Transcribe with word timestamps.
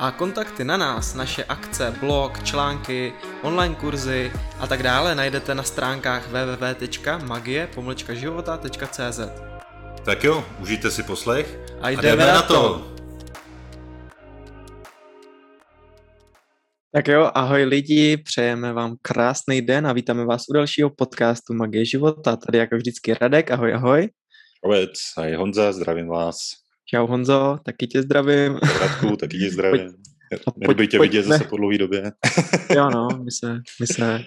a 0.00 0.10
kontakty 0.10 0.64
na 0.64 0.76
nás, 0.76 1.14
naše 1.14 1.44
akce, 1.44 1.94
blog, 2.00 2.44
články, 2.44 3.12
online 3.42 3.74
kurzy 3.74 4.32
a 4.58 4.66
tak 4.66 4.82
dále 4.82 5.14
najdete 5.14 5.54
na 5.54 5.62
stránkách 5.62 6.28
www.magie-života.cz 6.28 9.20
Tak 10.04 10.24
jo, 10.24 10.44
užijte 10.60 10.90
si 10.90 11.02
poslech 11.02 11.58
a 11.80 11.90
jdeme, 11.90 12.00
a 12.00 12.02
jdeme 12.16 12.26
na 12.26 12.42
to! 12.42 12.86
Tak 16.92 17.08
jo, 17.08 17.30
ahoj 17.34 17.64
lidi, 17.64 18.16
přejeme 18.16 18.72
vám 18.72 18.96
krásný 19.02 19.62
den 19.62 19.86
a 19.86 19.92
vítáme 19.92 20.24
vás 20.24 20.42
u 20.48 20.52
dalšího 20.52 20.90
podcastu 20.90 21.54
Magie 21.54 21.84
života. 21.84 22.36
Tady 22.36 22.58
jako 22.58 22.76
vždycky 22.76 23.14
Radek, 23.14 23.50
ahoj, 23.50 23.74
ahoj. 23.74 24.08
Ahoj, 24.64 24.86
ahoj 25.16 25.34
Honza, 25.34 25.72
zdravím 25.72 26.08
vás. 26.08 26.69
Čau 26.94 27.06
Honzo, 27.06 27.58
taky 27.64 27.86
tě 27.86 28.02
zdravím. 28.02 28.58
Radku, 28.80 29.16
taky 29.16 29.38
tě 29.38 29.50
zdravím. 29.50 29.94
Nebudu 30.56 30.86
tě 30.86 30.98
vidět 30.98 31.22
zase 31.22 31.44
po 31.44 31.56
dlouhé 31.56 31.78
době. 31.78 32.12
jo 32.76 32.90
no, 32.90 33.08
my 33.24 33.30
se, 33.30 33.60
my 33.80 33.86
se 33.86 34.24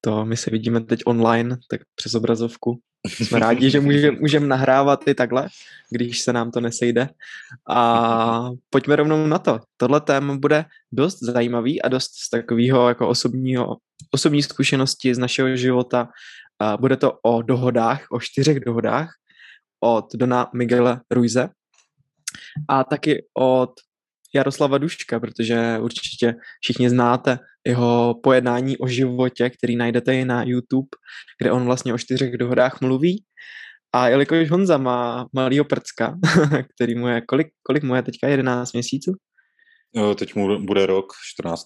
to, 0.00 0.24
my 0.24 0.36
se 0.36 0.50
vidíme 0.50 0.80
teď 0.80 1.00
online, 1.06 1.56
tak 1.70 1.80
přes 1.94 2.14
obrazovku. 2.14 2.80
Jsme 3.06 3.38
rádi, 3.38 3.70
že 3.70 3.80
můžeme 3.80 4.18
můžem 4.20 4.48
nahrávat 4.48 5.08
i 5.08 5.14
takhle, 5.14 5.48
když 5.90 6.20
se 6.20 6.32
nám 6.32 6.50
to 6.50 6.60
nesejde. 6.60 7.08
A 7.68 8.50
pojďme 8.70 8.96
rovnou 8.96 9.26
na 9.26 9.38
to. 9.38 9.60
Tohle 9.76 10.00
téma 10.00 10.36
bude 10.36 10.64
dost 10.92 11.22
zajímavý 11.22 11.82
a 11.82 11.88
dost 11.88 12.10
z 12.14 12.30
takového 12.30 12.88
jako 12.88 13.08
osobního, 13.08 13.76
osobní 14.10 14.42
zkušenosti 14.42 15.14
z 15.14 15.18
našeho 15.18 15.56
života. 15.56 16.08
Bude 16.80 16.96
to 16.96 17.18
o 17.22 17.42
dohodách, 17.42 18.06
o 18.10 18.20
čtyřech 18.20 18.60
dohodách 18.60 19.10
od 19.80 20.14
Dona 20.14 20.50
Miguela 20.54 21.00
Ruize, 21.10 21.48
a 22.68 22.84
taky 22.84 23.26
od 23.38 23.70
Jaroslava 24.34 24.78
Duška, 24.78 25.20
protože 25.20 25.78
určitě 25.80 26.34
všichni 26.60 26.90
znáte 26.90 27.38
jeho 27.66 28.20
pojednání 28.22 28.78
o 28.78 28.88
životě, 28.88 29.50
který 29.50 29.76
najdete 29.76 30.14
i 30.14 30.24
na 30.24 30.42
YouTube, 30.42 30.88
kde 31.40 31.52
on 31.52 31.64
vlastně 31.64 31.94
o 31.94 31.98
čtyřech 31.98 32.36
dohodách 32.36 32.80
mluví. 32.80 33.24
A 33.92 34.08
jelikož 34.08 34.50
Honza 34.50 34.78
má 34.78 35.26
malýho 35.32 35.64
prcka, 35.64 36.18
který 36.74 36.94
mu 36.94 37.08
je, 37.08 37.20
kolik, 37.20 37.48
kolik 37.62 37.82
mu 37.82 37.94
je 37.94 38.02
teďka, 38.02 38.28
11 38.28 38.72
měsíců? 38.72 39.12
Jo, 39.94 40.14
teď 40.14 40.34
mu 40.34 40.66
bude 40.66 40.86
rok, 40.86 41.12
14. 41.34 41.64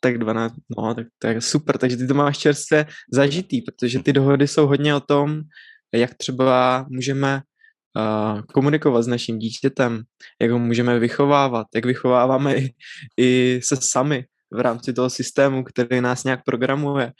Tak 0.00 0.18
12, 0.18 0.54
no, 0.78 0.94
tak 0.94 1.06
to 1.18 1.26
je 1.26 1.40
super, 1.40 1.78
takže 1.78 1.96
ty 1.96 2.06
to 2.06 2.14
máš 2.14 2.38
čerstvě 2.38 2.86
zažitý, 3.12 3.62
protože 3.62 4.02
ty 4.02 4.12
dohody 4.12 4.48
jsou 4.48 4.66
hodně 4.66 4.94
o 4.94 5.00
tom, 5.00 5.40
jak 5.94 6.14
třeba 6.14 6.86
můžeme 6.90 7.42
komunikovat 8.54 9.02
s 9.02 9.06
naším 9.06 9.38
dítětem, 9.38 10.02
jak 10.42 10.50
ho 10.50 10.58
můžeme 10.58 10.98
vychovávat, 10.98 11.66
jak 11.74 11.84
vychováváme 11.84 12.56
i, 12.56 12.74
i 13.20 13.60
se 13.62 13.76
sami 13.76 14.24
v 14.52 14.60
rámci 14.60 14.92
toho 14.92 15.10
systému, 15.10 15.64
který 15.64 16.00
nás 16.00 16.24
nějak 16.24 16.40
programuje 16.44 17.12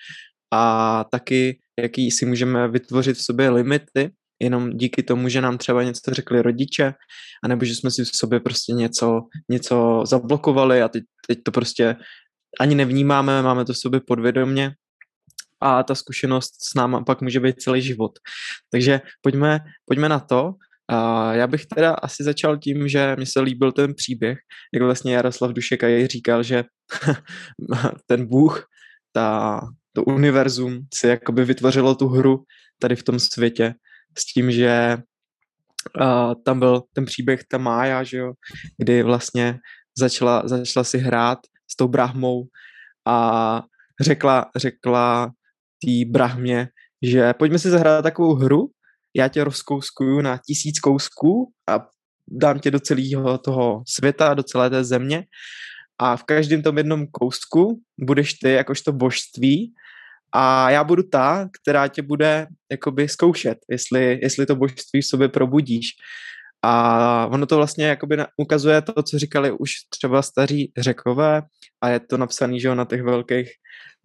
a 0.53 1.05
taky, 1.11 1.59
jaký 1.81 2.11
si 2.11 2.27
můžeme 2.27 2.69
vytvořit 2.69 3.17
v 3.17 3.25
sobě 3.25 3.51
limity, 3.51 4.11
jenom 4.43 4.71
díky 4.71 5.03
tomu, 5.03 5.29
že 5.29 5.41
nám 5.41 5.59
třeba 5.59 5.83
něco 5.83 6.01
řekli 6.09 6.43
rodiče, 6.43 6.95
anebo 7.45 7.65
že 7.65 7.75
jsme 7.75 7.91
si 7.91 8.05
v 8.05 8.17
sobě 8.17 8.41
prostě 8.41 8.73
něco, 8.73 9.21
něco 9.49 10.03
zablokovali 10.07 10.83
a 10.83 10.89
teď, 10.89 11.05
teď 11.27 11.39
to 11.43 11.53
prostě 11.53 11.97
ani 12.61 12.75
nevnímáme, 12.75 13.43
máme 13.43 13.65
to 13.65 13.73
v 13.73 13.79
sobě 13.79 14.01
podvědomě 14.01 14.75
a 15.61 15.83
ta 15.83 15.95
zkušenost 15.95 16.55
s 16.71 16.75
náma 16.75 17.05
pak 17.05 17.21
může 17.21 17.41
být 17.41 17.63
celý 17.63 17.83
život. 17.83 18.19
Takže 18.71 19.01
pojďme, 19.21 19.61
pojďme 19.85 20.09
na 20.09 20.21
to. 20.21 20.55
A 20.89 21.33
já 21.35 21.47
bych 21.47 21.67
teda 21.67 21.95
asi 21.95 22.25
začal 22.25 22.59
tím, 22.59 22.89
že 22.89 23.17
mi 23.19 23.27
se 23.27 23.41
líbil 23.41 23.73
ten 23.73 23.95
příběh, 23.95 24.39
jak 24.75 24.83
vlastně 24.83 25.15
Jaroslav 25.15 25.53
Dušek 25.53 25.85
a 25.85 26.07
říkal, 26.07 26.43
že 26.43 26.65
ten 28.07 28.27
Bůh, 28.27 28.67
ta, 29.13 29.61
to 29.93 30.05
univerzum 30.05 30.79
si 30.95 31.07
jakoby 31.07 31.45
vytvořilo 31.45 31.95
tu 31.95 32.09
hru 32.09 32.45
tady 32.79 32.97
v 32.97 33.03
tom 33.03 33.19
světě 33.19 33.75
s 34.19 34.25
tím, 34.25 34.53
že 34.53 34.97
uh, 36.01 36.35
tam 36.45 36.59
byl 36.59 36.83
ten 36.93 37.05
příběh 37.05 37.41
ta 37.49 37.59
Mája, 37.59 38.03
že 38.03 38.17
jo, 38.17 38.33
kdy 38.79 39.03
vlastně 39.03 39.59
začala, 39.99 40.43
začala 40.45 40.85
si 40.85 40.99
hrát 40.99 41.39
s 41.71 41.77
tou 41.77 41.89
brahmou 41.89 42.45
a 43.07 43.63
řekla, 44.01 44.51
řekla 44.57 45.31
té 45.85 46.11
brahmě, 46.11 46.69
že 47.03 47.35
pojďme 47.35 47.59
si 47.59 47.71
zahrát 47.71 48.03
takovou 48.03 48.35
hru, 48.35 48.71
já 49.17 49.29
tě 49.29 49.45
rozkouskuju 49.45 50.21
na 50.21 50.39
tisíc 50.47 50.81
kousků 50.81 51.53
a 51.69 51.87
dám 52.29 52.59
tě 52.59 52.71
do 52.71 52.81
celého 52.81 53.39
toho 53.39 53.83
světa, 53.89 54.35
do 54.35 54.43
celé 54.43 54.71
té 54.71 54.85
země. 54.85 55.25
A 55.99 56.17
v 56.17 56.25
každém 56.25 56.63
tom 56.63 56.79
jednom 56.79 57.07
kousku 57.07 57.81
budeš 58.01 58.35
ty 58.35 58.53
jakožto 58.53 58.93
božství. 58.93 59.73
A 60.35 60.71
já 60.71 60.85
budu 60.85 61.03
ta, 61.03 61.49
která 61.63 61.89
tě 61.89 62.03
bude 62.03 62.47
jakoby 62.71 63.09
zkoušet, 63.09 63.59
jestli, 63.71 64.19
jestli 64.23 64.47
to 64.47 64.57
božství 64.57 65.01
v 65.01 65.07
sobě 65.07 65.29
probudíš. 65.29 65.87
A 66.65 67.27
ono 67.27 67.47
to 67.47 67.57
vlastně 67.57 67.87
jakoby 67.87 68.17
ukazuje 68.37 68.83
to, 68.83 69.03
co 69.03 69.19
říkali 69.19 69.53
už 69.53 69.73
třeba 69.89 70.23
staří 70.23 70.73
řekové 70.79 71.43
a 71.83 71.89
je 71.89 72.01
to 72.01 72.17
napsané, 72.17 72.59
že 72.59 72.75
na 72.75 72.85
těch 72.85 73.03
velkých 73.03 73.51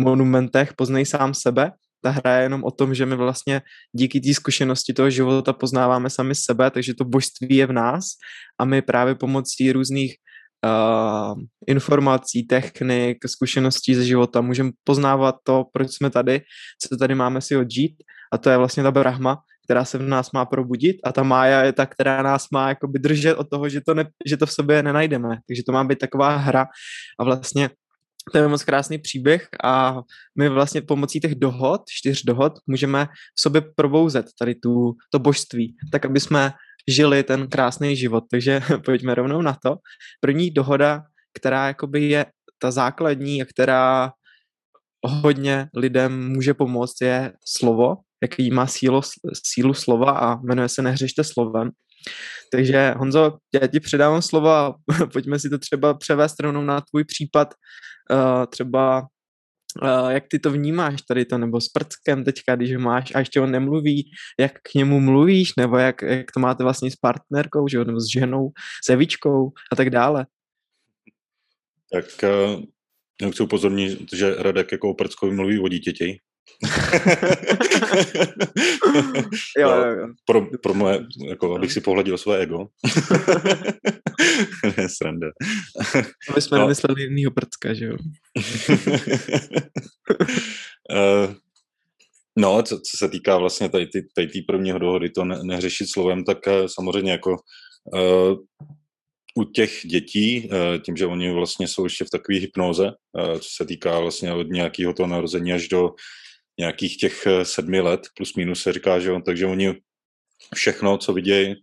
monumentech, 0.02 0.74
poznej 0.74 1.06
sám 1.06 1.34
sebe, 1.34 1.72
ta 2.02 2.10
hra 2.10 2.38
je 2.38 2.44
jenom 2.44 2.64
o 2.64 2.72
tom, 2.72 2.96
že 2.96 3.06
my 3.06 3.16
vlastně 3.16 3.62
díky 3.92 4.20
té 4.20 4.34
zkušenosti 4.34 4.94
toho 4.94 5.10
života 5.10 5.54
poznáváme 5.54 6.10
sami 6.10 6.36
sebe, 6.36 6.72
takže 6.72 6.94
to 6.94 7.06
božství 7.06 7.56
je 7.56 7.68
v 7.68 7.72
nás 7.72 8.06
a 8.60 8.66
my 8.66 8.82
právě 8.82 9.16
pomocí 9.16 9.72
různých 9.72 10.16
uh, 10.66 11.42
informací, 11.68 12.44
technik, 12.44 13.18
zkušeností 13.28 13.96
ze 13.96 14.06
života 14.06 14.42
můžeme 14.42 14.72
poznávat 14.84 15.36
to, 15.44 15.66
proč 15.74 15.92
jsme 15.92 16.10
tady, 16.10 16.42
co 16.82 16.98
tady 16.98 17.16
máme 17.16 17.42
si 17.42 17.58
odžít 17.58 17.96
a 18.34 18.38
to 18.38 18.50
je 18.50 18.58
vlastně 18.58 18.84
ta 18.84 18.92
brahma, 18.92 19.38
která 19.66 19.86
se 19.86 19.98
v 19.98 20.08
nás 20.08 20.32
má 20.32 20.46
probudit 20.46 20.96
a 21.04 21.12
ta 21.12 21.24
mája 21.24 21.64
je 21.64 21.74
ta, 21.74 21.86
která 21.86 22.22
nás 22.22 22.50
má 22.52 22.70
jakoby 22.70 23.00
držet 23.00 23.36
od 23.36 23.50
toho, 23.50 23.70
že 23.70 23.82
to, 23.82 23.94
ne, 23.94 24.06
že 24.26 24.38
to 24.38 24.46
v 24.46 24.52
sobě 24.52 24.84
nenajdeme. 24.84 25.38
Takže 25.48 25.64
to 25.64 25.72
má 25.72 25.84
být 25.84 26.00
taková 26.00 26.36
hra 26.36 26.68
a 27.20 27.24
vlastně 27.24 27.70
to 28.32 28.38
je 28.38 28.48
moc 28.48 28.64
krásný 28.64 28.98
příběh 28.98 29.48
a 29.64 30.02
my 30.40 30.50
vlastně 30.50 30.82
pomocí 30.82 31.20
těch 31.20 31.36
dohod, 31.36 31.82
čtyř 31.90 32.24
dohod, 32.24 32.54
můžeme 32.68 33.08
v 33.40 33.42
sobě 33.42 33.62
probouzet 33.76 34.26
tady 34.40 34.56
tu, 34.56 34.94
to 35.12 35.20
božství, 35.20 35.76
tak 35.92 36.06
aby 36.06 36.20
jsme 36.20 36.52
žili 36.88 37.24
ten 37.24 37.48
krásný 37.48 37.96
život. 37.96 38.24
Takže 38.32 38.62
pojďme 38.86 39.16
rovnou 39.16 39.42
na 39.42 39.58
to. 39.64 39.76
První 40.20 40.52
dohoda, 40.52 41.04
která 41.34 41.68
jakoby 41.68 42.04
je 42.04 42.26
ta 42.60 42.72
základní 42.72 43.42
a 43.42 43.46
která 43.46 44.12
hodně 45.06 45.68
lidem 45.76 46.30
může 46.30 46.54
pomoct, 46.54 47.02
je 47.02 47.34
slovo, 47.46 47.96
jaký 48.22 48.52
má 48.52 48.68
sílu, 48.68 49.02
sílu 49.46 49.74
slova 49.74 50.12
a 50.12 50.42
jmenuje 50.42 50.70
se 50.70 50.82
Nehřešte 50.82 51.24
slovem. 51.24 51.70
Takže 52.52 52.94
Honzo, 52.98 53.38
já 53.62 53.68
ti 53.68 53.80
předávám 53.80 54.22
slovo 54.22 54.50
a 54.50 54.76
pojďme 55.14 55.40
si 55.40 55.50
to 55.50 55.58
třeba 55.58 55.94
převést 55.94 56.40
rovnou 56.40 56.62
na 56.62 56.82
tvůj 56.82 57.04
případ, 57.04 57.54
uh, 58.12 58.46
třeba 58.46 59.08
uh, 59.82 60.10
jak 60.10 60.24
ty 60.28 60.40
to 60.40 60.52
vnímáš 60.52 61.02
tady 61.02 61.26
to, 61.26 61.38
nebo 61.38 61.62
s 61.62 61.70
prckem 61.70 62.24
teďka, 62.24 62.56
když 62.56 62.76
ho 62.76 62.82
máš 62.82 63.16
a 63.16 63.20
ještě 63.20 63.42
on 63.42 63.52
nemluví, 63.52 64.12
jak 64.40 64.52
k 64.54 64.74
němu 64.74 65.00
mluvíš, 65.00 65.52
nebo 65.58 65.78
jak, 65.78 66.02
jak 66.02 66.32
to 66.32 66.40
máte 66.40 66.64
vlastně 66.64 66.92
s 66.92 66.96
partnerkou, 66.96 67.68
že, 67.68 67.86
nebo 67.86 68.00
s 68.00 68.12
ženou, 68.14 68.50
s 68.86 68.90
Evičkou 68.90 69.52
a 69.72 69.76
tak 69.76 69.90
dále. 69.90 70.26
Tak 71.94 72.06
uh, 72.24 73.32
chci 73.32 73.44
upozornit, 73.44 74.14
že 74.14 74.36
Radek 74.36 74.72
jako 74.72 74.90
o 74.90 75.32
mluví 75.32 75.60
o 75.60 75.68
dítěti, 75.68 76.20
jo, 79.58 79.70
jo, 79.70 79.86
jo. 79.86 80.08
Pro, 80.26 80.48
pro 80.64 80.74
moje, 80.74 81.06
jako, 81.28 81.56
abych 81.56 81.74
si 81.74 81.82
pohladil 81.82 82.18
své 82.18 82.40
ego. 82.40 82.68
ne, 84.78 84.90
sranda. 84.90 85.28
My 86.36 86.42
jsme 86.42 86.58
no. 86.58 86.64
nemysleli 86.64 87.04
jinýho 87.04 87.32
prcka, 87.32 87.74
že 87.74 87.86
jo? 87.86 87.98
uh, 90.92 91.26
no, 92.38 92.64
co, 92.64 92.76
co 92.76 92.98
se 92.98 93.10
týká 93.10 93.38
vlastně 93.38 93.70
tady, 93.70 93.88
tady, 93.88 94.06
tady 94.16 94.28
tý 94.28 94.42
prvního 94.42 94.80
dohody, 94.80 95.10
to 95.10 95.26
ne, 95.26 95.40
neřešit 95.44 95.92
slovem, 95.92 96.24
tak 96.24 96.38
uh, 96.48 96.54
samozřejmě 96.66 97.12
jako 97.12 97.38
uh, 97.94 98.38
u 99.36 99.44
těch 99.44 99.72
dětí, 99.86 100.50
tím, 100.86 100.98
že 100.98 101.06
oni 101.06 101.34
vlastně 101.34 101.68
jsou 101.68 101.84
ještě 101.84 102.06
v 102.06 102.10
takové 102.10 102.38
hypnoze, 102.38 102.92
co 103.40 103.50
se 103.56 103.66
týká 103.66 104.00
vlastně 104.00 104.34
od 104.34 104.48
nějakého 104.48 104.94
toho 104.94 105.08
narození 105.08 105.54
až 105.54 105.68
do 105.68 105.90
nějakých 106.60 106.98
těch 106.98 107.28
eh, 107.28 107.46
sedmi 107.46 107.80
let, 107.82 108.02
plus 108.16 108.36
minus 108.36 108.62
se 108.62 108.74
říká, 108.74 109.00
že 109.00 109.10
jo, 109.10 109.22
takže 109.26 109.46
oni 109.46 109.76
všechno, 110.56 110.98
co 110.98 111.14
vidějí, 111.14 111.56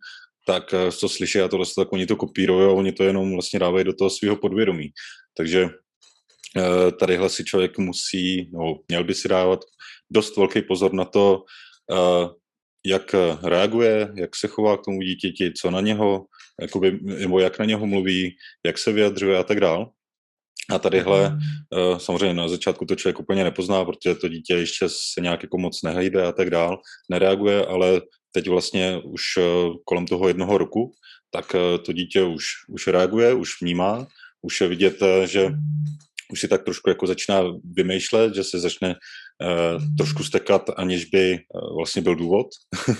tak 0.46 0.75
co 0.91 1.08
slyší 1.08 1.41
a 1.41 1.49
tohle, 1.49 1.67
tak 1.76 1.93
oni 1.93 2.06
to 2.06 2.17
kopírují 2.17 2.69
a 2.69 2.73
oni 2.73 2.93
to 2.93 3.05
jenom 3.05 3.32
vlastně 3.32 3.58
dávají 3.58 3.85
do 3.85 3.94
toho 3.94 4.11
svého 4.11 4.37
podvědomí. 4.37 4.88
Takže 5.37 5.69
tadyhle 7.00 7.31
si 7.31 7.44
člověk 7.44 7.79
musí, 7.79 8.50
no, 8.52 8.75
měl 8.88 9.05
by 9.05 9.14
si 9.14 9.29
dávat 9.29 9.61
dost 10.11 10.37
velký 10.37 10.62
pozor 10.62 10.93
na 10.93 11.05
to, 11.05 11.44
jak 12.87 13.14
reaguje, 13.43 14.12
jak 14.17 14.37
se 14.37 14.49
chová 14.49 14.76
k 14.76 14.85
tomu 14.85 15.00
dítěti, 15.00 15.52
co 15.52 15.70
na 15.70 15.81
něho, 15.81 16.26
jakoby, 16.61 16.99
nebo 17.02 17.41
jak 17.41 17.58
na 17.58 17.64
něho 17.64 17.87
mluví, 17.87 18.37
jak 18.67 18.79
se 18.79 18.93
vyjadřuje 18.93 19.38
a 19.38 19.43
tak 19.43 19.61
dál. 19.61 19.91
A 20.70 20.78
tadyhle 20.78 21.31
mm. 21.31 21.38
samozřejmě 21.99 22.34
na 22.34 22.49
začátku 22.49 22.84
to 22.84 22.96
člověk 22.96 23.20
úplně 23.20 23.44
nepozná, 23.44 23.84
protože 23.84 24.14
to 24.14 24.28
dítě 24.28 24.55
ještě 24.55 24.88
se 24.88 25.20
nějak 25.20 25.43
jako 25.43 25.58
moc 25.58 25.82
nehejde 25.82 26.26
a 26.26 26.32
tak 26.32 26.50
dál, 26.50 26.78
nereaguje, 27.11 27.66
ale 27.66 28.00
teď 28.32 28.49
vlastně 28.49 29.00
už 29.05 29.22
eh, 29.38 29.43
kolem 29.84 30.06
toho 30.06 30.28
jednoho 30.28 30.58
roku, 30.58 30.93
tak 31.31 31.55
eh, 31.55 31.78
to 31.78 31.93
dítě 31.93 32.22
už, 32.22 32.44
už 32.69 32.87
reaguje, 32.87 33.34
už 33.34 33.62
vnímá, 33.62 34.06
už 34.43 34.61
je 34.61 34.69
vidět, 34.69 34.96
že 35.25 35.52
už 36.32 36.40
si 36.40 36.49
tak 36.49 36.64
trošku 36.64 36.88
jako 36.88 37.06
začíná 37.06 37.43
vymýšlet, 37.64 38.34
že 38.34 38.44
se 38.44 38.60
začne 38.60 38.94
trošku 39.99 40.25
stekat, 40.25 40.70
aniž 40.76 41.05
by 41.05 41.38
vlastně 41.75 42.02
byl 42.02 42.14
důvod. 42.14 42.46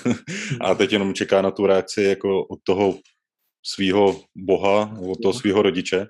a 0.61 0.75
teď 0.75 0.93
jenom 0.93 1.15
čeká 1.15 1.43
na 1.43 1.51
tu 1.51 1.67
reakci 1.67 2.03
jako 2.03 2.45
od 2.45 2.59
toho 2.63 2.99
svého 3.67 4.21
boha, 4.37 4.97
od 5.01 5.19
toho 5.23 5.33
svého 5.33 5.63
rodiče, 5.63 6.07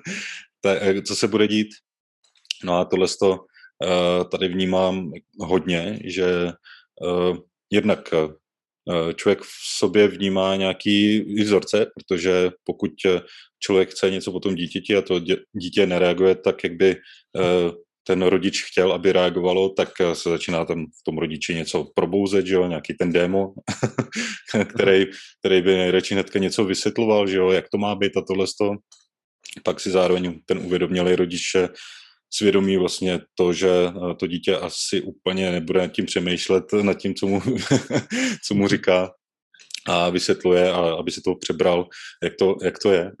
eh, 0.64 1.02
co 1.02 1.16
se 1.16 1.28
bude 1.28 1.48
dít. 1.48 1.68
No 2.64 2.78
a 2.78 2.84
tohle 2.84 3.06
to, 3.20 3.30
uh, 3.30 4.28
tady 4.30 4.48
vnímám 4.48 5.12
hodně, 5.40 5.98
že 6.04 6.52
uh, 7.00 7.36
jednak 7.70 8.14
Eh, 8.90 9.14
člověk 9.14 9.40
v 9.42 9.76
sobě 9.78 10.08
vnímá 10.08 10.56
nějaký 10.56 11.20
vzorce, 11.42 11.86
protože 11.96 12.50
pokud 12.64 12.90
eh, 13.06 13.20
člověk 13.60 13.90
chce 13.90 14.10
něco 14.10 14.32
po 14.32 14.40
tom 14.40 14.54
dítěti 14.54 14.96
a 14.96 15.02
to 15.02 15.20
dítě 15.52 15.86
nereaguje 15.86 16.34
tak, 16.34 16.64
jak 16.64 16.72
by 16.72 16.90
eh, 16.90 17.70
ten 18.06 18.22
rodič 18.22 18.64
chtěl, 18.64 18.92
aby 18.92 19.12
reagovalo, 19.12 19.68
tak 19.68 19.88
se 20.12 20.30
začíná 20.30 20.64
tam 20.64 20.86
v 20.86 21.02
tom 21.04 21.18
rodiči 21.18 21.54
něco 21.54 21.86
probouzet, 21.94 22.46
že 22.46 22.54
jo, 22.54 22.66
nějaký 22.66 22.94
ten 22.94 23.12
démo, 23.12 23.54
který, 24.74 25.06
který 25.38 25.62
by 25.62 25.76
nejradši 25.76 26.14
hnedka 26.14 26.38
něco 26.38 26.64
vysvětloval, 26.64 27.26
že 27.26 27.36
jo, 27.36 27.50
jak 27.50 27.68
to 27.68 27.78
má 27.78 27.94
být 27.94 28.16
a 28.16 28.22
tohle 28.22 28.46
Pak 29.62 29.80
si 29.80 29.90
zároveň 29.90 30.40
ten 30.46 30.58
uvědomili 30.58 31.16
rodiče, 31.16 31.68
svědomí 32.34 32.76
vlastně 32.76 33.20
to, 33.34 33.52
že 33.52 33.70
eh, 33.70 34.14
to 34.14 34.26
dítě 34.26 34.56
asi 34.56 35.00
úplně 35.00 35.52
nebude 35.52 35.80
nad 35.80 35.92
tím 35.92 36.06
přemýšlet, 36.06 36.64
nad 36.82 36.94
tím, 36.94 37.14
co 37.14 37.26
mu, 37.26 37.42
co 38.46 38.54
mu 38.54 38.68
říká 38.68 39.10
a 39.86 40.10
vysvětluje, 40.10 40.72
a 40.72 40.76
aby 40.76 41.10
si 41.10 41.20
to 41.20 41.34
přebral, 41.34 41.88
jak 42.22 42.32
to, 42.38 42.56
jak 42.64 42.78
to 42.78 42.92
je. 42.92 43.12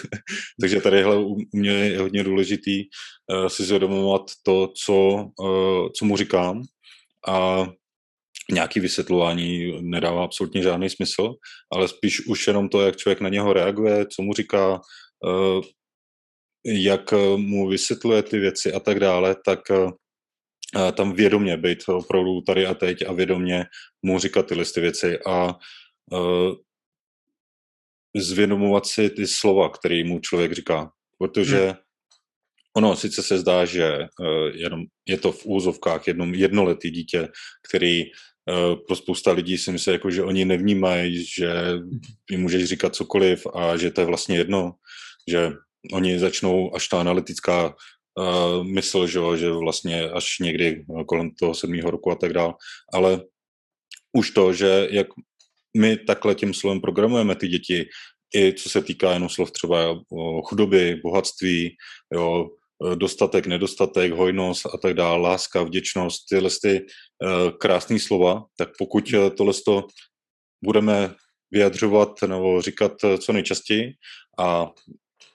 Takže 0.60 0.80
tady 0.80 1.04
u 1.04 1.36
mě 1.52 1.70
je 1.70 1.98
hodně 1.98 2.24
důležitý 2.24 2.84
uh, 2.84 3.46
si 3.46 3.64
zvědomovat 3.64 4.22
to, 4.42 4.72
co, 4.84 4.94
uh, 5.40 5.88
co 5.98 6.04
mu 6.04 6.16
říkám 6.16 6.62
a 7.28 7.68
nějaký 8.52 8.80
vysvětlování 8.80 9.78
nedává 9.80 10.24
absolutně 10.24 10.62
žádný 10.62 10.90
smysl, 10.90 11.34
ale 11.72 11.88
spíš 11.88 12.26
už 12.26 12.46
jenom 12.46 12.68
to, 12.68 12.80
jak 12.80 12.96
člověk 12.96 13.20
na 13.20 13.28
něho 13.28 13.52
reaguje, 13.52 14.06
co 14.16 14.22
mu 14.22 14.34
říká, 14.34 14.80
jak 16.64 17.12
eh, 17.12 17.36
mu 17.36 17.68
vysvětluje 17.68 18.22
ty 18.22 18.38
věci 18.38 18.72
a 18.72 18.80
tak 18.80 19.00
dále, 19.00 19.36
tak 19.44 19.60
eh, 19.70 20.92
tam 20.92 21.12
vědomě 21.12 21.56
být 21.56 21.78
opravdu 21.88 22.40
tady 22.40 22.66
a 22.66 22.74
teď 22.74 23.06
a 23.06 23.12
vědomě 23.12 23.64
mu 24.02 24.18
říkat 24.18 24.46
tyhle 24.46 24.64
ty 24.64 24.80
věci 24.80 25.18
a 25.26 25.54
zvědomovat 28.16 28.86
si 28.86 29.10
ty 29.10 29.26
slova, 29.26 29.68
které 29.68 30.04
mu 30.04 30.20
člověk 30.20 30.52
říká. 30.52 30.90
Protože 31.18 31.66
hmm. 31.66 31.76
ono 32.76 32.96
sice 32.96 33.22
se 33.22 33.38
zdá, 33.38 33.64
že 33.64 34.06
jenom 34.54 34.84
je 35.06 35.16
to 35.16 35.32
v 35.32 35.46
úzovkách 35.46 36.06
jednom 36.06 36.34
jednoletý 36.34 36.90
dítě, 36.90 37.28
který 37.68 38.04
pro 38.86 38.96
spousta 38.96 39.32
lidí 39.32 39.58
si 39.58 39.72
myslí, 39.72 39.92
jako, 39.92 40.10
že 40.10 40.22
oni 40.22 40.44
nevnímají, 40.44 41.24
že 41.24 41.52
jim 42.30 42.40
můžeš 42.40 42.64
říkat 42.64 42.94
cokoliv 42.94 43.46
a 43.54 43.76
že 43.76 43.90
to 43.90 44.00
je 44.00 44.06
vlastně 44.06 44.36
jedno, 44.36 44.72
že 45.28 45.52
oni 45.92 46.18
začnou 46.18 46.76
až 46.76 46.88
ta 46.88 47.00
analytická 47.00 47.66
uh, 47.68 48.64
mysl, 48.64 49.06
že, 49.06 49.20
že 49.36 49.50
vlastně 49.50 50.10
až 50.10 50.38
někdy 50.38 50.84
kolem 51.06 51.30
toho 51.30 51.54
sedmého 51.54 51.90
roku 51.90 52.10
a 52.10 52.14
tak 52.14 52.32
dále. 52.32 52.54
Ale 52.92 53.20
už 54.12 54.30
to, 54.30 54.52
že 54.52 54.88
jak 54.90 55.06
my 55.76 55.96
takhle 55.96 56.34
tím 56.34 56.54
slovem 56.54 56.80
programujeme 56.80 57.36
ty 57.36 57.48
děti, 57.48 57.88
i 58.36 58.52
co 58.52 58.68
se 58.70 58.82
týká 58.82 59.12
jenom 59.12 59.28
slov 59.28 59.50
třeba 59.50 60.00
o 60.12 60.42
chudoby, 60.42 61.00
bohatství, 61.04 61.76
jo, 62.14 62.48
dostatek, 62.94 63.46
nedostatek, 63.46 64.12
hojnost 64.12 64.66
a 64.66 64.78
tak 64.82 64.94
dále, 64.94 65.18
láska, 65.18 65.62
vděčnost, 65.62 66.28
tyhle 66.28 66.50
ty 66.62 66.86
krásné 67.58 67.98
slova, 67.98 68.44
tak 68.56 68.68
pokud 68.78 69.14
tohle 69.36 69.52
to 69.64 69.86
budeme 70.64 71.14
vyjadřovat 71.50 72.22
nebo 72.26 72.62
říkat 72.62 72.92
co 73.18 73.32
nejčastěji 73.32 73.92
a 74.38 74.70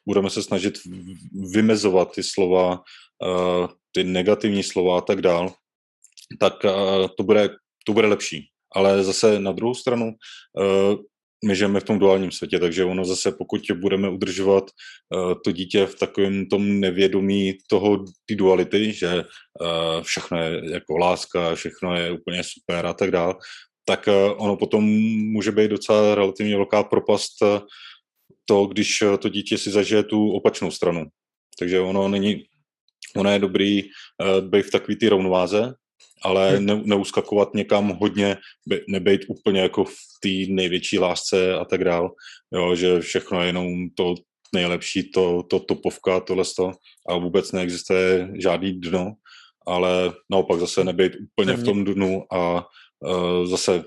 budeme 0.07 0.29
se 0.29 0.43
snažit 0.43 0.73
vymezovat 1.53 2.11
ty 2.15 2.23
slova, 2.23 2.81
eh, 3.23 3.67
ty 3.91 4.03
negativní 4.03 4.63
slova 4.63 4.97
a 4.97 5.01
tak 5.01 5.21
dál, 5.21 5.53
tak 6.39 6.65
eh, 6.65 7.07
to 7.17 7.23
bude, 7.23 7.49
to 7.85 7.93
bude 7.93 8.07
lepší. 8.07 8.47
Ale 8.75 9.03
zase 9.03 9.39
na 9.39 9.51
druhou 9.51 9.73
stranu, 9.73 10.11
eh, 10.61 10.95
my 11.45 11.55
žijeme 11.55 11.79
v 11.79 11.83
tom 11.83 11.99
duálním 11.99 12.31
světě, 12.31 12.59
takže 12.59 12.85
ono 12.85 13.05
zase, 13.05 13.31
pokud 13.31 13.61
budeme 13.75 14.09
udržovat 14.09 14.63
to 15.43 15.51
dítě 15.51 15.85
v 15.85 15.95
takovém 15.95 16.45
tom 16.45 16.79
nevědomí 16.79 17.53
toho, 17.67 18.05
ty 18.25 18.35
duality, 18.35 18.93
že 18.93 19.23
všechno 20.01 20.37
je 20.37 20.73
jako 20.73 20.97
láska, 20.97 21.55
všechno 21.55 21.95
je 21.95 22.11
úplně 22.11 22.41
super 22.43 22.85
a 22.85 22.93
tak 22.93 23.11
dále, 23.11 23.35
tak 23.85 24.09
ono 24.37 24.55
potom 24.55 24.83
může 25.35 25.51
být 25.51 25.71
docela 25.71 26.15
relativně 26.15 26.55
velká 26.55 26.83
propast 26.83 27.43
to, 28.45 28.65
když 28.65 29.01
eh, 29.01 29.17
to 29.17 29.29
dítě 29.29 29.57
si 29.57 29.71
zažije 29.71 30.03
tu 30.03 30.31
opačnou 30.31 30.71
stranu. 30.71 31.05
Takže 31.59 31.79
ono 31.79 32.07
není, 32.07 32.43
ono 33.15 33.29
je 33.29 33.39
dobrý 33.39 33.83
uh, 33.83 34.49
být 34.49 34.65
v 34.65 34.71
takové 34.71 34.95
té 34.95 35.09
rovnováze, 35.09 35.73
ale 36.23 36.59
ne, 36.59 36.81
neuskakovat 36.85 37.53
někam 37.53 37.89
hodně, 37.89 38.37
nebejt 38.87 39.21
úplně 39.27 39.61
jako 39.61 39.83
v 39.83 39.95
té 40.21 40.53
největší 40.53 40.99
lásce 40.99 41.53
a 41.53 41.65
tak 41.65 41.83
dál, 41.83 42.11
jo, 42.53 42.75
že 42.75 42.99
všechno 42.99 43.41
je 43.41 43.47
jenom 43.47 43.89
to 43.95 44.15
nejlepší, 44.55 45.11
to, 45.11 45.43
to 45.43 45.59
topovka, 45.59 46.19
tohle 46.19 46.43
to, 46.57 46.71
a 47.09 47.17
vůbec 47.17 47.51
neexistuje 47.51 48.29
žádný 48.39 48.73
dno, 48.73 49.13
ale 49.67 50.13
naopak 50.31 50.59
zase 50.59 50.83
nebejt 50.83 51.13
úplně 51.15 51.53
v 51.53 51.63
tom 51.63 51.85
dnu 51.85 52.23
a 52.33 52.65
uh, 52.99 53.45
zase 53.45 53.83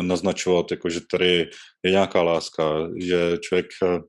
naznačovat, 0.00 0.70
jako, 0.70 0.90
že 0.90 1.00
tady 1.10 1.48
je 1.82 1.90
nějaká 1.90 2.22
láska, 2.22 2.88
že 3.00 3.38
člověk 3.40 3.66
eh, 3.82 4.00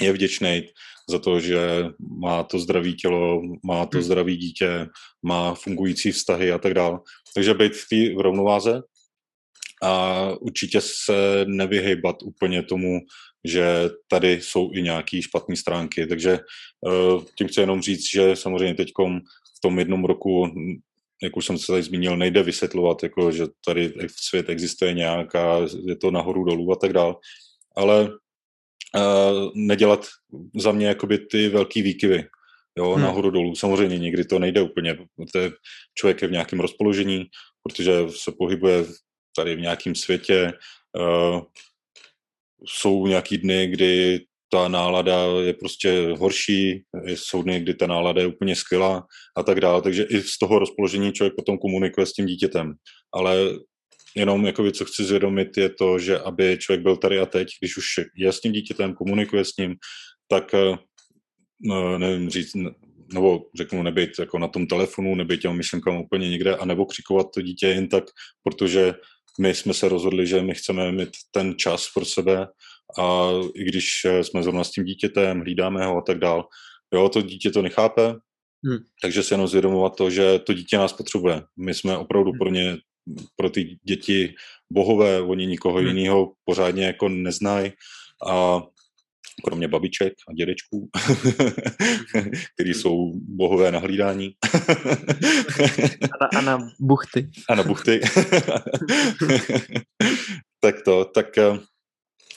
je 0.00 0.12
vděčný 0.12 0.62
za 1.10 1.18
to, 1.18 1.40
že 1.40 1.84
má 2.20 2.42
to 2.42 2.58
zdravé 2.58 2.92
tělo, 2.92 3.42
má 3.66 3.86
to 3.86 3.98
hmm. 3.98 4.04
zdravé 4.04 4.32
dítě, 4.36 4.86
má 5.22 5.54
fungující 5.54 6.12
vztahy 6.12 6.52
a 6.52 6.58
tak 6.58 6.74
dále. 6.74 6.98
Takže 7.34 7.54
být 7.54 7.72
v 7.76 7.86
té 7.88 8.22
rovnováze 8.22 8.82
a 9.82 10.24
určitě 10.40 10.80
se 10.80 11.44
nevyhejbat 11.46 12.22
úplně 12.22 12.62
tomu, 12.62 13.00
že 13.44 13.90
tady 14.08 14.32
jsou 14.32 14.70
i 14.74 14.82
nějaké 14.82 15.22
špatné 15.22 15.56
stránky. 15.56 16.06
Takže 16.06 16.38
uh, 16.86 17.24
tím 17.38 17.48
chci 17.48 17.60
jenom 17.60 17.82
říct, 17.82 18.10
že 18.12 18.36
samozřejmě 18.36 18.74
teď 18.74 18.88
v 19.56 19.60
tom 19.62 19.78
jednom 19.78 20.04
roku 20.04 20.46
jak 21.22 21.36
už 21.36 21.46
jsem 21.46 21.58
se 21.58 21.66
tady 21.66 21.82
zmínil, 21.82 22.16
nejde 22.16 22.42
vysvětlovat, 22.42 23.02
jako, 23.02 23.32
že 23.32 23.46
tady 23.64 23.92
svět 24.16 24.48
existuje 24.48 24.94
nějaká, 24.94 25.58
je 25.86 25.96
to 25.96 26.10
nahoru 26.10 26.44
dolů 26.44 26.72
a 26.72 26.76
tak 26.76 26.92
dále. 26.92 27.14
Ale 27.76 28.08
uh, 28.08 29.50
nedělat 29.54 30.06
za 30.56 30.72
mě 30.72 30.86
jakoby 30.86 31.18
ty 31.18 31.48
velký 31.48 31.82
výkyvy, 31.82 32.24
jo, 32.78 32.92
hmm. 32.92 33.02
nahoru 33.02 33.30
dolů. 33.30 33.54
Samozřejmě 33.54 33.98
někdy 33.98 34.24
to 34.24 34.38
nejde 34.38 34.62
úplně, 34.62 34.94
protože 34.94 35.50
člověk 35.94 36.22
je 36.22 36.28
v 36.28 36.32
nějakém 36.32 36.60
rozpoložení, 36.60 37.24
protože 37.62 37.92
se 38.08 38.32
pohybuje 38.38 38.84
tady 39.36 39.56
v 39.56 39.60
nějakém 39.60 39.94
světě, 39.94 40.52
uh, 40.98 41.40
jsou 42.66 43.06
nějaký 43.06 43.38
dny, 43.38 43.66
kdy 43.66 44.20
ta 44.52 44.68
nálada 44.68 45.26
je 45.40 45.54
prostě 45.54 46.14
horší, 46.18 46.82
jsou 47.06 47.42
dny, 47.42 47.60
kdy 47.60 47.74
ta 47.74 47.86
nálada 47.86 48.20
je 48.20 48.26
úplně 48.26 48.56
skvělá 48.56 49.06
a 49.36 49.42
tak 49.42 49.60
dále, 49.60 49.82
takže 49.82 50.02
i 50.02 50.22
z 50.22 50.38
toho 50.38 50.58
rozpoložení 50.58 51.12
člověk 51.12 51.34
potom 51.36 51.58
komunikuje 51.58 52.06
s 52.06 52.12
tím 52.12 52.26
dítětem. 52.26 52.74
Ale 53.14 53.36
jenom 54.16 54.46
jako 54.46 54.70
co 54.70 54.84
chci 54.84 55.04
zvědomit 55.04 55.56
je 55.56 55.68
to, 55.68 55.98
že 55.98 56.18
aby 56.18 56.58
člověk 56.60 56.82
byl 56.82 56.96
tady 56.96 57.18
a 57.18 57.26
teď, 57.26 57.48
když 57.60 57.76
už 57.76 57.86
je 58.16 58.32
s 58.32 58.40
tím 58.40 58.52
dítětem, 58.52 58.94
komunikuje 58.94 59.44
s 59.44 59.56
ním, 59.58 59.74
tak 60.28 60.54
eh, 60.54 60.76
no, 61.60 61.98
nevím 61.98 62.30
říct, 62.30 62.52
nebo 63.12 63.40
řeknu 63.56 63.82
nebejt 63.82 64.10
jako 64.18 64.38
na 64.38 64.48
tom 64.48 64.66
telefonu, 64.66 65.14
nebejt 65.14 65.40
těm 65.40 65.56
myšlenkám 65.56 65.96
úplně 65.96 66.30
někde, 66.30 66.56
a 66.56 66.64
nebo 66.64 66.86
křikovat 66.86 67.26
to 67.34 67.42
dítě 67.42 67.66
jen 67.66 67.88
tak, 67.88 68.04
protože 68.42 68.94
my 69.40 69.54
jsme 69.54 69.74
se 69.74 69.88
rozhodli, 69.88 70.26
že 70.26 70.42
my 70.42 70.54
chceme 70.54 70.92
mít 70.92 71.10
ten 71.30 71.54
čas 71.58 71.88
pro 71.94 72.04
sebe 72.04 72.46
a 72.98 73.30
i 73.54 73.64
když 73.64 74.06
jsme 74.22 74.42
zrovna 74.42 74.64
s 74.64 74.70
tím 74.70 74.84
dítětem, 74.84 75.40
hlídáme 75.40 75.86
ho 75.86 75.96
a 75.96 76.00
tak 76.00 76.18
dál, 76.18 76.48
jo, 76.94 77.08
to 77.08 77.22
dítě 77.22 77.50
to 77.50 77.62
nechápe, 77.62 78.14
hmm. 78.64 78.78
takže 79.02 79.22
se 79.22 79.34
jenom 79.34 79.48
zvědomovat 79.48 79.96
to, 79.96 80.10
že 80.10 80.38
to 80.38 80.52
dítě 80.52 80.78
nás 80.78 80.92
potřebuje. 80.92 81.42
My 81.56 81.74
jsme 81.74 81.96
opravdu 81.96 82.30
hmm. 82.30 82.38
pro 82.38 82.50
ně, 82.50 82.76
pro 83.36 83.50
ty 83.50 83.78
děti 83.84 84.34
bohové, 84.72 85.22
oni 85.22 85.46
nikoho 85.46 85.78
hmm. 85.78 85.86
jiného 85.86 86.32
pořádně 86.44 86.86
jako 86.86 87.08
neznají 87.08 87.72
a 88.30 88.62
kromě 89.44 89.68
babiček 89.68 90.12
a 90.28 90.32
dědečků, 90.32 90.90
který 92.54 92.74
jsou 92.74 93.12
bohové 93.14 93.72
na 93.72 93.78
hlídání. 93.78 94.30
a, 96.02 96.06
na, 96.20 96.28
a 96.38 96.40
na 96.40 96.58
buchty. 96.80 97.30
A 97.48 97.54
na 97.54 97.62
buchty. 97.62 98.00
tak 100.60 100.82
to, 100.84 101.04
tak 101.04 101.26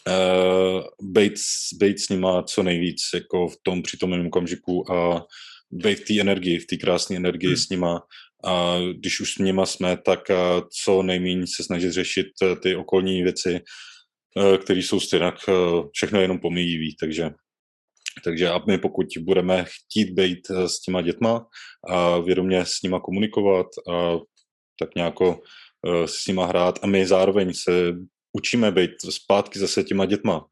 uh, 0.07 0.81
bejt, 1.11 1.33
bejt 1.79 1.99
s 1.99 2.09
nima 2.09 2.43
co 2.43 2.63
nejvíc 2.63 3.01
jako 3.13 3.47
v 3.47 3.55
tom 3.63 3.81
přítomném 3.81 4.27
okamžiku 4.27 4.91
a 4.91 5.25
bejt 5.71 5.99
v 5.99 6.05
té 6.05 6.19
energii, 6.19 6.59
v 6.59 6.65
té 6.65 6.77
krásné 6.77 7.15
energii 7.15 7.47
hmm. 7.47 7.57
s 7.57 7.69
nima 7.69 8.01
a 8.45 8.77
když 8.99 9.19
už 9.19 9.33
s 9.33 9.37
nima 9.37 9.65
jsme, 9.65 9.97
tak 9.97 10.19
uh, 10.29 10.35
co 10.83 11.03
nejméně 11.03 11.47
se 11.55 11.63
snažit 11.63 11.91
řešit 11.91 12.27
uh, 12.41 12.55
ty 12.59 12.75
okolní 12.75 13.23
věci, 13.23 13.61
Eh, 14.37 14.57
který 14.57 14.81
jsou 14.83 14.99
stejně 14.99 15.25
eh, 15.25 15.53
všechno 15.93 16.21
jenom 16.21 16.39
pomíjivý, 16.39 16.95
takže 16.99 17.31
takže 18.23 18.49
a 18.49 18.61
my 18.67 18.77
pokud 18.77 19.05
budeme 19.19 19.65
chtít 19.65 20.11
být 20.11 20.39
eh, 20.49 20.69
s 20.69 20.81
těma 20.81 21.01
dětma 21.01 21.45
a 21.89 22.19
vědomě 22.19 22.65
s 22.65 22.81
nima 22.83 22.99
komunikovat 22.99 23.67
a 23.91 24.17
tak 24.79 24.95
nějako 24.95 25.41
s 26.05 26.27
nima 26.27 26.45
hrát 26.45 26.79
a 26.83 26.87
my 26.87 27.07
zároveň 27.07 27.53
se 27.53 27.93
učíme 28.33 28.71
být 28.71 28.91
zpátky 29.09 29.59
zase 29.59 29.83
těma 29.83 30.05
dětma. 30.05 30.45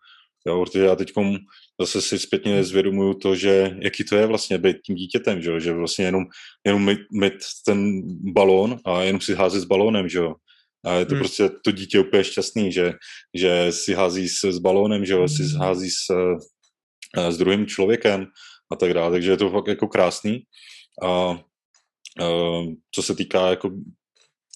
Jo, 0.48 0.66
protože 0.66 0.84
já 0.84 0.96
teď 0.96 1.12
zase 1.80 2.02
si 2.02 2.20
zpětně 2.20 2.64
zvědomuju 2.64 3.14
to, 3.14 3.36
že 3.36 3.78
jaký 3.82 4.04
to 4.04 4.16
je 4.16 4.26
vlastně 4.26 4.58
být 4.58 4.78
tím 4.86 4.96
dítětem, 4.96 5.42
že, 5.42 5.60
že 5.60 5.74
vlastně 5.74 6.06
jenom, 6.06 6.24
jenom 6.66 6.86
mít, 6.86 7.00
mít 7.12 7.34
ten 7.66 8.02
balón 8.34 8.80
a 8.86 9.02
jenom 9.02 9.22
si 9.22 9.34
házet 9.34 9.60
s 9.60 9.66
balónem, 9.66 10.10
že 10.10 10.20
jo. 10.20 10.36
A 10.86 10.94
je 10.94 11.06
to 11.06 11.16
hmm. 11.16 11.20
prostě 11.20 11.50
to 11.64 11.72
dítě 11.72 12.00
úplně 12.00 12.24
šťastný, 12.24 12.72
že, 12.72 12.94
že 13.34 13.72
si 13.72 13.94
hází 13.94 14.30
s, 14.30 14.44
s 14.44 14.58
balónem, 14.58 15.06
že 15.06 15.28
si 15.28 15.44
hmm. 15.44 15.62
hází 15.62 15.90
s, 15.90 16.10
eh, 17.18 17.32
s 17.32 17.38
druhým 17.38 17.68
člověkem 17.68 18.26
a 18.72 18.76
tak 18.76 18.94
dále. 18.94 19.12
Takže 19.12 19.32
je 19.32 19.38
to 19.38 19.50
fakt 19.50 19.68
jako 19.68 19.88
krásný. 19.88 20.42
A, 21.04 21.08
a 21.08 21.38
co 22.96 23.04
se 23.04 23.16
týká 23.16 23.50
jako 23.50 23.72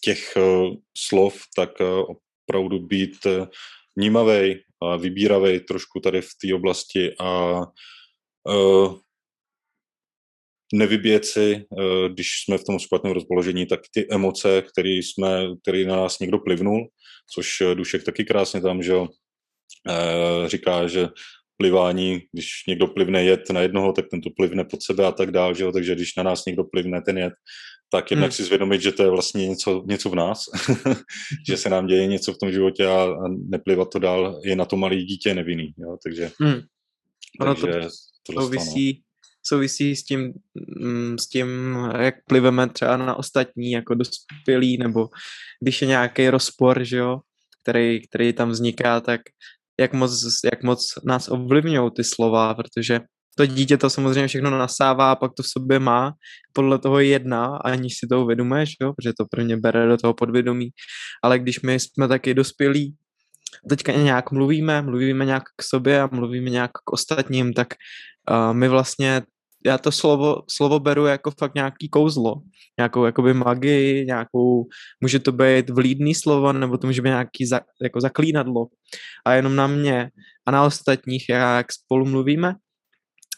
těch 0.04 0.34
uh, 0.38 0.76
slov, 0.98 1.42
tak 1.56 1.70
uh, 1.80 2.16
opravdu 2.50 2.80
být 2.80 3.28
vnímavý 3.96 4.56
a 4.82 4.96
vybíravý 4.96 5.60
trošku 5.60 6.00
tady 6.00 6.22
v 6.22 6.30
té 6.42 6.56
oblasti 6.56 7.16
a 7.20 7.62
uh, 8.48 9.00
nevybět 10.74 11.26
si, 11.26 11.56
eh, 11.56 12.10
když 12.10 12.28
jsme 12.44 12.58
v 12.58 12.64
tom 12.64 12.80
špatném 12.80 13.14
rozpoložení, 13.14 13.66
tak 13.66 13.80
ty 13.94 14.08
emoce, 14.12 14.62
které 14.62 14.90
jsme, 14.90 15.48
který 15.62 15.86
na 15.86 15.96
nás 15.96 16.20
někdo 16.20 16.40
plivnul, 16.40 16.88
což 17.34 17.62
eh, 17.62 17.76
Dušek 17.76 18.04
taky 18.04 18.26
krásně 18.26 18.62
tam, 18.62 18.84
že 18.84 18.94
eh, 19.90 20.50
říká, 20.50 20.88
že 20.88 21.08
plivání, 21.58 22.22
když 22.32 22.48
někdo 22.68 22.88
plivne 22.88 23.24
jed 23.24 23.50
na 23.50 23.62
jednoho, 23.62 23.94
tak 23.94 24.06
ten 24.12 24.22
to 24.22 24.30
plivne 24.30 24.66
pod 24.66 24.84
sebe 24.84 25.06
a 25.06 25.12
tak 25.12 25.32
dál, 25.32 25.54
že 25.54 25.64
jo? 25.64 25.72
takže 25.72 25.96
když 25.96 26.16
na 26.16 26.24
nás 26.24 26.46
někdo 26.46 26.64
plivne 26.64 27.02
ten 27.02 27.18
jed, 27.18 27.34
tak 27.96 28.12
jednak 28.12 28.32
hmm. 28.32 28.36
si 28.36 28.44
zvědomit, 28.44 28.82
že 28.82 28.92
to 28.92 29.04
je 29.04 29.10
vlastně 29.10 29.48
něco, 29.48 29.84
něco 29.86 30.10
v 30.10 30.16
nás, 30.16 30.40
že 31.48 31.58
se 31.58 31.70
nám 31.70 31.88
děje 31.88 32.08
něco 32.08 32.34
v 32.34 32.38
tom 32.38 32.52
životě 32.52 32.86
a, 32.86 33.04
a 33.04 33.28
neplivat 33.50 33.90
to 33.90 34.00
dál 34.00 34.40
je 34.44 34.56
na 34.56 34.66
to 34.66 34.78
malý 34.78 35.06
dítě 35.06 35.34
nevinný, 35.34 35.74
jo? 35.78 35.98
takže, 36.04 36.32
hmm. 36.40 36.62
Ono 37.42 37.56
takže 37.56 37.80
to, 38.28 38.34
to 38.34 38.42
souvisí, 38.42 39.02
souvisí 39.44 39.96
s 39.96 40.04
tím, 40.04 40.34
mm, 40.82 41.18
s 41.18 41.28
tím, 41.28 41.78
jak 42.00 42.16
pliveme 42.28 42.70
třeba 42.70 42.98
na 42.98 43.16
ostatní 43.16 43.72
jako 43.72 43.96
dospělí, 43.96 44.78
nebo 44.78 45.10
když 45.62 45.82
je 45.82 45.88
nějaký 45.88 46.30
rozpor, 46.30 46.84
že 46.84 46.98
jo, 46.98 47.20
který, 47.64 48.08
který 48.08 48.34
tam 48.34 48.50
vzniká, 48.50 49.02
tak 49.02 49.22
jak 49.80 49.94
moc, 49.94 50.24
jak 50.54 50.64
moc 50.64 50.94
nás 51.06 51.28
ovlivňují 51.28 51.92
ty 51.96 52.04
slova, 52.04 52.54
protože 52.54 53.00
to 53.36 53.46
dítě 53.46 53.78
to 53.78 53.90
samozřejmě 53.90 54.28
všechno 54.28 54.50
nasává 54.50 55.12
a 55.12 55.16
pak 55.16 55.34
to 55.34 55.44
v 55.44 55.48
sobě 55.48 55.80
má, 55.80 56.14
podle 56.54 56.80
toho 56.80 57.00
jedná, 57.00 57.58
aniž 57.58 57.98
si 58.00 58.08
to 58.08 58.24
uvědomuješ, 58.24 58.70
jo, 58.82 58.94
protože 58.94 59.14
to 59.20 59.26
pro 59.26 59.42
ně 59.42 59.58
bere 59.58 59.88
do 59.88 59.98
toho 59.98 60.14
podvědomí. 60.14 60.70
Ale 61.24 61.40
když 61.40 61.62
my 61.62 61.80
jsme 61.80 62.08
taky 62.08 62.34
dospělí, 62.34 62.96
teďka 63.70 63.92
nějak 63.92 64.32
mluvíme, 64.32 64.82
mluvíme 64.82 65.26
nějak 65.26 65.44
k 65.56 65.64
sobě 65.64 66.02
a 66.02 66.10
mluvíme 66.12 66.50
nějak 66.50 66.72
k 66.72 66.94
ostatním, 66.94 67.54
tak 67.54 67.74
uh, 68.32 68.54
my 68.54 68.68
vlastně 68.68 69.22
já 69.66 69.78
to 69.78 69.92
slovo, 69.92 70.42
slovo 70.50 70.80
beru 70.80 71.06
jako 71.06 71.32
fakt 71.32 71.56
nějaký 71.56 71.90
kouzlo, 71.90 72.36
nějakou 72.78 73.06
jakoby 73.06 73.34
magii, 73.34 74.06
nějakou, 74.06 74.68
může 75.02 75.20
to 75.20 75.32
být 75.32 75.70
vlídný 75.70 76.16
slovo, 76.16 76.54
nebo 76.54 76.78
to 76.78 76.88
může 76.88 77.02
být 77.02 77.10
nějaký 77.10 77.46
za, 77.46 77.62
jako 77.82 78.02
zaklínadlo. 78.02 78.68
A 79.26 79.34
jenom 79.34 79.56
na 79.56 79.68
mě 79.68 80.10
a 80.46 80.52
na 80.52 80.64
ostatních, 80.64 81.26
jak 81.30 81.72
spolu 81.74 82.06
mluvíme, 82.06 82.56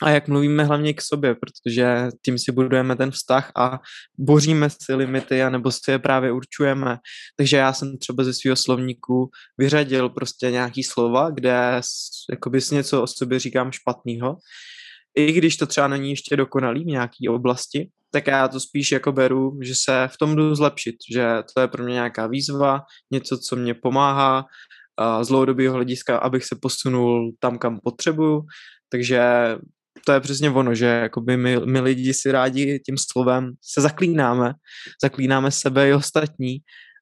a 0.04 0.10
jak 0.10 0.28
mluvíme 0.28 0.64
hlavně 0.64 0.94
k 0.94 1.02
sobě, 1.02 1.36
protože 1.36 2.08
tím 2.26 2.38
si 2.38 2.52
budujeme 2.52 2.96
ten 2.96 3.12
vztah 3.12 3.52
a 3.58 3.80
boříme 4.18 4.70
si 4.70 4.94
limity, 4.94 5.44
anebo 5.44 5.72
si 5.72 5.92
je 5.92 6.00
právě 6.00 6.32
určujeme. 6.32 6.98
Takže 7.36 7.58
já 7.58 7.74
jsem 7.74 7.98
třeba 7.98 8.24
ze 8.24 8.34
svého 8.34 8.56
slovníku 8.56 9.30
vyřadil 9.58 10.10
prostě 10.10 10.52
nějaký 10.52 10.84
slova, 10.84 11.30
kde 11.30 11.82
jakoby 12.32 12.62
si 12.62 12.76
něco 12.76 13.04
o 13.04 13.08
sobě 13.08 13.40
říkám 13.40 13.72
špatného 13.72 14.38
i 15.18 15.32
když 15.32 15.58
to 15.58 15.66
třeba 15.68 15.88
není 15.88 16.10
ještě 16.10 16.36
dokonalý 16.36 16.84
v 16.84 16.88
nějaké 16.88 17.30
oblasti, 17.30 17.90
tak 18.12 18.28
já 18.28 18.48
to 18.48 18.60
spíš 18.60 18.92
jako 18.92 19.12
beru, 19.12 19.60
že 19.62 19.74
se 19.76 20.08
v 20.08 20.18
tom 20.18 20.36
jdu 20.36 20.56
zlepšit, 20.56 20.96
že 21.14 21.28
to 21.54 21.62
je 21.62 21.68
pro 21.68 21.84
mě 21.84 21.94
nějaká 21.94 22.28
výzva, 22.28 22.82
něco, 23.12 23.38
co 23.38 23.56
mě 23.56 23.74
pomáhá 23.74 24.46
z 25.22 25.28
dlouhodobého 25.28 25.74
hlediska, 25.74 26.18
abych 26.18 26.46
se 26.46 26.56
posunul 26.62 27.32
tam, 27.40 27.58
kam 27.58 27.80
potřebuju, 27.84 28.46
takže 28.90 29.22
to 30.08 30.14
je 30.14 30.20
přesně 30.20 30.50
ono, 30.50 30.76
že 30.76 30.86
jakoby 30.86 31.38
my, 31.38 31.58
my 31.66 31.80
lidi 31.80 32.14
si 32.14 32.32
rádi 32.32 32.80
tím 32.80 32.96
slovem 32.98 33.52
se 33.62 33.82
zaklínáme, 33.82 34.54
zaklínáme 35.04 35.52
sebe 35.52 35.90
i 35.90 35.94
ostatní 35.94 36.58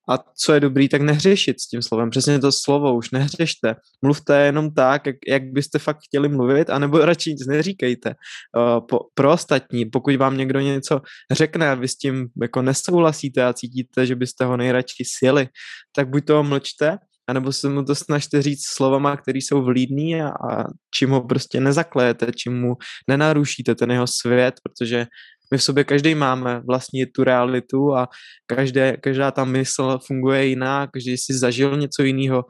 a 0.10 0.18
co 0.18 0.54
je 0.54 0.60
dobrý, 0.60 0.90
tak 0.90 1.02
nehřešit 1.02 1.62
s 1.62 1.68
tím 1.68 1.82
slovem. 1.82 2.10
Přesně 2.10 2.40
to 2.40 2.52
slovo 2.52 2.96
už 2.96 3.12
nehřešte. 3.12 3.76
Mluvte 4.02 4.46
jenom 4.46 4.74
tak, 4.74 5.06
jak, 5.06 5.16
jak 5.28 5.44
byste 5.44 5.80
fakt 5.80 5.98
chtěli 6.08 6.30
mluvit, 6.30 6.70
anebo 6.70 7.06
radši 7.06 7.30
nic 7.30 7.48
neříkejte. 7.48 8.10
Uh, 8.10 8.88
po, 8.90 9.00
pro 9.14 9.32
ostatní, 9.32 9.86
pokud 9.86 10.16
vám 10.16 10.38
někdo 10.38 10.60
něco 10.60 11.02
řekne 11.32 11.70
a 11.70 11.76
vy 11.76 11.88
s 11.88 11.98
tím 11.98 12.28
jako 12.42 12.62
nesouhlasíte 12.62 13.46
a 13.46 13.54
cítíte, 13.54 14.06
že 14.06 14.16
byste 14.16 14.46
ho 14.46 14.58
nejradši 14.58 15.04
sjeli, 15.06 15.48
tak 15.96 16.10
buď 16.10 16.26
toho 16.26 16.44
mlčte, 16.44 16.98
anebo 17.28 17.52
se 17.52 17.70
mu 17.70 17.84
to 17.84 17.96
snažte 17.96 18.42
říct 18.42 18.66
slovama, 18.68 19.18
které 19.18 19.38
jsou 19.38 19.64
vlídný 19.64 20.22
a, 20.22 20.28
a 20.28 20.64
čím 20.96 21.10
ho 21.10 21.22
prostě 21.22 21.60
nezaklejete, 21.60 22.32
čím 22.36 22.62
mu 22.62 22.76
nenarušíte 23.10 23.76
ten 23.76 23.92
jeho 23.92 24.08
svět, 24.08 24.56
protože 24.64 25.08
my 25.52 25.58
v 25.58 25.64
sobě 25.64 25.84
každý 25.84 26.16
máme 26.16 26.62
vlastně 26.68 27.06
tu 27.08 27.24
realitu 27.24 27.96
a 27.96 28.10
každé, 28.46 28.98
každá 28.98 29.32
ta 29.32 29.46
mysl 29.46 30.00
funguje 30.06 30.46
jiná, 30.46 30.88
každý 30.88 31.18
si 31.18 31.34
zažil 31.34 31.78
něco 31.78 32.04
jiného 32.04 32.46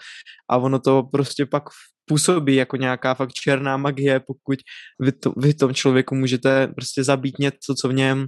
a 0.50 0.58
ono 0.58 0.79
to 0.79 1.03
prostě 1.03 1.46
pak 1.46 1.63
působí 2.05 2.55
jako 2.55 2.77
nějaká 2.77 3.13
fakt 3.13 3.34
černá 3.34 3.77
magie, 3.77 4.20
pokud 4.20 4.60
vy, 5.00 5.12
to, 5.12 5.34
vy 5.38 5.53
tom 5.53 5.74
člověku 5.74 6.15
můžete 6.15 6.67
prostě 6.67 7.03
zabít 7.03 7.39
něco, 7.39 7.75
co 7.82 7.89
v 7.89 7.94
něm, 7.94 8.25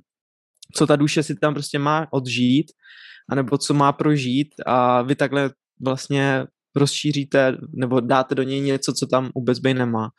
co 0.75 0.87
ta 0.87 0.95
duše 0.95 1.23
si 1.23 1.35
tam 1.35 1.53
prostě 1.53 1.79
má 1.79 2.07
odžít, 2.11 2.65
anebo 3.29 3.57
co 3.57 3.73
má 3.73 3.91
prožít 3.91 4.47
a 4.65 5.01
vy 5.01 5.15
takhle 5.15 5.51
vlastně 5.79 6.45
rozšíříte 6.75 7.57
nebo 7.73 7.99
dáte 7.99 8.35
do 8.35 8.43
něj 8.43 8.61
něco, 8.61 8.93
co 8.93 9.07
tam 9.07 9.29
vůbec 9.35 9.59
by 9.59 9.73
nemá. 9.73 10.09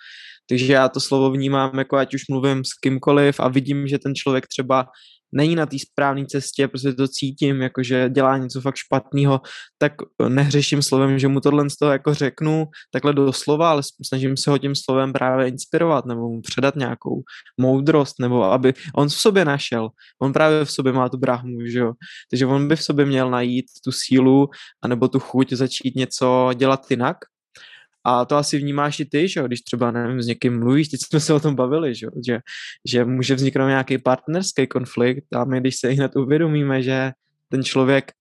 Takže 0.48 0.72
já 0.72 0.88
to 0.88 1.00
slovo 1.00 1.30
vnímám, 1.30 1.78
jako 1.78 1.96
ať 1.96 2.14
už 2.14 2.22
mluvím 2.30 2.64
s 2.64 2.74
kýmkoliv 2.80 3.40
a 3.40 3.48
vidím, 3.48 3.88
že 3.88 3.98
ten 3.98 4.14
člověk 4.14 4.46
třeba 4.46 4.86
není 5.32 5.54
na 5.54 5.66
té 5.66 5.76
správné 5.78 6.26
cestě, 6.26 6.68
prostě 6.68 6.92
to 6.92 7.08
cítím, 7.08 7.62
jakože 7.62 8.08
dělá 8.08 8.38
něco 8.38 8.60
fakt 8.60 8.76
špatného, 8.76 9.40
tak 9.78 9.92
nehřeším 10.28 10.82
slovem, 10.82 11.18
že 11.18 11.28
mu 11.28 11.40
tohle 11.40 11.70
z 11.70 11.76
toho 11.76 11.92
jako 11.92 12.14
řeknu 12.14 12.66
takhle 12.92 13.12
do 13.12 13.32
slova, 13.32 13.70
ale 13.70 13.82
snažím 14.06 14.36
se 14.36 14.50
ho 14.50 14.58
tím 14.58 14.74
slovem 14.74 15.12
právě 15.12 15.48
inspirovat 15.48 16.06
nebo 16.06 16.20
mu 16.28 16.40
předat 16.40 16.76
nějakou 16.76 17.22
moudrost, 17.60 18.14
nebo 18.20 18.44
aby 18.44 18.74
on 18.94 19.08
v 19.08 19.12
sobě 19.12 19.44
našel. 19.44 19.88
On 20.22 20.32
právě 20.32 20.64
v 20.64 20.70
sobě 20.70 20.92
má 20.92 21.08
tu 21.08 21.18
brahmu, 21.18 21.66
že 21.66 21.78
jo. 21.78 21.92
Takže 22.30 22.46
on 22.46 22.68
by 22.68 22.76
v 22.76 22.82
sobě 22.82 23.06
měl 23.06 23.30
najít 23.30 23.66
tu 23.84 23.92
sílu 23.92 24.48
anebo 24.82 25.08
tu 25.08 25.20
chuť 25.20 25.52
začít 25.52 25.96
něco 25.96 26.50
dělat 26.56 26.90
jinak, 26.90 27.16
a 28.04 28.24
to 28.24 28.36
asi 28.36 28.58
vnímáš 28.58 29.00
i 29.00 29.04
ty, 29.04 29.28
že 29.28 29.42
když 29.46 29.60
třeba, 29.60 29.90
nevím, 29.90 30.22
s 30.22 30.26
někým 30.26 30.58
mluvíš, 30.58 30.88
teď 30.88 31.00
jsme 31.02 31.20
se 31.20 31.32
o 31.32 31.40
tom 31.40 31.54
bavili, 31.54 31.94
že, 31.94 32.06
že, 32.26 32.38
že 32.88 33.04
může 33.04 33.34
vzniknout 33.34 33.68
nějaký 33.68 33.98
partnerský 33.98 34.66
konflikt 34.66 35.24
a 35.34 35.44
my, 35.44 35.60
když 35.60 35.76
se 35.76 35.88
hned 35.88 36.16
uvědomíme, 36.16 36.82
že 36.82 37.12
ten 37.48 37.64
člověk 37.64 38.12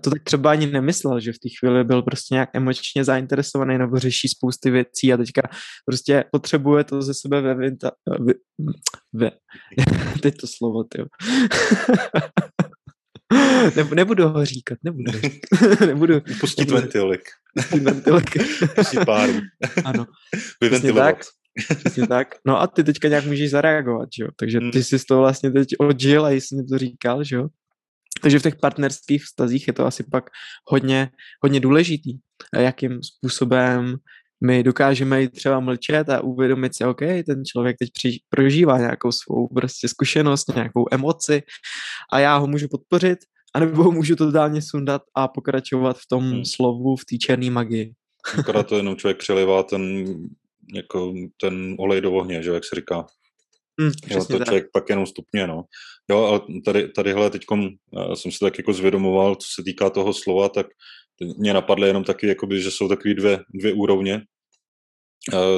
to 0.00 0.10
tak 0.10 0.22
třeba 0.22 0.50
ani 0.50 0.66
nemyslel, 0.66 1.20
že 1.20 1.32
v 1.32 1.38
té 1.38 1.48
chvíli 1.58 1.84
byl 1.84 2.02
prostě 2.02 2.34
nějak 2.34 2.50
emočně 2.52 3.04
zainteresovaný 3.04 3.78
nebo 3.78 3.98
řeší 3.98 4.28
spousty 4.28 4.70
věcí 4.70 5.12
a 5.12 5.16
teďka 5.16 5.42
prostě 5.84 6.24
potřebuje 6.32 6.84
to 6.84 7.02
ze 7.02 7.14
sebe 7.14 7.40
ve, 7.40 7.54
ve, 7.54 7.70
ve 9.12 9.30
teď 10.20 10.36
to 10.36 10.46
slovo, 10.46 10.84
ty. 10.84 10.98
Ne, 13.76 13.84
nebudu 13.94 14.28
ho 14.28 14.44
říkat, 14.44 14.78
nebudu. 14.82 15.12
nebudu 15.86 16.20
Pustit 16.40 16.60
nebudu. 16.60 16.80
ventilek. 16.80 17.20
Pustit 17.54 17.82
ventilek. 17.82 18.30
Pustit 18.74 19.04
páru. 19.04 19.32
Ano. 19.84 20.06
Vyventilovat. 20.60 21.16
Přesně 21.78 22.06
tak. 22.06 22.34
No 22.46 22.60
a 22.60 22.66
ty 22.66 22.84
teďka 22.84 23.08
nějak 23.08 23.24
můžeš 23.24 23.50
zareagovat, 23.50 24.08
že 24.16 24.22
jo? 24.22 24.28
Takže 24.36 24.58
hmm. 24.58 24.70
ty 24.70 24.84
jsi 24.84 24.98
to 25.08 25.18
vlastně 25.18 25.50
teď 25.50 25.68
odžil 25.78 26.26
a 26.26 26.30
jsi 26.30 26.56
mi 26.56 26.64
to 26.64 26.78
říkal, 26.78 27.24
že 27.24 27.36
jo? 27.36 27.48
Takže 28.22 28.38
v 28.38 28.42
těch 28.42 28.56
partnerských 28.56 29.24
vztazích 29.24 29.66
je 29.66 29.72
to 29.72 29.86
asi 29.86 30.02
pak 30.02 30.30
hodně, 30.66 31.10
hodně 31.42 31.60
důležitý. 31.60 32.18
A 32.52 32.58
jakým 32.58 33.02
způsobem 33.02 33.96
my 34.46 34.62
dokážeme 34.62 35.22
jít 35.22 35.30
třeba 35.30 35.60
mlčet 35.60 36.08
a 36.08 36.20
uvědomit 36.20 36.76
si, 36.76 36.84
OK, 36.84 37.00
ten 37.26 37.44
člověk 37.52 37.76
teď 37.78 37.90
při, 37.92 38.18
prožívá 38.28 38.78
nějakou 38.78 39.12
svou 39.12 39.48
prostě 39.48 39.88
zkušenost, 39.88 40.54
nějakou 40.54 40.84
emoci 40.90 41.42
a 42.12 42.18
já 42.18 42.36
ho 42.36 42.46
můžu 42.46 42.68
podpořit, 42.70 43.18
anebo 43.54 43.82
ho 43.82 43.92
můžu 43.92 44.16
totálně 44.16 44.62
sundat 44.62 45.02
a 45.16 45.28
pokračovat 45.28 45.96
v 45.98 46.06
tom 46.08 46.30
hmm. 46.30 46.44
slovu, 46.44 46.96
v 46.96 47.04
té 47.04 47.16
černé 47.16 47.50
magii. 47.50 47.92
Akorát 48.38 48.66
to 48.66 48.76
jenom 48.76 48.96
člověk 48.96 49.18
přelivá 49.18 49.62
ten, 49.62 50.04
jako 50.74 51.14
ten 51.40 51.76
olej 51.78 52.00
do 52.00 52.12
ohně, 52.12 52.42
že 52.42 52.50
jak 52.50 52.64
se 52.64 52.76
říká. 52.76 53.06
Hmm, 53.80 53.90
jo, 54.08 54.24
to 54.24 54.38
tak. 54.38 54.46
člověk 54.46 54.66
pak 54.72 54.88
jenom 54.88 55.06
stupně, 55.06 55.46
no. 55.46 55.62
Jo, 56.10 56.24
ale 56.24 56.40
tady, 56.64 56.88
tadyhle 56.88 57.30
teď 57.30 57.42
jsem 58.14 58.32
si 58.32 58.38
tak 58.38 58.58
jako 58.58 58.72
zvědomoval, 58.72 59.34
co 59.34 59.46
se 59.54 59.62
týká 59.64 59.90
toho 59.90 60.12
slova, 60.14 60.48
tak 60.48 60.66
mě 61.38 61.54
napadly 61.54 61.88
jenom 61.88 62.04
taky, 62.04 62.26
jakoby, 62.26 62.62
že 62.62 62.70
jsou 62.70 62.88
takové 62.88 63.14
dvě, 63.14 63.38
dvě 63.54 63.72
úrovně 63.72 64.22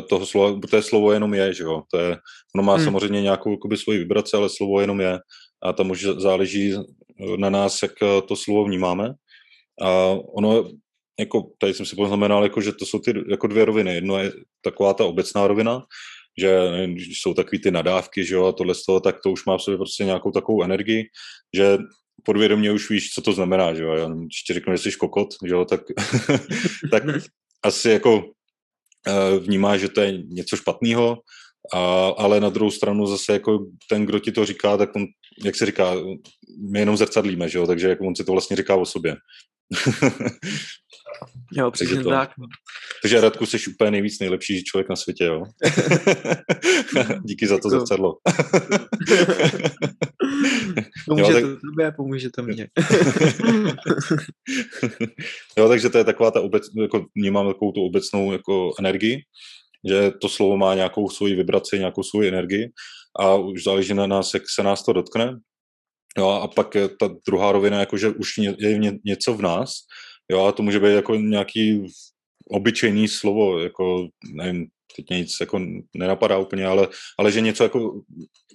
toho 0.08 0.26
slova, 0.26 0.60
to 0.70 0.76
je 0.76 0.82
slovo 0.82 1.12
jenom 1.12 1.34
je, 1.34 1.54
že 1.54 1.62
jo, 1.62 1.82
to 1.90 1.98
je, 1.98 2.16
ono 2.54 2.62
má 2.62 2.74
hmm. 2.74 2.84
samozřejmě 2.84 3.22
nějakou 3.22 3.50
jakoby, 3.50 3.76
svoji 3.76 3.98
vibraci, 3.98 4.36
ale 4.36 4.48
slovo 4.48 4.80
jenom 4.80 5.00
je. 5.00 5.18
A 5.62 5.72
tam 5.72 5.90
už 5.90 6.02
záleží 6.02 6.74
na 7.36 7.50
nás, 7.50 7.82
jak 7.82 7.92
eh, 8.02 8.22
to 8.22 8.36
slovo 8.36 8.64
vnímáme. 8.64 9.14
A 9.82 9.88
ono, 10.36 10.70
jako, 11.18 11.50
tady 11.58 11.74
jsem 11.74 11.86
si 11.86 11.96
poznamenal, 11.96 12.42
jako, 12.42 12.60
že 12.60 12.72
to 12.72 12.86
jsou 12.86 12.98
ty 12.98 13.14
jako 13.30 13.46
dvě 13.46 13.64
roviny, 13.64 13.94
jedno 13.94 14.18
je 14.18 14.32
taková 14.62 14.94
ta 14.94 15.04
obecná 15.04 15.46
rovina, 15.46 15.82
že 16.38 16.58
jsou 16.96 17.34
takový 17.34 17.58
ty 17.58 17.70
nadávky, 17.70 18.24
že 18.24 18.34
jo, 18.34 18.46
a 18.46 18.52
tohle 18.52 18.74
z 18.74 18.84
toho, 18.84 19.00
tak 19.00 19.16
to 19.22 19.30
už 19.30 19.44
má 19.44 19.58
v 19.58 19.62
sobě 19.62 19.78
prostě 19.78 20.04
nějakou 20.04 20.30
takovou 20.30 20.62
energii, 20.62 21.04
že 21.56 21.78
podvědomě 22.24 22.72
už 22.72 22.90
víš, 22.90 23.10
co 23.10 23.22
to 23.22 23.32
znamená, 23.32 23.74
že 23.74 23.82
jo, 23.82 23.92
já 23.92 24.06
když 24.08 24.42
ti 24.42 24.54
řeknu, 24.54 24.76
že 24.76 24.78
jsi 24.78 24.92
kokot, 24.92 25.28
že 25.46 25.54
jo, 25.54 25.64
tak, 25.64 25.80
tak 26.90 27.02
asi 27.64 27.90
jako 27.90 28.24
vnímá, 29.38 29.76
že 29.76 29.88
to 29.88 30.00
je 30.00 30.22
něco 30.28 30.56
špatného, 30.56 31.18
a, 31.74 32.08
ale 32.08 32.40
na 32.40 32.48
druhou 32.48 32.70
stranu 32.70 33.06
zase 33.06 33.32
jako 33.32 33.66
ten, 33.88 34.06
kdo 34.06 34.18
ti 34.18 34.32
to 34.32 34.46
říká, 34.46 34.76
tak 34.76 34.96
on, 34.96 35.04
jak 35.44 35.56
se 35.56 35.66
říká, 35.66 35.94
my 36.70 36.78
jenom 36.78 36.96
zrcadlíme, 36.96 37.48
že 37.48 37.58
jo, 37.58 37.66
takže 37.66 37.88
jako 37.88 38.06
on 38.06 38.16
si 38.16 38.24
to 38.24 38.32
vlastně 38.32 38.56
říká 38.56 38.74
o 38.74 38.86
sobě. 38.86 39.16
Jo, 41.52 41.70
přesně 41.70 42.02
to. 42.02 42.10
tak. 42.10 42.30
No. 42.38 42.46
Takže 43.02 43.20
Radku, 43.20 43.46
jsi 43.46 43.58
úplně 43.70 43.90
nejvíc 43.90 44.20
nejlepší 44.20 44.64
člověk 44.64 44.88
na 44.88 44.96
světě, 44.96 45.24
jo? 45.24 45.42
Díky 47.24 47.46
za 47.46 47.58
to 47.58 47.70
zrcadlo. 47.70 48.14
pomůže 51.08 51.32
jo, 51.32 51.32
tak... 51.32 51.42
to 51.42 51.56
tobě, 51.70 51.92
pomůže 51.96 52.30
to 52.30 52.42
mně. 52.42 52.68
jo, 55.58 55.68
takže 55.68 55.90
to 55.90 55.98
je 55.98 56.04
taková 56.04 56.30
ta 56.30 56.40
obec, 56.40 56.64
jako 56.82 57.06
vnímám 57.14 57.46
takovou 57.46 57.72
tu 57.72 57.82
obecnou 57.82 58.32
jako 58.32 58.72
energii, 58.78 59.22
že 59.88 60.10
to 60.10 60.28
slovo 60.28 60.56
má 60.56 60.74
nějakou 60.74 61.08
svoji 61.10 61.34
vibraci, 61.34 61.78
nějakou 61.78 62.02
svoji 62.02 62.28
energii 62.28 62.72
a 63.20 63.34
už 63.34 63.64
záleží 63.64 63.94
na 63.94 64.06
nás, 64.06 64.34
jak 64.34 64.42
se 64.54 64.62
nás 64.62 64.84
to 64.84 64.92
dotkne. 64.92 65.38
Jo, 66.18 66.28
a 66.28 66.48
pak 66.48 66.74
je 66.74 66.88
ta 66.88 67.08
druhá 67.28 67.52
rovina, 67.52 67.80
jako 67.80 67.96
že 67.96 68.08
už 68.08 68.38
je 68.38 68.78
něco 69.04 69.34
v 69.34 69.42
nás, 69.42 69.70
Jo, 70.30 70.44
a 70.44 70.52
to 70.52 70.62
může 70.62 70.80
být 70.80 70.92
jako 70.92 71.14
nějaký 71.14 71.86
obyčejný 72.50 73.08
slovo, 73.08 73.60
jako 73.60 74.08
nevím, 74.34 74.66
teď 74.96 75.04
mě 75.08 75.18
nic 75.18 75.36
jako 75.40 75.60
nenapadá 75.94 76.38
úplně, 76.38 76.66
ale, 76.66 76.88
ale 77.18 77.32
že 77.32 77.40
něco 77.40 77.62
jako, 77.62 78.00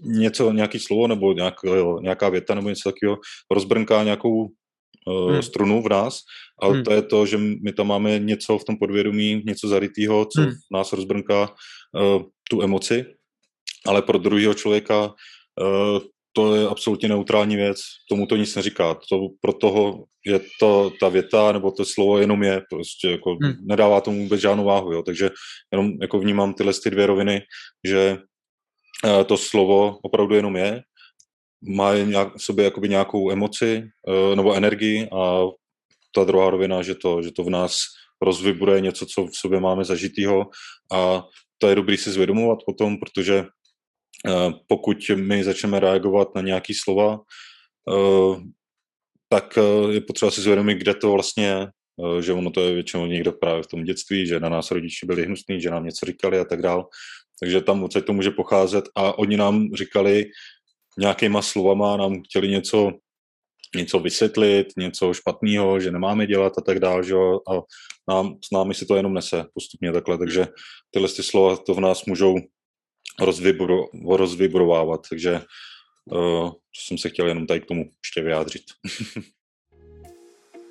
něco, 0.02 0.52
nějaký 0.52 0.80
slovo 0.80 1.08
nebo 1.08 1.34
nějak, 1.34 1.54
jo, 1.64 2.00
nějaká 2.02 2.30
věta 2.30 2.56
nebo 2.56 2.70
něco 2.70 2.92
takového 2.92 3.18
rozbrnká 3.52 4.04
nějakou 4.04 4.44
uh, 5.08 5.32
hmm. 5.32 5.42
strunu 5.42 5.82
v 5.82 5.90
nás, 5.90 6.20
ale 6.62 6.74
hmm. 6.74 6.84
to 6.84 6.94
je 6.94 7.02
to, 7.02 7.26
že 7.26 7.38
my 7.38 7.74
tam 7.74 7.88
máme 7.88 8.20
něco 8.20 8.58
v 8.58 8.64
tom 8.64 8.78
podvědomí, 8.78 9.42
něco 9.46 9.68
zarytého, 9.68 10.26
co 10.26 10.42
hmm. 10.42 10.52
v 10.52 10.74
nás 10.74 10.94
rozbrnká 10.94 11.50
uh, 11.50 12.24
tu 12.50 12.62
emoci, 12.62 13.06
ale 13.86 14.02
pro 14.02 14.18
druhého 14.18 14.54
člověka 14.54 15.06
uh, 15.06 16.00
to 16.34 16.56
je 16.56 16.68
absolutně 16.68 17.10
neutrální 17.10 17.56
věc, 17.56 17.80
tomu 18.10 18.26
to 18.26 18.36
nic 18.36 18.56
neříká. 18.56 18.98
To 19.10 19.28
pro 19.42 19.54
toho 19.54 20.06
je 20.26 20.40
to 20.60 20.92
ta 21.00 21.10
věta 21.10 21.52
nebo 21.52 21.72
to 21.72 21.86
slovo 21.86 22.18
jenom 22.18 22.44
je, 22.44 22.62
prostě 22.70 23.10
jako 23.10 23.38
hmm. 23.44 23.54
nedává 23.62 24.02
tomu 24.02 24.24
vůbec 24.24 24.42
žádnou 24.42 24.66
váhu, 24.66 24.94
jo. 24.94 25.04
takže 25.04 25.30
jenom 25.72 25.92
jako 26.02 26.20
vnímám 26.20 26.54
tyhle 26.54 26.74
ty 26.84 26.90
dvě 26.90 27.06
roviny, 27.06 27.42
že 27.88 28.18
uh, 29.06 29.24
to 29.24 29.38
slovo 29.38 29.98
opravdu 30.04 30.36
jenom 30.36 30.56
je, 30.56 30.82
má 31.70 31.96
nějak, 31.96 32.36
v 32.36 32.44
sobě 32.44 32.66
jakoby 32.66 32.90
nějakou 32.90 33.32
emoci 33.32 33.84
uh, 34.08 34.36
nebo 34.36 34.54
energii 34.54 35.10
a 35.10 35.44
ta 36.16 36.24
druhá 36.24 36.50
rovina, 36.50 36.82
že 36.82 36.96
to, 36.96 37.22
že 37.22 37.32
to 37.32 37.44
v 37.44 37.50
nás 37.50 37.78
rozvibruje 38.22 38.82
něco, 38.82 39.06
co 39.06 39.26
v 39.26 39.36
sobě 39.36 39.60
máme 39.60 39.86
zažitýho 39.86 40.46
a 40.94 41.24
to 41.58 41.68
je 41.68 41.76
dobrý 41.76 41.98
si 41.98 42.12
zvědomovat 42.12 42.60
potom, 42.66 42.98
protože 42.98 43.46
Eh, 43.46 43.59
pokud 44.68 44.98
my 45.16 45.44
začneme 45.44 45.80
reagovat 45.80 46.36
na 46.36 46.42
nějaké 46.42 46.74
slova, 46.84 47.20
eh, 47.90 48.42
tak 49.30 49.58
eh, 49.58 49.94
je 49.94 50.02
potřeba 50.02 50.32
si 50.32 50.42
zvědomit, 50.42 50.76
kde 50.76 50.94
to 50.94 51.12
vlastně 51.12 51.46
je, 51.46 51.68
že 52.20 52.34
ono 52.34 52.52
to 52.52 52.62
je 52.62 52.74
většinou 52.74 53.06
někdo 53.06 53.32
právě 53.32 53.64
v 53.64 53.68
tom 53.68 53.84
dětství, 53.84 54.28
že 54.28 54.40
na 54.40 54.50
nás 54.50 54.72
rodiči 54.72 55.06
byli 55.06 55.26
hnusní, 55.26 55.62
že 55.62 55.70
nám 55.70 55.86
něco 55.86 56.06
říkali 56.06 56.40
a 56.40 56.46
tak 56.46 56.62
dál. 56.62 56.88
Takže 57.40 57.62
tam 57.62 57.84
odsaď 57.84 58.06
to 58.06 58.14
může 58.14 58.32
pocházet. 58.32 58.90
A 58.96 59.18
oni 59.18 59.38
nám 59.38 59.68
říkali 59.76 60.26
nějakýma 61.00 61.42
slovama, 61.42 61.98
nám 61.98 62.22
chtěli 62.22 62.48
něco, 62.48 62.92
něco 63.76 64.00
vysvětlit, 64.00 64.68
něco 64.78 65.14
špatného, 65.14 65.80
že 65.80 65.92
nemáme 65.92 66.28
dělat 66.28 66.54
a 66.58 66.62
tak 66.62 66.80
dále, 66.80 67.04
že 67.04 67.16
a 67.50 67.62
nám, 68.10 68.36
s 68.46 68.52
námi 68.52 68.74
si 68.74 68.86
to 68.86 68.96
jenom 68.96 69.14
nese 69.14 69.46
postupně 69.54 69.92
takhle, 69.92 70.18
takže 70.18 70.48
tyhle 70.92 71.10
ty 71.10 71.24
slova 71.24 71.58
to 71.58 71.74
v 71.74 71.80
nás 71.80 72.06
můžou 72.06 72.36
rozvibro, 73.22 73.86
rozvibrovávat, 74.10 75.02
takže 75.10 75.42
uh, 76.12 76.52
jsem 76.88 76.98
se 76.98 77.10
chtěl 77.10 77.28
jenom 77.28 77.48
tady 77.48 77.60
k 77.60 77.66
tomu 77.66 77.86
ještě 78.06 78.22
vyjádřit. 78.22 78.64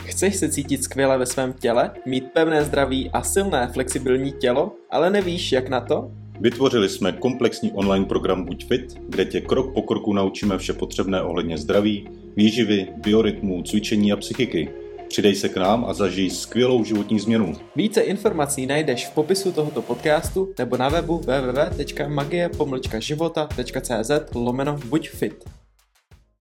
Chceš 0.04 0.36
se 0.36 0.48
cítit 0.48 0.84
skvěle 0.84 1.18
ve 1.18 1.26
svém 1.26 1.52
těle, 1.52 1.94
mít 2.06 2.32
pevné 2.32 2.64
zdraví 2.64 3.10
a 3.10 3.22
silné 3.22 3.70
flexibilní 3.72 4.32
tělo, 4.32 4.72
ale 4.90 5.10
nevíš, 5.10 5.52
jak 5.52 5.68
na 5.68 5.80
to? 5.80 6.10
Vytvořili 6.40 6.88
jsme 6.88 7.12
komplexní 7.12 7.72
online 7.72 8.04
program 8.04 8.44
Buď 8.44 8.66
fit, 8.66 8.94
kde 9.08 9.24
tě 9.24 9.40
krok 9.40 9.74
po 9.74 9.82
kroku 9.82 10.12
naučíme 10.12 10.58
vše 10.58 10.72
potřebné 10.72 11.22
ohledně 11.22 11.58
zdraví, 11.58 12.08
výživy, 12.36 12.86
biorytmu, 12.96 13.62
cvičení 13.62 14.12
a 14.12 14.16
psychiky 14.16 14.68
Přidej 15.08 15.34
se 15.34 15.48
k 15.48 15.56
nám 15.56 15.84
a 15.84 15.94
zažij 15.94 16.30
skvělou 16.30 16.84
životní 16.84 17.20
změnu. 17.20 17.56
Více 17.76 18.00
informací 18.00 18.66
najdeš 18.66 19.06
v 19.06 19.10
popisu 19.10 19.52
tohoto 19.52 19.82
podcastu 19.82 20.54
nebo 20.58 20.76
na 20.76 20.88
webu 20.88 21.18
www.magie-života.cz 21.18 24.10
lomeno 24.34 24.78
buď 24.84 25.10
fit. 25.10 25.44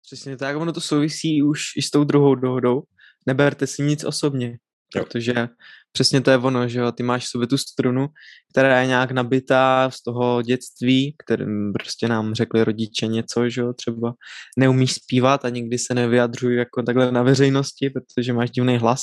Přesně 0.02 0.36
tak, 0.36 0.56
ono 0.56 0.72
to 0.72 0.80
souvisí 0.80 1.42
už 1.42 1.62
i 1.76 1.82
s 1.82 1.90
tou 1.90 2.04
druhou 2.04 2.34
dohodou. 2.34 2.82
Neberte 3.26 3.66
si 3.66 3.82
nic 3.82 4.04
osobně, 4.04 4.58
jo. 4.96 5.04
protože 5.04 5.48
přesně 5.92 6.20
to 6.20 6.30
je 6.30 6.38
ono, 6.38 6.68
že 6.68 6.78
jo, 6.78 6.92
ty 6.92 7.02
máš 7.02 7.24
v 7.24 7.28
sobě 7.28 7.46
tu 7.46 7.58
strunu, 7.58 8.06
která 8.52 8.80
je 8.80 8.86
nějak 8.86 9.10
nabitá 9.10 9.90
z 9.90 10.02
toho 10.02 10.42
dětství, 10.42 11.14
kterým 11.24 11.72
prostě 11.72 12.08
nám 12.08 12.34
řekli 12.34 12.64
rodiče 12.64 13.06
něco, 13.06 13.48
že 13.48 13.60
jo, 13.60 13.72
třeba 13.72 14.12
neumíš 14.58 14.92
zpívat 14.92 15.44
a 15.44 15.48
nikdy 15.48 15.78
se 15.78 15.94
nevyjadřuj 15.94 16.56
jako 16.56 16.82
takhle 16.82 17.12
na 17.12 17.22
veřejnosti, 17.22 17.90
protože 17.90 18.32
máš 18.32 18.50
divný 18.50 18.78
hlas. 18.78 19.00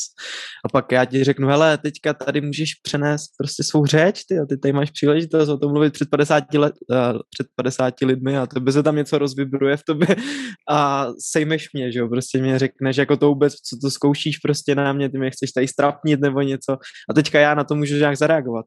A 0.65 0.69
pak 0.69 0.91
já 0.91 1.05
ti 1.05 1.23
řeknu, 1.23 1.47
hele, 1.47 1.77
teďka 1.77 2.13
tady 2.13 2.41
můžeš 2.41 2.73
přenést 2.73 3.27
prostě 3.37 3.63
svou 3.63 3.85
řeč, 3.85 4.23
ty, 4.23 4.39
a 4.39 4.45
ty 4.45 4.57
tady 4.57 4.73
máš 4.73 4.91
příležitost 4.91 5.49
o 5.49 5.57
tom 5.57 5.71
mluvit 5.71 5.93
před 5.93 6.09
50, 6.09 6.53
let, 6.53 6.73
uh, 6.89 7.19
před 7.29 7.47
50 7.55 7.93
lidmi 8.01 8.37
a 8.37 8.45
tebe 8.45 8.71
se 8.71 8.83
tam 8.83 8.95
něco 8.95 9.17
rozvibruje 9.17 9.77
v 9.77 9.83
tobě 9.83 10.15
a 10.69 11.07
sejmeš 11.31 11.73
mě, 11.73 11.91
že 11.91 11.99
jo, 11.99 12.07
prostě 12.07 12.41
mě 12.41 12.59
řekneš 12.59 12.97
jako 12.97 13.17
to 13.17 13.27
vůbec, 13.27 13.53
co 13.53 13.77
to 13.81 13.91
zkoušíš 13.91 14.37
prostě 14.37 14.75
na 14.75 14.93
mě, 14.93 15.09
ty 15.09 15.17
mě 15.17 15.29
chceš 15.29 15.51
tady 15.51 15.67
strapnit 15.67 16.19
nebo 16.19 16.41
něco 16.41 16.74
a 17.09 17.13
teďka 17.13 17.39
já 17.39 17.55
na 17.55 17.63
to 17.63 17.75
můžu 17.75 17.95
nějak 17.95 18.17
zareagovat. 18.17 18.65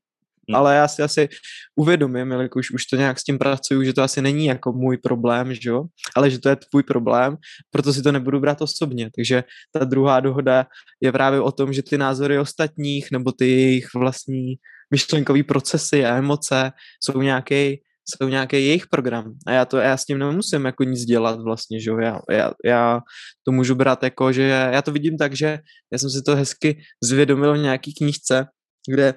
Hmm. 0.48 0.56
Ale 0.56 0.76
já 0.76 0.88
si 0.88 1.02
asi 1.02 1.28
uvědomím, 1.76 2.30
jelikož 2.30 2.70
už 2.70 2.86
to 2.86 2.96
nějak 2.96 3.18
s 3.18 3.24
tím 3.24 3.38
pracuju, 3.38 3.84
že 3.84 3.92
to 3.92 4.02
asi 4.02 4.22
není 4.22 4.46
jako 4.46 4.72
můj 4.72 4.96
problém, 4.96 5.54
že 5.54 5.70
jo? 5.70 5.84
ale 6.16 6.30
že 6.30 6.38
to 6.38 6.48
je 6.48 6.56
tvůj 6.56 6.82
problém, 6.82 7.36
proto 7.70 7.92
si 7.92 8.02
to 8.02 8.12
nebudu 8.12 8.40
brát 8.40 8.62
osobně. 8.62 9.10
Takže 9.16 9.44
ta 9.72 9.84
druhá 9.84 10.20
dohoda 10.20 10.66
je 11.00 11.12
právě 11.12 11.40
o 11.40 11.52
tom, 11.52 11.72
že 11.72 11.82
ty 11.82 11.98
názory 11.98 12.38
ostatních 12.38 13.10
nebo 13.12 13.32
ty 13.32 13.48
jejich 13.48 13.86
vlastní 13.94 14.54
myšlenkové 14.90 15.42
procesy 15.42 16.04
a 16.04 16.16
emoce 16.16 16.72
jsou 17.04 17.22
nějaký 17.22 17.80
jsou 18.10 18.28
nějaký 18.28 18.56
jejich 18.56 18.86
program. 18.86 19.34
A 19.46 19.52
já 19.52 19.64
to 19.64 19.76
já 19.76 19.96
s 19.96 20.04
tím 20.04 20.18
nemusím 20.18 20.64
jako 20.64 20.84
nic 20.84 21.04
dělat 21.04 21.40
vlastně, 21.40 21.80
že 21.80 21.90
jo, 21.90 21.98
já, 21.98 22.20
já, 22.30 22.52
já 22.64 23.00
to 23.42 23.52
můžu 23.52 23.74
brát 23.74 24.02
jako, 24.02 24.32
že 24.32 24.42
já 24.42 24.82
to 24.82 24.92
vidím 24.92 25.18
tak, 25.18 25.36
že 25.36 25.58
já 25.92 25.98
jsem 25.98 26.10
si 26.10 26.22
to 26.22 26.36
hezky 26.36 26.80
zvědomil 27.02 27.54
v 27.54 27.58
nějaký 27.58 27.94
knížce, 27.94 28.46
kde 28.90 29.14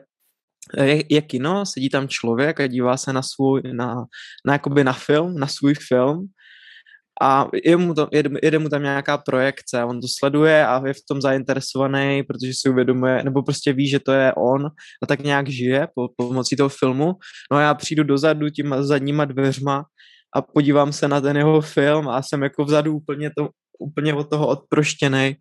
je, 0.83 1.03
je 1.09 1.21
kino, 1.21 1.65
sedí 1.65 1.89
tam 1.89 2.07
člověk 2.07 2.59
a 2.59 2.67
dívá 2.67 2.97
se 2.97 3.13
na 3.13 3.21
svůj, 3.21 3.61
na, 3.73 4.05
na 4.45 4.53
jakoby 4.53 4.83
na 4.83 4.93
film, 4.93 5.35
na 5.35 5.47
svůj 5.47 5.73
film 5.87 6.27
a 7.21 7.47
je 7.63 7.77
mu 7.77 7.93
to, 7.93 8.07
jede, 8.11 8.29
jede 8.43 8.59
mu 8.59 8.69
tam 8.69 8.83
nějaká 8.83 9.17
projekce, 9.17 9.83
on 9.83 10.01
to 10.01 10.07
sleduje 10.19 10.65
a 10.65 10.87
je 10.87 10.93
v 10.93 11.05
tom 11.07 11.21
zainteresovaný, 11.21 12.23
protože 12.23 12.51
si 12.55 12.69
uvědomuje, 12.69 13.23
nebo 13.23 13.43
prostě 13.43 13.73
ví, 13.73 13.87
že 13.87 13.99
to 13.99 14.11
je 14.11 14.33
on 14.33 14.65
a 15.03 15.05
tak 15.07 15.19
nějak 15.19 15.49
žije 15.49 15.87
po, 15.95 16.07
pomocí 16.17 16.55
toho 16.55 16.69
filmu. 16.69 17.13
No 17.51 17.57
a 17.57 17.61
já 17.61 17.73
přijdu 17.73 18.03
dozadu 18.03 18.49
těma 18.49 18.83
zadníma 18.83 19.25
dveřma 19.25 19.85
a 20.35 20.41
podívám 20.41 20.93
se 20.93 21.07
na 21.07 21.21
ten 21.21 21.37
jeho 21.37 21.61
film 21.61 22.09
a 22.09 22.21
jsem 22.21 22.43
jako 22.43 22.65
vzadu 22.65 22.95
úplně, 22.95 23.31
to, 23.37 23.49
úplně 23.79 24.13
od 24.13 24.29
toho 24.29 24.47
odproštěný 24.47 25.35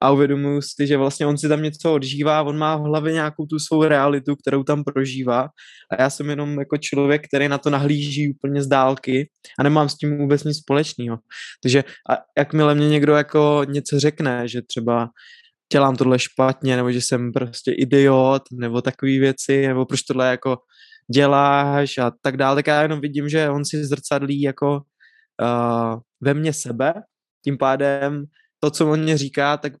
a 0.00 0.10
uvědomuji 0.10 0.62
si, 0.62 0.86
že 0.86 0.96
vlastně 0.96 1.26
on 1.26 1.38
si 1.38 1.48
tam 1.48 1.62
něco 1.62 1.94
odžívá, 1.94 2.42
on 2.42 2.58
má 2.58 2.76
v 2.76 2.80
hlavě 2.80 3.12
nějakou 3.12 3.46
tu 3.46 3.58
svou 3.58 3.84
realitu, 3.84 4.36
kterou 4.36 4.62
tam 4.62 4.84
prožívá 4.84 5.48
a 5.92 6.02
já 6.02 6.10
jsem 6.10 6.30
jenom 6.30 6.58
jako 6.58 6.76
člověk, 6.76 7.28
který 7.28 7.48
na 7.48 7.58
to 7.58 7.70
nahlíží 7.70 8.34
úplně 8.34 8.62
z 8.62 8.66
dálky 8.66 9.30
a 9.58 9.62
nemám 9.62 9.88
s 9.88 9.96
tím 9.96 10.18
vůbec 10.18 10.44
nic 10.44 10.58
společného. 10.58 11.18
Takže 11.62 11.84
a 12.10 12.18
jakmile 12.38 12.74
mě 12.74 12.88
někdo 12.88 13.12
jako 13.12 13.62
něco 13.68 14.00
řekne, 14.00 14.48
že 14.48 14.62
třeba 14.62 15.08
dělám 15.72 15.96
tohle 15.96 16.18
špatně, 16.18 16.76
nebo 16.76 16.92
že 16.92 17.00
jsem 17.00 17.32
prostě 17.32 17.72
idiot, 17.72 18.42
nebo 18.52 18.82
takové 18.82 19.18
věci, 19.18 19.66
nebo 19.68 19.86
proč 19.86 20.02
tohle 20.02 20.30
jako 20.30 20.58
děláš 21.14 21.98
a 21.98 22.12
tak 22.22 22.36
dále, 22.36 22.56
tak 22.56 22.66
já 22.66 22.82
jenom 22.82 23.00
vidím, 23.00 23.28
že 23.28 23.50
on 23.50 23.64
si 23.64 23.84
zrcadlí 23.84 24.42
jako 24.42 24.82
uh, 25.42 26.00
ve 26.20 26.34
mně 26.34 26.52
sebe, 26.52 26.94
tím 27.44 27.58
pádem 27.58 28.24
to, 28.60 28.70
co 28.70 28.90
on 28.90 29.00
mě 29.00 29.18
říká, 29.18 29.56
tak 29.56 29.72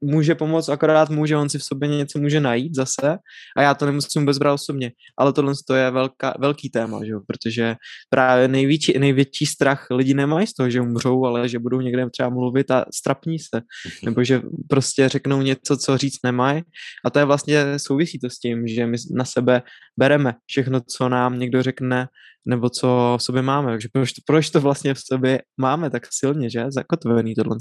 může 0.00 0.34
pomoct, 0.34 0.68
akorát 0.68 1.10
může, 1.10 1.36
on 1.36 1.48
si 1.48 1.58
v 1.58 1.64
sobě 1.64 1.88
něco 1.88 2.18
může 2.18 2.40
najít 2.40 2.74
zase 2.74 3.18
a 3.56 3.62
já 3.62 3.74
to 3.74 3.86
nemusím 3.86 4.22
vůbec 4.22 4.38
brát 4.38 4.52
osobně. 4.52 4.92
Ale 5.18 5.32
tohle 5.32 5.52
je 5.74 5.90
velká, 5.90 6.34
velký 6.38 6.70
téma, 6.70 7.04
že 7.04 7.12
jo? 7.12 7.20
protože 7.26 7.76
právě 8.10 8.48
největší, 8.48 8.98
největší 8.98 9.46
strach 9.46 9.86
lidi 9.90 10.14
nemají 10.14 10.46
z 10.46 10.54
toho, 10.54 10.70
že 10.70 10.80
umřou, 10.80 11.24
ale 11.24 11.48
že 11.48 11.58
budou 11.58 11.80
někde 11.80 12.10
třeba 12.10 12.28
mluvit 12.28 12.70
a 12.70 12.84
strapní 12.94 13.38
se, 13.38 13.62
nebo 14.04 14.24
že 14.24 14.42
prostě 14.68 15.08
řeknou 15.08 15.42
něco, 15.42 15.76
co 15.76 15.98
říct 15.98 16.18
nemají 16.24 16.62
a 17.04 17.10
to 17.10 17.18
je 17.18 17.24
vlastně 17.24 17.78
souvisí 17.78 18.18
to 18.18 18.30
s 18.30 18.38
tím, 18.38 18.66
že 18.66 18.86
my 18.86 18.96
na 19.16 19.24
sebe 19.24 19.62
bereme 19.98 20.34
všechno, 20.46 20.80
co 20.80 21.08
nám 21.08 21.38
někdo 21.38 21.62
řekne, 21.62 22.08
nebo 22.46 22.70
co 22.70 23.16
v 23.20 23.22
sobě 23.22 23.42
máme. 23.42 23.70
Takže 23.70 23.88
proč 23.92 24.12
to, 24.12 24.20
proč 24.26 24.50
to 24.50 24.60
vlastně 24.60 24.94
v 24.94 24.98
sobě 24.98 25.42
máme 25.60 25.90
tak 25.90 26.02
silně, 26.10 26.50
že? 26.50 26.64
Zakotvený 26.68 27.34
tohle. 27.34 27.56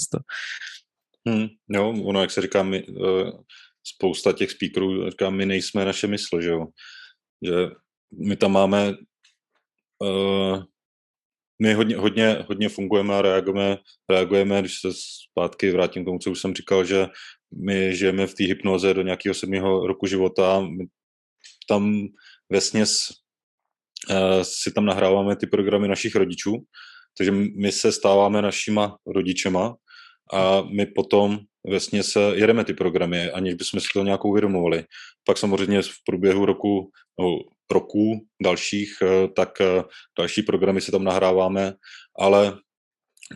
Hmm, 1.28 1.48
jo, 1.70 1.90
ono, 1.90 2.22
jak 2.22 2.32
se 2.32 2.42
říká, 2.42 2.64
my, 2.64 2.88
uh, 2.88 3.30
spousta 3.84 4.34
těch 4.34 4.52
speakerů 4.52 5.10
říká, 5.10 5.30
my 5.30 5.46
nejsme 5.46 5.86
naše 5.86 6.08
mysl, 6.08 6.42
že 6.42 6.50
jo. 6.50 6.66
Že 7.46 7.54
my 8.28 8.36
tam 8.36 8.52
máme, 8.52 8.94
uh, 10.00 10.64
my 11.62 11.74
hodně, 11.74 11.98
hodně, 11.98 12.46
hodně 12.48 12.70
fungujeme 12.70 13.16
a 13.16 13.22
reagujeme, 13.22 13.78
reagujeme, 14.10 14.60
když 14.60 14.82
se 14.82 14.90
zpátky 15.32 15.72
vrátím 15.72 16.04
k 16.04 16.06
tomu, 16.06 16.20
co 16.20 16.32
už 16.32 16.40
jsem 16.40 16.54
říkal, 16.54 16.86
že 16.86 17.08
my 17.66 17.96
žijeme 17.96 18.28
v 18.28 18.34
té 18.34 18.44
hypnoze 18.44 18.94
do 18.94 19.02
nějakého 19.02 19.34
sedmého 19.34 19.88
roku 19.88 20.06
života, 20.06 20.60
my 20.60 20.86
tam 21.68 22.08
vesměs 22.50 23.10
uh, 24.10 24.42
si 24.42 24.72
tam 24.72 24.86
nahráváme 24.86 25.36
ty 25.36 25.48
programy 25.48 25.88
našich 25.88 26.16
rodičů, 26.16 26.66
takže 27.18 27.32
my 27.32 27.72
se 27.72 27.92
stáváme 27.92 28.42
našima 28.42 28.98
rodičema 29.08 29.76
a 30.34 30.62
my 30.62 30.86
potom 30.86 31.40
vlastně 31.70 32.04
se 32.04 32.20
jedeme 32.20 32.66
ty 32.66 32.74
programy, 32.74 33.32
aniž 33.32 33.54
bychom 33.54 33.80
si 33.80 33.88
to 33.94 34.04
nějak 34.04 34.26
uvědomovali. 34.26 34.84
Pak 35.26 35.38
samozřejmě 35.38 35.82
v 35.82 35.98
průběhu 36.06 36.46
roku, 36.46 36.92
no, 37.20 37.40
roku 37.72 38.28
dalších, 38.44 38.98
eh, 39.02 39.28
tak 39.36 39.62
eh, 39.62 39.84
další 40.18 40.42
programy 40.42 40.82
si 40.82 40.92
tam 40.92 41.04
nahráváme, 41.04 41.74
ale 42.20 42.58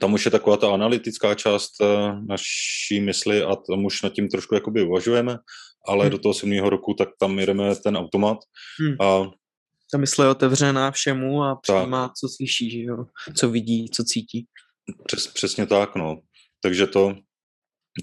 tam 0.01 0.13
už 0.13 0.25
je 0.25 0.31
taková 0.31 0.57
ta 0.57 0.73
analytická 0.73 1.35
část 1.35 1.81
eh, 1.81 1.85
naší 2.27 3.01
mysli 3.01 3.43
a 3.43 3.55
tam 3.55 3.85
už 3.85 4.01
nad 4.01 4.13
tím 4.13 4.29
trošku 4.29 4.55
jakoby 4.55 4.83
uvažujeme, 4.83 5.37
ale 5.87 6.05
hmm. 6.05 6.11
do 6.11 6.17
toho 6.17 6.33
sedmého 6.33 6.69
roku 6.69 6.93
tak 6.93 7.09
tam 7.19 7.39
jedeme 7.39 7.75
ten 7.75 7.97
automat 7.97 8.37
hmm. 8.79 8.95
a 9.01 9.31
ta 9.91 9.97
mysl 9.97 10.23
je 10.23 10.29
otevřená 10.29 10.91
všemu 10.91 11.43
a 11.43 11.55
přijímá, 11.55 12.11
co 12.19 12.27
slyší, 12.35 12.71
že 12.71 12.79
jo? 12.79 13.05
co 13.35 13.49
vidí, 13.49 13.89
co 13.89 14.03
cítí. 14.03 14.45
Přes, 15.05 15.27
přesně 15.27 15.65
tak, 15.65 15.95
no. 15.95 16.17
Takže 16.61 16.87
to, 16.87 17.15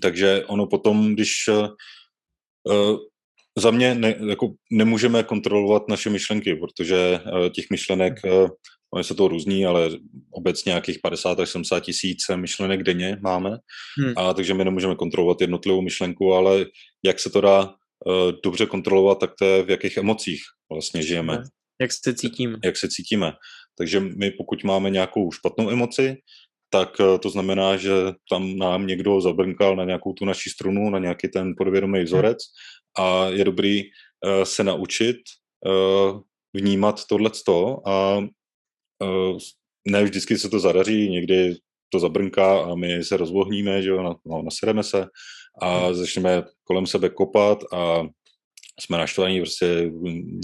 takže 0.02 0.44
ono 0.46 0.66
potom, 0.66 1.14
když 1.14 1.48
uh, 1.48 2.96
za 3.58 3.70
mě 3.70 3.94
ne, 3.94 4.14
jako 4.28 4.54
nemůžeme 4.72 5.22
kontrolovat 5.22 5.88
naše 5.88 6.10
myšlenky, 6.10 6.54
protože 6.54 7.20
uh, 7.32 7.48
těch 7.48 7.64
myšlenek, 7.70 8.14
uh, 8.24 8.48
oni 8.94 9.04
se 9.04 9.14
to 9.14 9.28
různí, 9.28 9.66
ale 9.66 9.90
obecně 10.30 10.70
nějakých 10.70 10.98
50 11.02 11.40
až 11.40 11.50
70 11.50 11.80
tisíc 11.80 12.18
myšlenek 12.34 12.82
denně 12.82 13.16
máme, 13.20 13.50
hmm. 14.00 14.12
a 14.16 14.34
takže 14.34 14.54
my 14.54 14.64
nemůžeme 14.64 14.94
kontrolovat 14.94 15.40
jednotlivou 15.40 15.82
myšlenku, 15.82 16.32
ale 16.32 16.66
jak 17.04 17.20
se 17.20 17.30
to 17.30 17.40
dá 17.40 17.62
uh, 17.64 17.72
dobře 18.44 18.66
kontrolovat, 18.66 19.18
tak 19.18 19.30
to 19.38 19.44
je 19.44 19.62
v 19.62 19.70
jakých 19.70 19.96
emocích 19.96 20.42
vlastně 20.72 21.02
žijeme. 21.02 21.42
Jak 21.80 21.90
se 21.92 22.14
cítíme. 22.14 22.58
Jak 22.64 22.76
se 22.76 22.88
cítíme. 22.88 23.32
Takže 23.78 24.00
my 24.00 24.30
pokud 24.30 24.64
máme 24.64 24.90
nějakou 24.90 25.32
špatnou 25.32 25.70
emoci, 25.70 26.16
tak 26.70 27.00
eh, 27.00 27.18
to 27.18 27.30
znamená, 27.30 27.76
že 27.76 27.92
tam 28.30 28.56
nám 28.56 28.86
někdo 28.86 29.20
zabrnkal 29.20 29.76
na 29.76 29.84
nějakou 29.84 30.12
tu 30.12 30.24
naši 30.24 30.50
strunu, 30.50 30.90
na 30.90 30.98
nějaký 30.98 31.28
ten 31.28 31.54
podvědomý 31.58 32.02
vzorec 32.02 32.38
a 32.98 33.28
je 33.28 33.44
dobrý 33.44 33.82
uh, 33.82 34.42
se 34.44 34.64
naučit 34.64 35.16
uh, 35.66 36.20
vnímat 36.54 37.04
tohleto 37.04 37.88
a 37.88 38.24
ne 39.88 40.04
vždycky 40.04 40.38
se 40.38 40.48
to 40.48 40.58
zadaří, 40.60 41.10
někdy 41.10 41.54
to 41.88 41.98
zabrnká 41.98 42.60
a 42.60 42.74
my 42.74 43.04
se 43.04 43.16
rozvohníme, 43.16 43.82
že 43.82 43.88
jo, 43.88 44.02
no, 44.26 44.42
nasereme 44.42 44.82
se 44.82 45.06
a 45.62 45.86
hmm. 45.86 45.94
začneme 45.94 46.42
kolem 46.64 46.86
sebe 46.86 47.08
kopat 47.08 47.58
a 47.72 48.02
jsme 48.80 48.98
naštvaní 48.98 49.40
prostě 49.40 49.90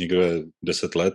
někde 0.01 0.43
deset 0.63 0.95
let, 0.95 1.15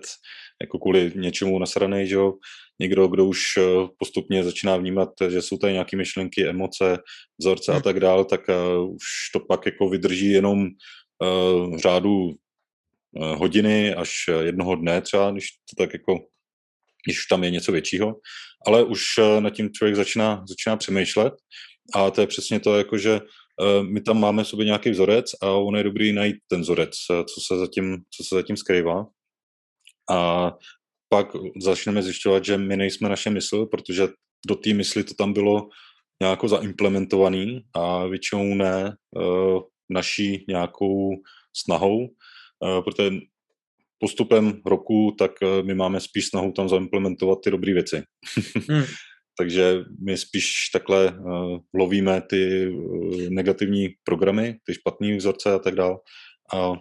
jako 0.61 0.79
kvůli 0.79 1.11
něčemu 1.15 1.59
nasranej, 1.59 2.07
že 2.07 2.15
jo, 2.15 2.33
někdo, 2.79 3.07
kdo 3.07 3.25
už 3.25 3.57
eh, 3.57 3.61
postupně 3.97 4.43
začíná 4.43 4.77
vnímat, 4.77 5.09
že 5.29 5.41
jsou 5.41 5.57
tady 5.57 5.73
nějaké 5.73 5.97
myšlenky, 5.97 6.47
emoce, 6.47 6.97
vzorce 7.39 7.71
hmm. 7.71 7.77
a 7.79 7.81
tak 7.81 7.99
dále, 7.99 8.25
tak 8.25 8.41
uh, 8.49 8.95
už 8.95 9.03
to 9.33 9.39
pak 9.39 9.65
jako 9.65 9.89
vydrží 9.89 10.31
jenom 10.31 10.59
uh, 10.61 11.75
v 11.75 11.79
řádu 11.79 12.13
uh, 12.15 12.33
hodiny 13.37 13.93
až 13.93 14.11
jednoho 14.41 14.75
dne 14.75 15.01
třeba, 15.01 15.31
když 15.31 15.45
to 15.47 15.83
tak 15.83 15.93
jako, 15.93 16.19
když 17.05 17.25
tam 17.25 17.43
je 17.43 17.51
něco 17.51 17.71
většího, 17.71 18.15
ale 18.67 18.83
už 18.83 19.01
nad 19.39 19.49
tím 19.49 19.69
člověk 19.73 19.95
začíná, 19.95 20.45
začíná 20.49 20.77
přemýšlet 20.77 21.33
a 21.95 22.11
to 22.11 22.21
je 22.21 22.27
přesně 22.27 22.59
to, 22.59 22.77
jako 22.77 22.97
že 22.97 23.21
my 23.81 24.01
tam 24.01 24.19
máme 24.19 24.43
v 24.43 24.47
sobě 24.47 24.65
nějaký 24.65 24.89
vzorec 24.89 25.25
a 25.41 25.51
on 25.51 25.75
je 25.75 25.83
dobrý 25.83 26.13
najít 26.13 26.35
ten 26.47 26.61
vzorec, 26.61 26.91
co 27.07 27.41
se 27.47 27.57
zatím, 27.57 27.97
co 27.97 28.23
se 28.23 28.35
zatím 28.35 28.57
skrývá. 28.57 29.05
A 30.11 30.51
pak 31.09 31.27
začneme 31.61 32.03
zjišťovat, 32.03 32.45
že 32.45 32.57
my 32.57 32.77
nejsme 32.77 33.09
naše 33.09 33.29
mysl, 33.29 33.65
protože 33.65 34.07
do 34.47 34.55
té 34.55 34.73
mysli 34.73 35.03
to 35.03 35.13
tam 35.13 35.33
bylo 35.33 35.69
nějako 36.21 36.47
zaimplementovaný 36.47 37.61
a 37.73 38.05
většinou 38.05 38.53
ne 38.53 38.95
uh, 39.15 39.61
naší 39.89 40.45
nějakou 40.47 41.09
snahou, 41.55 42.03
uh, 42.03 42.83
protože 42.83 43.11
postupem 43.99 44.61
roku, 44.65 45.15
tak 45.19 45.31
uh, 45.41 45.67
my 45.67 45.75
máme 45.75 45.99
spíš 45.99 46.27
snahu 46.27 46.51
tam 46.51 46.69
zaimplementovat 46.69 47.39
ty 47.43 47.51
dobré 47.51 47.73
věci. 47.73 48.03
hmm. 48.69 48.83
Takže 49.39 49.83
my 50.05 50.17
spíš 50.17 50.69
takhle 50.73 51.11
uh, 51.11 51.57
lovíme 51.73 52.21
ty 52.21 52.67
uh, 52.67 53.29
negativní 53.29 53.89
programy, 54.03 54.57
ty 54.65 54.73
špatné 54.73 55.17
vzorce 55.17 55.53
a 55.53 55.59
tak 55.59 55.75
dále. 55.75 55.97
A 56.53 56.73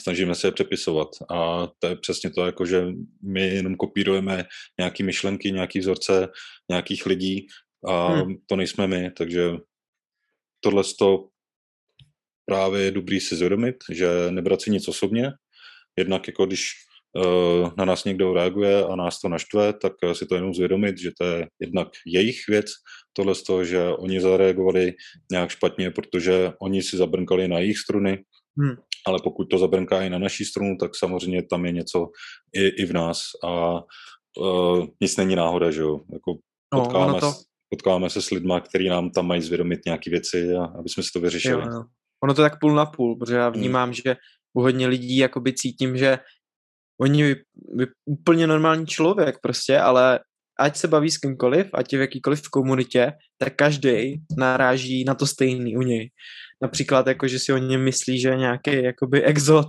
snažíme 0.00 0.34
se 0.34 0.46
je 0.46 0.52
přepisovat. 0.52 1.08
A 1.30 1.68
to 1.78 1.86
je 1.86 1.96
přesně 1.96 2.30
to, 2.30 2.46
jako 2.46 2.66
že 2.66 2.86
my 3.22 3.48
jenom 3.48 3.76
kopírujeme 3.76 4.44
nějaké 4.78 5.04
myšlenky, 5.04 5.52
nějaké 5.52 5.80
vzorce 5.80 6.28
nějakých 6.70 7.06
lidí 7.06 7.46
a 7.88 8.08
hmm. 8.08 8.34
to 8.46 8.56
nejsme 8.56 8.86
my, 8.86 9.10
takže 9.10 9.50
tohle 10.60 10.82
to 10.98 11.28
právě 12.46 12.82
je 12.82 12.90
dobrý 12.90 13.20
si 13.20 13.36
zvědomit, 13.36 13.76
že 13.92 14.08
nebrat 14.30 14.62
si 14.62 14.70
nic 14.70 14.88
osobně, 14.88 15.32
jednak 15.98 16.26
jako 16.26 16.46
když 16.46 16.70
uh, 17.14 17.70
na 17.76 17.84
nás 17.84 18.04
někdo 18.04 18.34
reaguje 18.34 18.84
a 18.84 18.96
nás 18.96 19.20
to 19.20 19.28
naštve, 19.28 19.72
tak 19.72 19.92
si 20.12 20.26
to 20.26 20.34
jenom 20.34 20.54
zvědomit, 20.54 20.98
že 20.98 21.10
to 21.20 21.24
je 21.24 21.48
jednak 21.60 21.88
jejich 22.06 22.38
věc, 22.48 22.66
tohle 23.12 23.34
z 23.34 23.42
toho, 23.42 23.64
že 23.64 23.88
oni 23.88 24.20
zareagovali 24.20 24.92
nějak 25.32 25.50
špatně, 25.50 25.90
protože 25.90 26.52
oni 26.60 26.82
si 26.82 26.96
zabrnkali 26.96 27.48
na 27.48 27.58
jejich 27.58 27.78
struny, 27.78 28.24
hmm. 28.58 28.76
ale 29.06 29.18
pokud 29.24 29.44
to 29.44 29.58
zabrnká 29.58 30.02
i 30.02 30.10
na 30.10 30.18
naší 30.18 30.44
strunu, 30.44 30.76
tak 30.80 30.90
samozřejmě 30.96 31.42
tam 31.42 31.66
je 31.66 31.72
něco 31.72 32.08
i, 32.52 32.66
i 32.68 32.86
v 32.86 32.92
nás 32.92 33.22
a 33.44 33.80
uh, 34.40 34.86
nic 35.00 35.16
není 35.16 35.36
náhoda, 35.36 35.70
že 35.70 35.80
jo. 35.80 36.00
Jako 36.12 36.32
no, 36.74 36.80
potkáme, 36.80 37.20
to... 37.20 37.32
potkáme 37.70 38.10
se 38.10 38.22
s 38.22 38.30
lidma, 38.30 38.60
kteří 38.60 38.88
nám 38.88 39.10
tam 39.10 39.26
mají 39.26 39.42
zvědomit 39.42 39.80
nějaké 39.86 40.10
věci, 40.10 40.52
a, 40.52 40.64
aby 40.64 40.88
jsme 40.88 41.02
si 41.02 41.10
to 41.12 41.20
vyřešili. 41.20 41.62
Jo, 41.62 41.72
jo. 41.72 41.84
Ono 42.24 42.34
to 42.34 42.42
tak 42.42 42.60
půl 42.60 42.74
na 42.74 42.86
půl, 42.86 43.16
protože 43.16 43.36
já 43.36 43.48
hmm. 43.48 43.54
vnímám, 43.54 43.88
hmm. 43.88 43.94
že 43.94 44.16
u 44.54 44.60
hodně 44.60 44.86
lidí 44.86 45.16
jakoby 45.16 45.52
cítím, 45.52 45.96
že 45.96 46.18
oni 47.00 47.22
vy, 47.22 47.34
vy, 47.76 47.86
úplně 48.04 48.46
normální 48.46 48.86
člověk 48.86 49.36
prostě, 49.42 49.78
ale 49.78 50.20
ať 50.60 50.76
se 50.76 50.88
baví 50.88 51.10
s 51.10 51.18
kýmkoliv, 51.18 51.66
ať 51.74 51.92
je 51.92 51.98
v 51.98 52.00
jakýkoliv 52.00 52.48
komunitě, 52.48 53.12
tak 53.38 53.54
každý 53.56 54.22
naráží 54.38 55.04
na 55.04 55.14
to 55.14 55.26
stejný 55.26 55.76
u 55.76 55.82
něj 55.82 56.10
například 56.62 57.06
jako, 57.06 57.28
že 57.28 57.38
si 57.38 57.52
o 57.52 57.56
něm 57.56 57.84
myslí, 57.84 58.20
že 58.20 58.28
je 58.28 58.36
nějaký 58.36 58.82
jakoby 58.82 59.22
exot, 59.22 59.66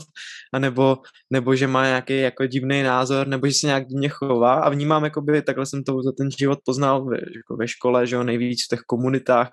anebo, 0.54 0.98
nebo 1.30 1.56
že 1.56 1.68
má 1.68 1.86
nějaký 1.86 2.20
jako 2.20 2.46
divný 2.46 2.84
názor, 2.84 3.28
nebo 3.28 3.48
že 3.48 3.54
se 3.54 3.68
nějak 3.68 3.88
divně 3.88 4.10
chová 4.10 4.54
a 4.54 4.70
vnímám, 4.70 5.04
jakoby, 5.04 5.42
takhle 5.42 5.66
jsem 5.66 5.84
to 5.84 6.02
za 6.02 6.12
ten 6.12 6.32
život 6.32 6.60
poznal 6.66 7.06
ve, 7.06 7.18
jako 7.18 7.56
ve 7.60 7.68
škole, 7.68 8.08
že 8.08 8.16
jo, 8.16 8.24
nejvíc 8.24 8.66
v 8.66 8.68
těch 8.68 8.80
komunitách, 8.80 9.50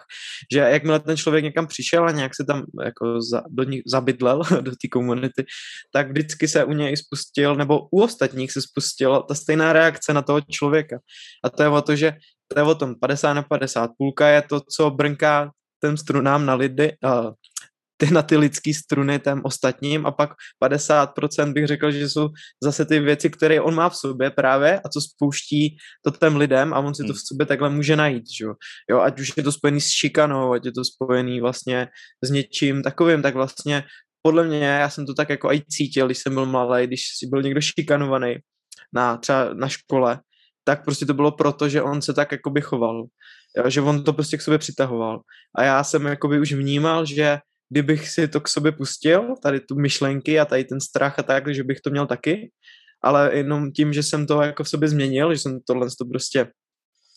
že 0.53 0.59
jakmile 0.59 1.01
ten 1.01 1.17
člověk 1.17 1.45
někam 1.45 1.67
přišel 1.67 2.05
a 2.05 2.11
nějak 2.11 2.35
se 2.35 2.45
tam 2.45 2.65
jako 2.85 3.23
za, 3.23 3.43
do 3.49 3.63
ní, 3.63 3.83
zabydlel 3.87 4.43
do 4.61 4.71
té 4.71 4.89
komunity, 4.93 5.45
tak 5.93 6.11
vždycky 6.11 6.49
se 6.49 6.65
u 6.65 6.73
něj 6.73 6.97
spustil, 6.97 7.55
nebo 7.55 7.89
u 7.91 8.03
ostatních 8.03 8.53
se 8.53 8.63
spustila 8.63 9.23
ta 9.23 9.35
stejná 9.35 9.73
reakce 9.73 10.13
na 10.13 10.23
toho 10.23 10.41
člověka. 10.41 10.99
A 11.45 11.51
to 11.51 11.63
je 11.63 11.69
o 11.69 11.83
to, 11.83 11.97
že 11.97 12.13
to 12.49 12.59
je 12.59 12.63
o 12.63 12.75
tom 12.75 12.95
50 12.95 13.35
na 13.35 13.43
50. 13.43 13.91
Půlka 13.99 14.29
je 14.29 14.43
to, 14.43 14.61
co 14.61 14.91
brnká 14.91 15.51
těm 15.85 15.97
strunám 15.97 16.47
na 16.47 16.55
lidi, 16.55 16.97
uh, 17.05 17.31
ty 17.97 18.11
na 18.11 18.23
ty 18.23 18.37
lidský 18.37 18.75
struny 18.75 19.19
těm 19.19 19.41
ostatním 19.45 20.07
a 20.07 20.11
pak 20.11 20.31
50% 20.65 21.53
bych 21.53 21.67
řekl, 21.67 21.91
že 21.91 22.09
jsou 22.09 22.29
zase 22.63 22.85
ty 22.85 23.01
věci, 23.01 23.31
které 23.31 23.61
on 23.61 23.75
má 23.75 23.89
v 23.89 23.97
sobě 23.97 24.31
právě 24.31 24.81
a 24.81 24.89
co 24.89 25.01
spouští 25.01 25.77
to 26.05 26.11
těm 26.11 26.37
lidem 26.37 26.75
a 26.75 26.79
on 26.79 26.95
si 26.95 27.03
to 27.03 27.13
v 27.13 27.17
hmm. 27.17 27.27
sobě 27.27 27.47
takhle 27.47 27.71
může 27.71 27.97
najít, 27.97 28.25
že 28.39 28.45
jo. 28.91 29.01
ať 29.01 29.21
už 29.21 29.33
je 29.37 29.43
to 29.43 29.53
spojený 29.53 29.81
s 29.81 29.89
šikanou, 29.89 30.53
ať 30.53 30.65
je 30.65 30.73
to 30.73 30.85
spojený 30.85 31.41
vlastně 31.41 31.89
s 32.25 32.31
něčím 32.31 32.83
takovým, 32.83 33.23
tak 33.23 33.35
vlastně 33.35 33.85
podle 34.23 34.45
mě, 34.45 34.65
já 34.65 34.91
jsem 34.91 35.07
to 35.07 35.15
tak 35.15 35.29
jako 35.29 35.53
i 35.53 35.63
cítil, 35.69 36.07
když 36.07 36.19
jsem 36.19 36.35
byl 36.35 36.47
malý, 36.47 36.87
když 36.87 37.01
si 37.19 37.27
byl 37.27 37.43
někdo 37.43 37.61
šikanovaný 37.61 38.37
na, 38.93 39.17
třeba 39.17 39.55
na 39.55 39.69
škole, 39.69 40.21
tak 40.67 40.85
prostě 40.85 41.07
to 41.07 41.15
bylo 41.15 41.33
proto, 41.33 41.69
že 41.69 41.83
on 41.83 42.03
se 42.03 42.15
tak 42.15 42.33
jakoby 42.33 42.61
choval. 42.61 43.05
Jo, 43.57 43.71
že 43.71 43.81
on 43.81 44.05
to 44.05 44.13
prostě 44.13 44.37
k 44.37 44.43
sobě 44.43 44.59
přitahoval. 44.59 45.21
A 45.57 45.63
já 45.65 45.85
jsem 45.85 46.07
jakoby 46.07 46.41
už 46.41 46.53
vnímal, 46.53 47.07
že 47.07 47.39
kdybych 47.71 48.09
si 48.09 48.29
to 48.29 48.41
k 48.41 48.49
sobě 48.49 48.73
pustil, 48.73 49.35
tady 49.43 49.61
tu 49.61 49.75
myšlenky 49.75 50.41
a 50.41 50.45
tady 50.45 50.65
ten 50.65 50.81
strach 50.81 51.19
a 51.19 51.23
tak, 51.23 51.55
že 51.55 51.65
bych 51.65 51.81
to 51.81 51.91
měl 51.91 52.07
taky, 52.07 52.51
ale 53.03 53.37
jenom 53.37 53.73
tím, 53.73 53.93
že 53.93 54.03
jsem 54.03 54.27
to 54.27 54.43
jako 54.43 54.65
v 54.65 54.69
sobě 54.69 54.89
změnil, 54.89 55.35
že 55.35 55.41
jsem 55.41 55.59
tohle 55.67 55.89
to 55.99 56.05
prostě 56.05 56.47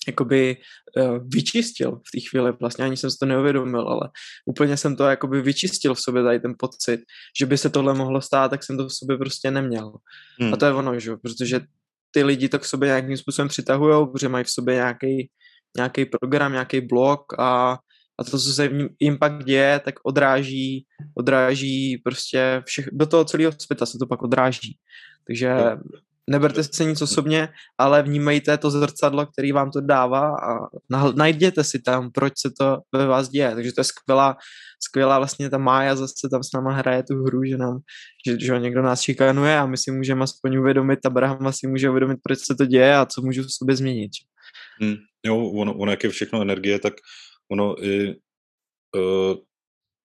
jakoby 0.08 0.58
uh, 0.98 1.18
vyčistil 1.34 1.92
v 1.92 2.12
té 2.14 2.30
chvíli, 2.30 2.54
vlastně 2.60 2.86
ani 2.86 2.98
jsem 2.98 3.12
si 3.12 3.18
to 3.18 3.26
neuvědomil, 3.26 3.82
ale 3.82 4.10
úplně 4.46 4.78
jsem 4.78 4.96
to 4.96 5.04
jakoby 5.04 5.42
vyčistil 5.42 5.94
v 5.94 6.02
sobě 6.02 6.24
tady 6.24 6.40
ten 6.40 6.56
pocit, 6.60 7.02
že 7.40 7.46
by 7.46 7.58
se 7.58 7.70
tohle 7.70 7.94
mohlo 7.94 8.22
stát, 8.22 8.50
tak 8.50 8.64
jsem 8.64 8.78
to 8.78 8.88
v 8.88 8.94
sobě 8.94 9.18
prostě 9.18 9.52
neměl. 9.52 9.94
Hmm. 10.40 10.54
A 10.54 10.58
to 10.58 10.66
je 10.66 10.74
ono, 10.74 11.00
že? 11.00 11.16
protože 11.18 11.62
ty 12.12 12.24
lidi 12.24 12.50
to 12.50 12.60
k 12.60 12.66
sobě 12.66 12.88
nějakým 12.88 13.18
způsobem 13.18 13.48
přitahují, 13.48 14.08
protože 14.12 14.30
mají 14.30 14.44
v 14.46 14.52
sobě 14.52 14.76
nějaký 14.76 15.30
nějaký 15.78 16.06
program, 16.06 16.52
nějaký 16.52 16.82
blog 16.82 17.40
a, 17.40 17.78
a 18.20 18.24
to, 18.24 18.32
co 18.32 18.54
se 18.54 18.70
jim 19.00 19.18
pak 19.20 19.44
děje, 19.44 19.80
tak 19.80 19.96
odráží, 20.04 20.86
odráží 21.18 22.02
prostě 22.04 22.62
všech, 22.66 22.90
do 22.92 23.06
toho 23.06 23.26
celého 23.26 23.52
světa 23.52 23.86
se 23.86 23.98
to 23.98 24.08
pak 24.08 24.22
odráží. 24.22 24.78
Takže 25.28 25.54
neberte 26.30 26.64
se 26.64 26.86
nic 26.86 27.02
osobně, 27.02 27.50
ale 27.78 28.04
vnímejte 28.04 28.58
to 28.58 28.72
zrcadlo, 28.72 29.26
který 29.26 29.52
vám 29.52 29.72
to 29.72 29.82
dává 29.82 30.36
a 30.36 30.58
najděte 31.16 31.64
si 31.64 31.80
tam, 31.82 32.12
proč 32.12 32.34
se 32.42 32.50
to 32.60 32.78
ve 32.96 33.06
vás 33.06 33.30
děje. 33.30 33.56
Takže 33.56 33.72
to 33.72 33.82
je 33.82 33.86
skvělá, 33.86 34.38
skvělá 34.84 35.18
vlastně 35.18 35.50
ta 35.50 35.58
Mája 35.58 35.96
zase 35.96 36.30
tam 36.32 36.44
s 36.44 36.52
náma 36.54 36.72
hraje 36.72 37.04
tu 37.04 37.24
hru, 37.24 37.44
že 37.44 37.58
nám, 37.58 37.80
že, 38.28 38.40
že 38.40 38.60
někdo 38.60 38.82
nás 38.82 39.02
šikanuje 39.02 39.58
a 39.58 39.66
my 39.66 39.78
si 39.78 39.92
můžeme 39.92 40.24
aspoň 40.24 40.58
uvědomit, 40.58 41.06
Abraham 41.06 41.54
si 41.54 41.68
může 41.68 41.90
uvědomit, 41.90 42.18
proč 42.24 42.40
se 42.40 42.56
to 42.56 42.66
děje 42.66 42.96
a 42.96 43.06
co 43.06 43.22
můžu 43.22 43.44
v 43.44 43.54
sobě 43.58 43.76
změnit. 43.76 44.12
Hmm, 44.82 44.96
jo, 45.26 45.38
ono, 45.38 45.74
ono, 45.74 45.92
jak 45.92 46.04
je 46.04 46.10
všechno 46.10 46.42
energie, 46.42 46.80
tak 46.80 46.94
ono 47.52 47.84
i 47.84 48.16
uh, 48.96 49.36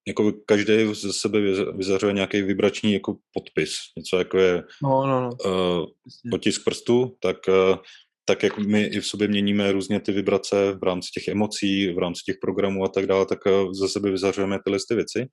jako 0.08 0.32
každý 0.46 0.94
ze 0.94 1.12
sebe 1.12 1.40
vyzařuje 1.76 2.12
nějaký 2.12 2.42
vibrační 2.42 2.92
jako 2.92 3.16
podpis, 3.32 3.74
něco 3.98 4.18
jako 4.18 4.38
je 4.38 4.62
no, 4.82 5.06
no, 5.06 5.20
no. 5.20 5.30
Uh, 5.44 5.86
otisk 6.34 6.64
prstu, 6.64 7.16
tak, 7.20 7.36
uh, 7.48 7.76
tak 8.24 8.42
jak 8.42 8.58
my 8.58 8.84
i 8.84 9.00
v 9.00 9.06
sobě 9.06 9.28
měníme 9.28 9.72
různě 9.72 10.00
ty 10.00 10.12
vibrace 10.12 10.72
v 10.72 10.82
rámci 10.82 11.08
těch 11.14 11.28
emocí, 11.28 11.92
v 11.92 11.98
rámci 11.98 12.22
těch 12.26 12.36
programů 12.40 12.84
a 12.84 12.88
tak 12.88 13.06
dále, 13.06 13.26
tak 13.26 13.46
uh, 13.46 13.72
ze 13.72 13.88
sebe 13.88 14.10
vyzařujeme 14.10 14.58
tyhle 14.64 14.78
ty 14.88 14.94
věci. 14.94 15.26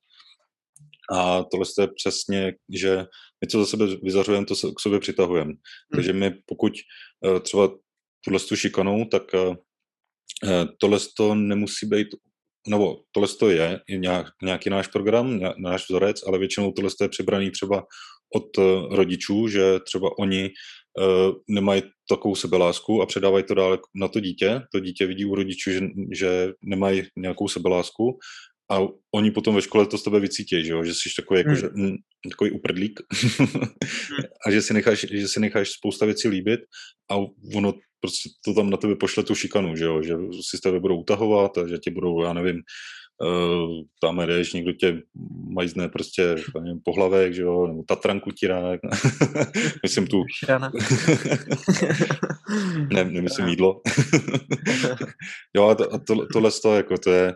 A 1.12 1.42
tohle 1.42 1.66
je 1.80 1.88
přesně, 1.96 2.52
že 2.74 3.04
my 3.44 3.48
co 3.48 3.58
za 3.58 3.66
sebe 3.66 3.86
vyzařujeme, 4.02 4.46
to 4.46 4.56
se 4.56 4.66
k 4.76 4.80
sobě 4.80 5.00
přitahujeme. 5.00 5.50
Hmm. 5.50 5.58
Takže 5.94 6.12
my 6.12 6.30
pokud 6.46 6.72
uh, 7.26 7.38
třeba 7.38 7.70
tuhle 8.24 8.40
tu 8.40 8.56
šikanou, 8.56 9.04
tak 9.04 9.22
uh, 9.34 9.54
tohle 10.78 10.98
to 11.16 11.34
nemusí 11.34 11.86
být 11.86 12.08
nebo 12.68 12.96
tohle 13.12 13.28
to 13.28 13.50
je 13.50 13.80
nějak, 13.90 14.26
nějaký 14.42 14.70
náš 14.70 14.86
program, 14.86 15.40
náš 15.58 15.88
vzorec, 15.88 16.16
ale 16.26 16.38
většinou 16.38 16.72
tohle 16.72 16.90
je 17.02 17.08
přibraný 17.08 17.50
třeba 17.50 17.84
od 18.34 18.58
uh, 18.58 18.94
rodičů, 18.94 19.48
že 19.48 19.80
třeba 19.80 20.18
oni 20.18 20.50
uh, 20.98 21.34
nemají 21.48 21.82
takovou 22.08 22.34
sebelásku 22.34 23.02
a 23.02 23.06
předávají 23.06 23.44
to 23.44 23.54
dále 23.54 23.78
na 23.94 24.08
to 24.08 24.20
dítě. 24.20 24.60
To 24.72 24.80
dítě 24.80 25.06
vidí 25.06 25.24
u 25.24 25.34
rodičů, 25.34 25.70
že, 25.70 25.80
že 26.12 26.52
nemají 26.64 27.02
nějakou 27.16 27.48
sebelásku 27.48 28.18
a 28.72 28.88
oni 29.14 29.30
potom 29.30 29.54
ve 29.54 29.62
škole 29.62 29.86
to 29.86 29.98
z 29.98 30.02
tebe 30.02 30.20
vycítí, 30.20 30.64
že, 30.64 30.72
jo? 30.72 30.84
že 30.84 30.94
jsi 30.94 31.08
takový, 31.16 31.40
jako, 31.40 31.50
hmm. 31.50 31.56
že, 31.56 31.68
mm, 31.74 31.96
takový 32.30 32.50
uprdlík 32.50 33.00
a 34.46 34.50
že 34.50 34.62
si, 34.62 34.74
necháš, 34.74 35.06
že 35.10 35.28
si 35.28 35.40
necháš 35.40 35.70
spousta 35.70 36.06
věcí 36.06 36.28
líbit 36.28 36.60
a 37.10 37.16
ono 37.54 37.74
prostě 38.00 38.28
to 38.44 38.54
tam 38.54 38.70
na 38.70 38.76
tebe 38.76 38.96
pošle 38.96 39.22
tu 39.22 39.34
šikanu, 39.34 39.76
že 39.76 39.84
jo, 39.84 40.02
že 40.02 40.14
si 40.50 40.56
z 40.56 40.60
tebe 40.60 40.80
budou 40.80 41.00
utahovat 41.00 41.58
a 41.58 41.68
že 41.68 41.78
tě 41.78 41.90
budou, 41.90 42.22
já 42.22 42.32
nevím, 42.32 42.62
uh, 43.22 43.82
tam 44.00 44.26
jdeš, 44.26 44.52
někdo 44.52 44.72
tě 44.72 45.02
majzne 45.54 45.88
prostě 45.88 46.36
nevím, 46.60 46.80
pohlavek, 46.84 47.34
že 47.34 47.42
jo, 47.42 47.66
nebo 47.66 47.82
tatranku 47.88 48.30
ti 48.30 48.48
myslím 49.82 50.06
tu, 50.06 50.22
ne, 52.92 53.04
nemyslím 53.04 53.48
jídlo. 53.48 53.80
jo 55.56 55.68
a, 55.68 55.74
to, 55.74 55.94
a 55.94 55.98
to, 55.98 56.26
tohle 56.26 56.50
to, 56.62 56.76
jako 56.76 56.98
to 56.98 57.10
je, 57.10 57.34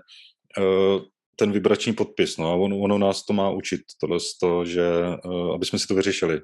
uh, 0.58 1.00
ten 1.36 1.52
vibrační 1.52 1.92
podpis, 1.92 2.36
no 2.36 2.52
a 2.52 2.54
on, 2.54 2.72
ono 2.72 2.98
nás 2.98 3.24
to 3.24 3.32
má 3.32 3.50
učit, 3.50 3.80
tohle 4.00 4.18
to, 4.40 4.64
že, 4.64 4.88
uh, 5.24 5.54
aby 5.54 5.66
jsme 5.66 5.78
si 5.78 5.86
to 5.86 5.94
vyřešili 5.94 6.40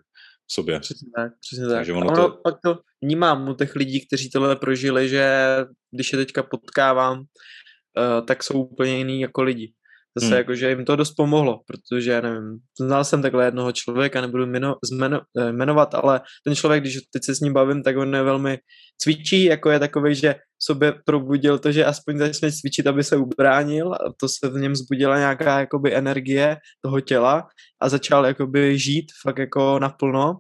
v 0.47 0.53
sobě. 0.53 0.81
Přesně 0.81 1.09
tak, 1.17 1.33
přesně 1.41 1.67
tak. 1.67 1.77
Takže 1.77 1.93
ono, 1.93 2.07
ono 2.07 2.17
to... 2.17 2.39
pak 2.45 2.55
to 2.65 2.79
vnímám 3.03 3.49
u 3.49 3.55
těch 3.55 3.77
lidí, 3.77 4.07
kteří 4.07 4.31
tohle 4.31 4.57
prožili, 4.57 5.09
že 5.09 5.47
když 5.91 6.13
je 6.13 6.19
teďka 6.19 6.43
potkávám, 6.43 7.19
uh, 7.19 8.27
tak 8.27 8.43
jsou 8.43 8.65
úplně 8.65 8.99
jiný 8.99 9.21
jako 9.21 9.43
lidi. 9.43 9.73
Zase 10.19 10.27
hmm. 10.27 10.37
jako, 10.37 10.55
že 10.55 10.69
jim 10.69 10.85
to 10.85 10.97
dost 10.97 11.15
pomohlo, 11.15 11.61
protože, 11.67 12.23
nevím, 12.23 12.59
znal 12.81 13.05
jsem 13.05 13.23
takhle 13.23 13.45
jednoho 13.45 13.73
člověka, 13.73 14.21
nebudu 14.21 14.47
jmeno, 14.47 14.77
zmeno, 14.85 15.21
eh, 15.39 15.53
jmenovat, 15.53 15.95
ale 15.95 16.21
ten 16.45 16.55
člověk, 16.55 16.83
když 16.83 16.99
teď 17.13 17.25
se 17.25 17.35
s 17.35 17.41
ním 17.41 17.53
bavím, 17.53 17.83
tak 17.83 17.97
on 17.97 18.15
je 18.15 18.23
velmi 18.23 18.59
cvičí, 19.03 19.45
jako 19.45 19.71
je 19.71 19.79
takový, 19.79 20.15
že 20.15 20.35
sobě 20.65 20.93
probudil 21.05 21.59
to, 21.59 21.73
že 21.73 21.85
aspoň 21.85 22.19
začne 22.19 22.53
cvičit, 22.53 22.87
aby 22.87 23.05
se 23.05 23.17
ubránil 23.17 23.93
a 23.95 23.99
to 24.21 24.29
se 24.29 24.49
v 24.49 24.55
něm 24.55 24.77
zbudila 24.77 25.19
nějaká 25.19 25.61
jakoby 25.61 25.95
energie 25.95 26.57
toho 26.85 27.01
těla 27.01 27.47
a 27.83 27.89
začal 27.89 28.27
jakoby 28.27 28.79
žít 28.79 29.07
fakt 29.23 29.39
jako 29.39 29.79
naplno 29.79 30.35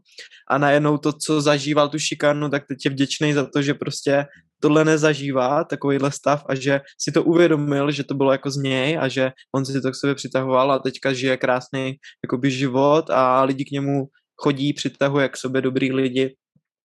a 0.51 0.59
najednou 0.59 0.99
to, 0.99 1.13
co 1.13 1.41
zažíval 1.41 1.89
tu 1.89 1.99
šikanu, 1.99 2.49
tak 2.49 2.63
teď 2.69 2.79
je 2.85 2.91
vděčný 2.91 3.33
za 3.33 3.47
to, 3.47 3.63
že 3.63 3.75
prostě 3.75 4.25
tohle 4.63 4.85
nezažívá, 4.85 5.65
takovýhle 5.65 6.13
stav 6.13 6.45
a 6.49 6.55
že 6.55 6.81
si 7.01 7.13
to 7.13 7.25
uvědomil, 7.25 7.91
že 7.91 8.05
to 8.05 8.15
bylo 8.15 8.33
jako 8.33 8.51
z 8.51 8.57
něj 8.57 8.99
a 9.01 9.09
že 9.09 9.33
on 9.57 9.65
si 9.65 9.81
to 9.81 9.91
k 9.91 9.95
sobě 9.95 10.15
přitahoval 10.15 10.73
a 10.73 10.79
teďka 10.79 11.13
žije 11.13 11.37
krásný 11.37 11.95
jakoby 12.25 12.51
život 12.51 13.11
a 13.11 13.43
lidi 13.43 13.65
k 13.65 13.71
němu 13.71 14.05
chodí, 14.37 14.73
přitahuje 14.73 15.29
k 15.29 15.37
sobě 15.37 15.63
dobrý 15.63 15.93
lidi 15.93 16.37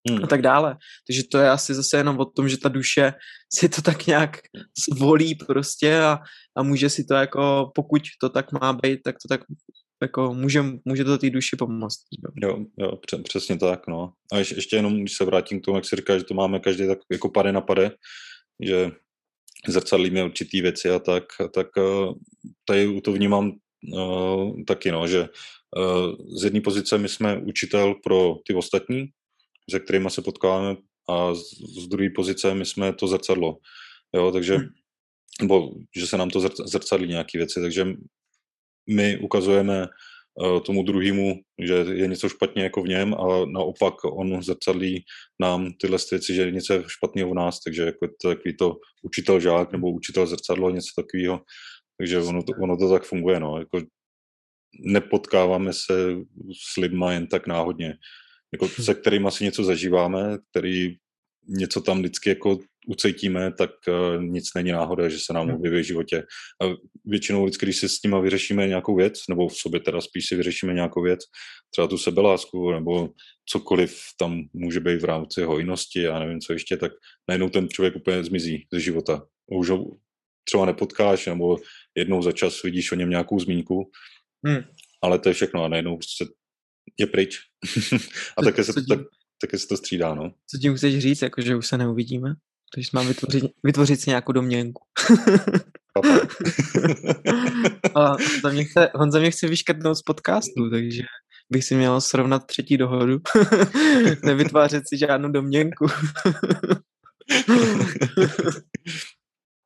hmm. 0.08 0.24
a 0.24 0.26
tak 0.26 0.42
dále. 0.42 0.76
Takže 1.06 1.22
to 1.32 1.38
je 1.38 1.50
asi 1.50 1.74
zase 1.74 1.96
jenom 1.96 2.18
o 2.20 2.24
tom, 2.24 2.48
že 2.48 2.58
ta 2.58 2.68
duše 2.68 3.12
si 3.52 3.68
to 3.68 3.82
tak 3.82 4.06
nějak 4.06 4.38
zvolí 4.88 5.34
prostě 5.34 6.00
a, 6.00 6.18
a 6.56 6.62
může 6.62 6.90
si 6.90 7.04
to 7.04 7.14
jako, 7.14 7.70
pokud 7.74 8.02
to 8.20 8.28
tak 8.28 8.52
má 8.52 8.72
být, 8.72 9.00
tak 9.04 9.16
to 9.22 9.28
tak 9.28 9.40
jako 10.02 10.34
může, 10.34 10.64
může 10.84 11.04
to 11.04 11.18
té 11.18 11.30
duši 11.30 11.56
pomoct. 11.56 11.98
Jo, 12.42 12.64
jo, 12.78 12.98
přesně 13.22 13.58
tak, 13.58 13.86
no. 13.86 14.12
A 14.32 14.38
ještě, 14.38 14.54
ještě 14.54 14.76
jenom, 14.76 15.00
když 15.00 15.16
se 15.16 15.24
vrátím 15.24 15.60
k 15.60 15.64
tomu, 15.64 15.76
jak 15.76 15.84
si 15.84 15.96
říká, 15.96 16.18
že 16.18 16.24
to 16.24 16.34
máme 16.34 16.60
každý 16.60 16.86
tak 16.86 16.98
jako 17.12 17.28
pade 17.28 17.52
na 17.52 17.60
pade, 17.60 17.90
že 18.62 18.90
zrcadlíme 19.68 20.24
určitý 20.24 20.60
věci 20.60 20.90
a 20.90 20.98
tak, 20.98 21.24
tak 21.54 21.66
eh, 21.78 22.12
tady 22.64 23.00
to 23.00 23.12
vnímám 23.12 23.52
uh, 23.92 24.62
taky, 24.66 24.90
no, 24.90 25.08
že 25.08 25.28
uh, 25.76 26.36
z 26.38 26.44
jedné 26.44 26.60
pozice 26.60 26.98
my 26.98 27.08
jsme 27.08 27.38
učitel 27.38 27.94
pro 27.94 28.36
ty 28.46 28.54
ostatní, 28.54 29.06
se 29.70 29.80
kterými 29.80 30.10
se 30.10 30.22
potkáváme 30.22 30.76
a 31.08 31.34
z, 31.34 31.42
z 31.84 31.88
druhé 31.88 32.10
pozice 32.14 32.54
my 32.54 32.66
jsme 32.66 32.92
to 32.92 33.08
zrcadlo. 33.08 33.58
Jo, 34.14 34.32
takže, 34.32 34.56
hmm. 34.56 34.68
nebo 35.42 35.70
že 35.96 36.06
se 36.06 36.16
nám 36.16 36.30
to 36.30 36.40
zrcadlí 36.40 37.08
nějaké 37.08 37.38
věci, 37.38 37.60
takže 37.60 37.86
my 38.90 39.18
ukazujeme 39.18 39.86
uh, 39.86 40.60
tomu 40.60 40.82
druhému, 40.82 41.34
že 41.62 41.74
je 41.74 42.06
něco 42.06 42.28
špatně 42.28 42.62
jako 42.62 42.82
v 42.82 42.88
něm 42.88 43.14
a 43.14 43.44
naopak 43.52 43.94
on 44.04 44.42
zrcadlí 44.42 45.04
nám 45.40 45.72
tyhle 45.80 45.98
věci, 46.10 46.34
že 46.34 46.42
je 46.42 46.50
něco 46.50 46.82
špatného 46.86 47.30
v 47.30 47.34
nás, 47.34 47.60
takže 47.60 47.82
jako 47.82 48.08
to 48.22 48.28
takový 48.28 48.56
to 48.56 48.76
učitel 49.02 49.40
žák 49.40 49.72
nebo 49.72 49.90
učitel 49.90 50.26
zrcadlo, 50.26 50.70
něco 50.70 50.92
takového. 50.96 51.40
Takže 51.98 52.18
ono 52.18 52.42
to, 52.42 52.52
ono 52.62 52.76
to 52.76 52.90
tak 52.90 53.04
funguje, 53.04 53.40
no. 53.40 53.58
Jako 53.58 53.80
nepotkáváme 54.80 55.72
se 55.72 56.16
s 56.72 56.76
lidma 56.76 57.12
jen 57.12 57.26
tak 57.26 57.46
náhodně. 57.46 57.94
Jako 58.52 58.68
se 58.68 58.94
kterými 58.94 59.26
asi 59.26 59.44
něco 59.44 59.64
zažíváme, 59.64 60.38
který 60.50 60.96
něco 61.48 61.80
tam 61.80 61.98
vždycky 61.98 62.28
jako 62.28 62.58
ucítíme, 62.86 63.52
tak 63.52 63.70
uh, 63.88 64.22
nic 64.22 64.44
není 64.54 64.72
náhoda, 64.72 65.08
že 65.08 65.18
se 65.18 65.32
nám 65.32 65.46
hmm. 65.46 65.56
objeví 65.56 65.80
v 65.80 65.86
životě. 65.86 66.22
A 66.62 66.64
většinou 67.04 67.44
vždycky, 67.44 67.66
když 67.66 67.76
si 67.76 67.88
s 67.88 68.02
nima 68.02 68.20
vyřešíme 68.20 68.66
nějakou 68.66 68.96
věc, 68.96 69.18
nebo 69.28 69.48
v 69.48 69.56
sobě 69.56 69.80
teda 69.80 70.00
spíš 70.00 70.26
si 70.28 70.36
vyřešíme 70.36 70.74
nějakou 70.74 71.02
věc, 71.02 71.20
třeba 71.70 71.88
tu 71.88 71.98
sebelásku, 71.98 72.70
nebo 72.70 73.08
cokoliv 73.48 73.98
tam 74.18 74.42
může 74.52 74.80
být 74.80 75.02
v 75.02 75.04
rámci 75.04 75.42
hojnosti 75.42 76.08
a 76.08 76.18
nevím 76.18 76.40
co 76.40 76.52
ještě, 76.52 76.76
tak 76.76 76.92
najednou 77.28 77.48
ten 77.48 77.68
člověk 77.68 77.96
úplně 77.96 78.24
zmizí 78.24 78.66
ze 78.72 78.80
života. 78.80 79.26
Už 79.46 79.70
ho 79.70 79.84
třeba 80.44 80.66
nepotkáš, 80.66 81.26
nebo 81.26 81.58
jednou 81.94 82.22
za 82.22 82.32
čas 82.32 82.62
vidíš 82.62 82.92
o 82.92 82.94
něm 82.94 83.10
nějakou 83.10 83.38
zmínku, 83.38 83.90
hmm. 84.46 84.62
ale 85.02 85.18
to 85.18 85.28
je 85.28 85.34
všechno 85.34 85.64
a 85.64 85.68
najednou 85.68 85.96
prostě 85.96 86.24
je 87.00 87.06
pryč. 87.06 87.38
a 88.38 88.42
také 88.42 88.64
se, 88.64 88.72
tak, 88.72 88.98
také 89.40 89.58
se 89.58 89.66
to 89.66 89.76
střídá, 89.76 90.14
no. 90.14 90.32
Co 90.50 90.58
tím 90.58 90.74
chceš 90.74 90.98
říct, 90.98 91.22
jako 91.22 91.42
že 91.42 91.56
už 91.56 91.66
se 91.66 91.78
neuvidíme? 91.78 92.34
Takže 92.76 92.90
mám 92.92 93.06
vytvořit, 93.08 93.44
vytvořit 93.64 94.00
si 94.00 94.10
nějakou 94.10 94.32
domněnku. 94.32 94.82
a 97.94 98.08
Honza 98.10 98.48
mě, 98.52 98.64
chce, 98.64 98.90
Honza 98.94 99.18
mě 99.18 99.30
chce 99.30 99.48
vyškrtnout 99.48 99.96
z 99.96 100.02
podcastu, 100.02 100.70
takže 100.70 101.02
bych 101.50 101.64
si 101.64 101.74
měl 101.74 102.00
srovnat 102.00 102.46
třetí 102.46 102.76
dohodu. 102.76 103.18
Nevytvářet 104.24 104.88
si 104.88 104.98
žádnou 104.98 105.28
domněnku. 105.28 105.86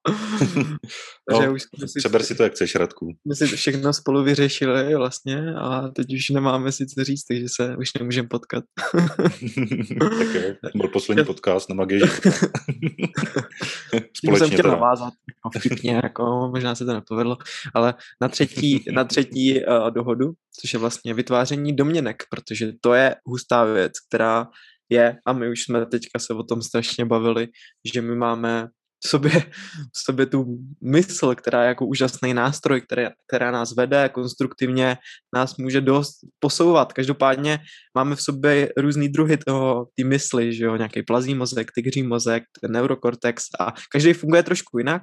no, 1.30 1.42
že 1.42 1.48
už 1.48 1.62
si, 1.86 1.98
přeber 1.98 2.22
si 2.22 2.34
to, 2.34 2.42
jak 2.42 2.52
chceš, 2.52 2.74
Radku. 2.74 3.06
My 3.28 3.36
si 3.36 3.48
to 3.48 3.56
všechno 3.56 3.92
spolu 3.92 4.24
vyřešili 4.24 4.94
vlastně 4.94 5.54
a 5.54 5.88
teď 5.88 6.14
už 6.14 6.28
nemáme 6.28 6.72
si 6.72 6.86
co 6.86 7.04
říct, 7.04 7.24
takže 7.24 7.44
se 7.48 7.76
už 7.76 7.94
nemůžeme 7.98 8.28
potkat. 8.28 8.64
tak 10.18 10.34
jo, 10.34 10.54
byl 10.76 10.88
poslední 10.88 11.24
podcast 11.24 11.68
na 11.68 11.74
magii. 11.74 12.00
Společně 14.16 14.38
jsem 14.38 14.50
chtěl 14.50 14.70
navázat 14.70 15.14
jako 15.28 15.58
vtipně, 15.58 16.00
jako, 16.04 16.50
možná 16.54 16.74
se 16.74 16.84
to 16.84 16.92
nepovedlo, 16.92 17.36
ale 17.74 17.94
na 18.20 18.28
třetí, 18.28 18.84
na 18.92 19.04
třetí 19.04 19.64
uh, 19.64 19.90
dohodu, 19.90 20.26
což 20.60 20.72
je 20.72 20.78
vlastně 20.78 21.14
vytváření 21.14 21.76
domněnek, 21.76 22.16
protože 22.30 22.72
to 22.80 22.94
je 22.94 23.16
hustá 23.26 23.64
věc, 23.64 23.92
která 24.08 24.46
je, 24.90 25.16
a 25.26 25.32
my 25.32 25.50
už 25.50 25.62
jsme 25.62 25.86
teďka 25.86 26.18
se 26.18 26.34
o 26.34 26.42
tom 26.42 26.62
strašně 26.62 27.04
bavili, 27.04 27.48
že 27.94 28.02
my 28.02 28.16
máme 28.16 28.68
v 29.04 29.08
sobě, 29.08 29.30
v 29.96 30.04
sobě 30.04 30.26
tu 30.26 30.58
mysl, 30.84 31.34
která 31.34 31.62
je 31.62 31.68
jako 31.68 31.86
úžasný 31.86 32.34
nástroj, 32.34 32.80
které, 32.80 33.10
která 33.28 33.50
nás 33.50 33.76
vede 33.76 34.08
konstruktivně, 34.08 34.96
nás 35.34 35.56
může 35.56 35.80
dost 35.80 36.18
posouvat. 36.38 36.92
Každopádně 36.92 37.58
máme 37.94 38.16
v 38.16 38.22
sobě 38.22 38.72
různý 38.76 39.08
druhy 39.08 39.36
toho, 39.36 39.86
ty 39.94 40.04
mysli, 40.04 40.54
že 40.54 40.64
jo, 40.64 40.76
nějaký 40.76 41.02
plazí 41.02 41.34
mozek, 41.34 41.70
tygří 41.74 42.02
mozek, 42.02 42.42
ten 42.60 42.72
neurokortex 42.72 43.44
a 43.60 43.72
každý 43.92 44.12
funguje 44.12 44.42
trošku 44.42 44.78
jinak. 44.78 45.02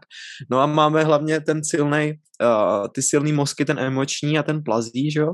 No 0.52 0.60
a 0.60 0.66
máme 0.66 1.04
hlavně 1.04 1.42
ten 1.42 1.64
silný, 1.64 2.14
uh, 2.42 2.88
ty 2.96 3.02
silný 3.02 3.34
mozky, 3.34 3.66
ten 3.66 3.80
emoční 3.80 4.40
a 4.40 4.44
ten 4.44 4.64
plazí, 4.64 5.12
že 5.12 5.20
jo. 5.20 5.34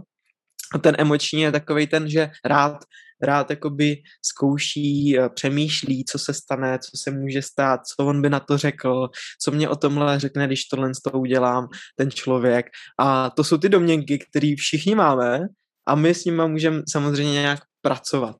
A 0.73 0.77
ten 0.77 0.95
emoční 0.97 1.41
je 1.41 1.51
takový 1.51 1.87
ten, 1.87 2.09
že 2.09 2.29
rád 2.45 2.77
rád 3.23 3.49
jakoby 3.49 3.97
zkouší, 4.25 5.19
eh, 5.19 5.29
přemýšlí, 5.29 6.05
co 6.05 6.19
se 6.19 6.33
stane, 6.33 6.79
co 6.79 6.97
se 6.97 7.11
může 7.11 7.41
stát, 7.41 7.79
co 7.85 8.05
on 8.05 8.21
by 8.21 8.29
na 8.29 8.39
to 8.39 8.57
řekl, 8.57 9.09
co 9.41 9.51
mě 9.51 9.69
o 9.69 9.75
tomhle 9.75 10.19
řekne, 10.19 10.47
když 10.47 10.65
tohle 10.65 10.95
s 10.95 11.01
toho 11.01 11.19
udělám, 11.19 11.67
ten 11.95 12.11
člověk. 12.11 12.65
A 12.99 13.29
to 13.29 13.43
jsou 13.43 13.57
ty 13.57 13.69
domněnky, 13.69 14.19
které 14.19 14.53
všichni 14.57 14.95
máme 14.95 15.39
a 15.87 15.95
my 15.95 16.13
s 16.13 16.25
nimi 16.25 16.43
můžeme 16.47 16.81
samozřejmě 16.89 17.31
nějak 17.31 17.59
pracovat. 17.81 18.35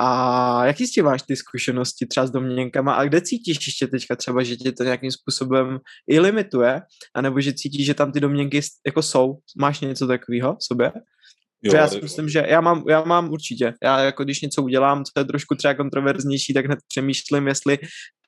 A 0.00 0.66
jak 0.66 0.80
jistě 0.80 1.02
máš 1.02 1.22
ty 1.22 1.36
zkušenosti 1.36 2.06
třeba 2.06 2.26
s 2.26 2.30
domněnkama 2.30 2.94
a 2.94 3.04
kde 3.04 3.20
cítíš 3.20 3.66
ještě 3.66 3.86
teďka 3.86 4.16
třeba, 4.16 4.42
že 4.42 4.56
tě 4.56 4.72
to 4.72 4.84
nějakým 4.84 5.10
způsobem 5.10 5.78
i 6.10 6.20
limituje, 6.20 6.82
anebo 7.14 7.40
že 7.40 7.52
cítíš, 7.52 7.86
že 7.86 7.94
tam 7.94 8.12
ty 8.12 8.20
domněnky 8.20 8.60
jako 8.86 9.02
jsou? 9.02 9.38
Máš 9.60 9.80
něco 9.80 10.06
takového 10.06 10.54
v 10.54 10.64
sobě? 10.64 10.92
Jo, 11.62 11.74
já 11.74 11.88
si 11.88 12.00
myslím, 12.00 12.28
že 12.28 12.44
já 12.48 12.60
mám, 12.60 12.84
já 12.88 13.04
mám 13.04 13.30
určitě. 13.30 13.74
Já 13.82 14.00
jako 14.00 14.24
když 14.24 14.40
něco 14.40 14.62
udělám, 14.62 15.04
co 15.04 15.20
je 15.20 15.24
trošku 15.24 15.54
třeba 15.54 15.74
kontroverznější, 15.74 16.54
tak 16.54 16.66
hned 16.66 16.78
přemýšlím, 16.88 17.46
jestli 17.46 17.78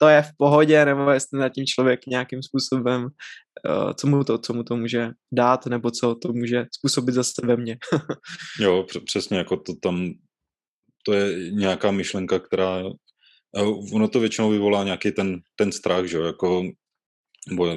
to 0.00 0.08
je 0.08 0.22
v 0.22 0.30
pohodě, 0.38 0.84
nebo 0.84 1.10
jestli 1.10 1.38
na 1.38 1.48
tím 1.48 1.66
člověk 1.66 2.06
nějakým 2.06 2.42
způsobem, 2.42 3.02
uh, 3.04 3.92
co, 3.92 4.06
mu 4.06 4.24
to, 4.24 4.38
co 4.38 4.54
mu 4.54 4.62
to 4.62 4.76
může 4.76 5.10
dát, 5.32 5.66
nebo 5.66 5.90
co 5.90 6.14
to 6.14 6.32
může 6.32 6.64
způsobit 6.78 7.14
zase 7.14 7.32
ve 7.44 7.56
mně. 7.56 7.76
jo, 8.60 8.86
přesně, 9.04 9.38
jako 9.38 9.56
to 9.56 9.72
tam, 9.82 10.10
to 11.06 11.12
je 11.12 11.50
nějaká 11.50 11.90
myšlenka, 11.90 12.38
která, 12.38 12.82
ono 13.92 14.08
to 14.08 14.20
většinou 14.20 14.50
vyvolá 14.50 14.84
nějaký 14.84 15.12
ten, 15.12 15.40
ten 15.56 15.72
strach, 15.72 16.04
že 16.04 16.16
jo, 16.16 16.24
jako, 16.24 16.62
nebo 17.48 17.76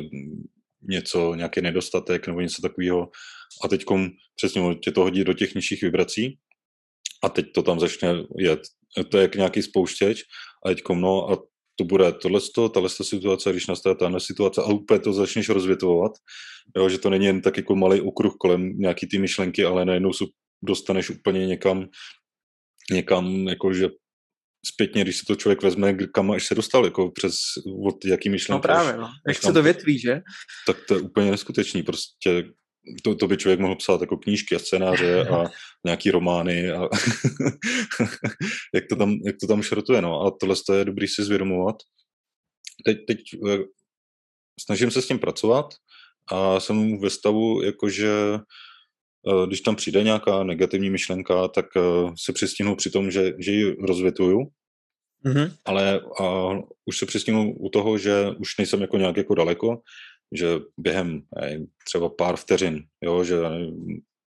něco, 0.82 1.36
nějaký 1.36 1.62
nedostatek 1.62 2.28
nebo 2.28 2.42
něco 2.42 2.62
takového. 2.62 3.10
A 3.64 3.68
teď 3.68 3.86
přesně 4.36 4.76
tě 4.76 4.92
to 4.92 5.02
hodí 5.02 5.24
do 5.24 5.34
těch 5.34 5.56
nižších 5.56 5.82
vibrací 5.82 6.38
a 7.24 7.30
teď 7.30 7.46
to 7.56 7.64
tam 7.64 7.80
začne 7.80 8.14
jet. 8.40 8.60
To 9.10 9.18
je 9.18 9.22
jak 9.22 9.36
nějaký 9.36 9.62
spouštěč 9.62 10.22
a 10.66 10.70
teď 10.70 10.82
no 10.94 11.32
a 11.32 11.38
to 11.76 11.84
bude 11.84 12.12
tohle, 12.12 12.40
tahle 12.74 12.90
situace, 12.90 13.52
když 13.52 13.68
nastane 13.68 13.96
tahle 13.96 14.20
situace 14.20 14.62
a 14.62 14.66
úplně 14.66 15.00
to 15.00 15.14
začneš 15.14 15.50
rozvětvovat, 15.50 16.12
jo, 16.78 16.90
že 16.90 16.98
to 16.98 17.10
není 17.10 17.26
jen 17.26 17.42
tak 17.42 17.58
jako 17.58 17.76
malý 17.76 18.02
okruh 18.02 18.34
kolem 18.40 18.78
nějaký 18.78 19.08
ty 19.08 19.18
myšlenky, 19.18 19.66
ale 19.66 19.86
najednou 19.86 20.12
dostaneš 20.64 21.10
úplně 21.10 21.48
někam, 21.48 21.86
někam, 22.92 23.48
jako 23.48 23.74
že 23.74 23.90
zpětně, 24.66 25.04
když 25.04 25.18
se 25.18 25.26
to 25.28 25.36
člověk 25.36 25.64
vezme, 25.64 25.94
kam 26.14 26.32
až 26.32 26.48
se 26.48 26.56
dostal, 26.56 26.86
jako 26.86 27.12
přes 27.12 27.36
od 27.88 28.06
jaký 28.06 28.30
myšlenky. 28.30 28.68
No 28.68 28.74
právě, 28.74 28.98
no. 28.98 29.10
Jak 29.28 29.38
se 29.38 29.54
to 29.54 29.64
větví, 29.64 30.00
že? 30.00 30.22
Tak 30.68 30.78
to 30.88 30.96
je 30.96 31.02
úplně 31.02 31.32
neskutečný, 31.32 31.84
prostě 31.84 32.44
to, 33.04 33.16
to 33.16 33.28
by 33.28 33.38
člověk 33.38 33.60
mohl 33.60 33.76
psát 33.76 34.02
jako 34.02 34.18
knížky 34.18 34.56
a 34.56 34.60
scénáře 34.60 35.28
a 35.30 35.50
nějaký 35.86 36.12
romány 36.12 36.72
a 36.72 36.82
jak, 38.74 38.84
to 38.90 38.96
tam, 38.96 39.12
jak 39.26 39.36
to 39.42 39.48
tam 39.48 39.62
šrotuje, 39.62 40.02
no. 40.02 40.22
A 40.22 40.32
tohle 40.32 40.56
je 40.74 40.86
dobrý 40.86 41.08
si 41.08 41.24
zvědomovat. 41.24 41.76
Teď, 42.86 42.98
teď 43.08 43.20
eh, 43.50 43.58
snažím 44.60 44.92
se 44.92 45.02
s 45.02 45.08
tím 45.08 45.20
pracovat 45.20 45.66
a 46.32 46.60
jsem 46.60 47.00
ve 47.00 47.10
stavu, 47.10 47.62
jakože 47.62 48.14
eh, 49.28 49.48
když 49.48 49.62
tam 49.62 49.76
přijde 49.76 50.04
nějaká 50.04 50.44
negativní 50.44 50.90
myšlenka, 50.90 51.48
tak 51.48 51.66
eh, 51.78 51.82
se 52.18 52.34
přistihnu 52.34 52.76
při 52.76 52.90
tom, 52.90 53.12
že, 53.12 53.34
že 53.40 53.52
ji 53.52 53.76
rozvětuju, 53.88 54.40
mm-hmm. 55.26 55.52
ale 55.66 56.02
a 56.22 56.50
už 56.86 56.98
se 56.98 57.06
přistihnu 57.06 57.54
u 57.54 57.70
toho, 57.70 57.98
že 57.98 58.30
už 58.40 58.58
nejsem 58.58 58.82
jako 58.82 58.98
nějak 58.98 59.18
jako 59.18 59.36
daleko, 59.36 59.82
že 60.32 60.48
během 60.78 61.22
nevím, 61.42 61.68
třeba 61.86 62.10
pár 62.10 62.36
vteřin, 62.36 62.84
jo, 63.04 63.24
že 63.24 63.36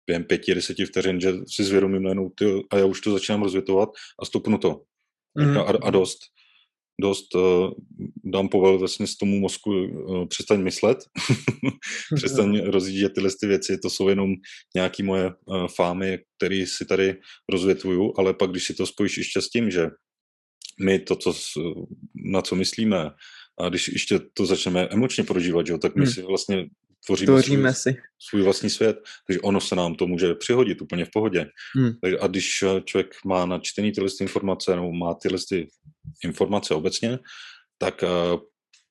během 0.08 0.24
pěti, 0.24 0.56
deseti 0.56 0.86
vteřin, 0.86 1.22
že 1.22 1.34
si 1.48 1.64
zvědomím 1.64 2.04
najednou 2.04 2.30
ty, 2.30 2.46
a 2.72 2.78
já 2.78 2.86
už 2.86 3.02
to 3.02 3.12
začínám 3.12 3.44
rozvětovat 3.44 3.90
a 4.22 4.26
stopnu 4.26 4.58
to. 4.58 4.82
Mm-hmm. 5.40 5.60
A, 5.60 5.88
a 5.88 5.90
dost. 5.90 6.20
Dost 7.02 7.36
uh, 7.36 7.72
dám 8.26 8.50
povel 8.50 8.78
vlastně 8.78 9.08
z 9.08 9.18
tomu 9.18 9.40
mozku, 9.40 9.72
uh, 9.72 10.28
přestaň 10.28 10.62
myslet, 10.62 10.98
přestaň 12.16 12.62
rozjíždět 12.62 13.14
tyhle 13.14 13.30
ty 13.42 13.48
věci, 13.48 13.78
to 13.78 13.90
jsou 13.90 14.10
jenom 14.10 14.34
nějaké 14.76 15.04
moje 15.04 15.32
uh, 15.46 15.68
fámy, 15.68 16.20
které 16.38 16.66
si 16.68 16.86
tady 16.86 17.16
rozvětvuju, 17.52 18.14
ale 18.18 18.34
pak, 18.34 18.52
když 18.52 18.64
si 18.64 18.74
to 18.74 18.86
spojíš 18.86 19.18
ještě 19.18 19.42
s 19.42 19.50
tím, 19.50 19.72
že 19.72 19.88
my 20.84 21.00
to, 21.00 21.16
co, 21.16 21.34
na 22.16 22.42
co 22.42 22.56
myslíme, 22.56 23.10
a 23.60 23.70
když 23.70 23.88
ještě 23.88 24.20
to 24.34 24.46
začneme 24.46 24.88
emočně 24.92 25.24
prožívat, 25.24 25.68
jo, 25.68 25.78
tak 25.78 25.96
my 25.96 26.06
hmm. 26.06 26.14
si 26.14 26.22
vlastně 26.22 26.66
tvoříme, 27.06 27.26
tvoříme 27.26 27.74
svůj, 27.74 27.94
si. 27.94 28.00
svůj 28.30 28.42
vlastní 28.42 28.70
svět, 28.70 28.98
takže 29.28 29.40
ono 29.40 29.62
se 29.62 29.76
nám 29.76 29.96
to 29.96 30.08
může 30.08 30.36
přihodit 30.36 30.82
úplně 30.82 31.06
v 31.06 31.10
pohodě. 31.14 31.46
Hmm. 31.76 31.92
A 32.22 32.28
když 32.28 32.64
člověk 32.86 33.16
má 33.26 33.46
načtený 33.46 33.92
tyhle 33.92 34.10
informace 34.22 34.76
nebo 34.76 34.94
má 34.94 35.14
tyhle 35.14 35.38
informace 36.24 36.74
obecně, 36.74 37.20
tak 37.78 38.04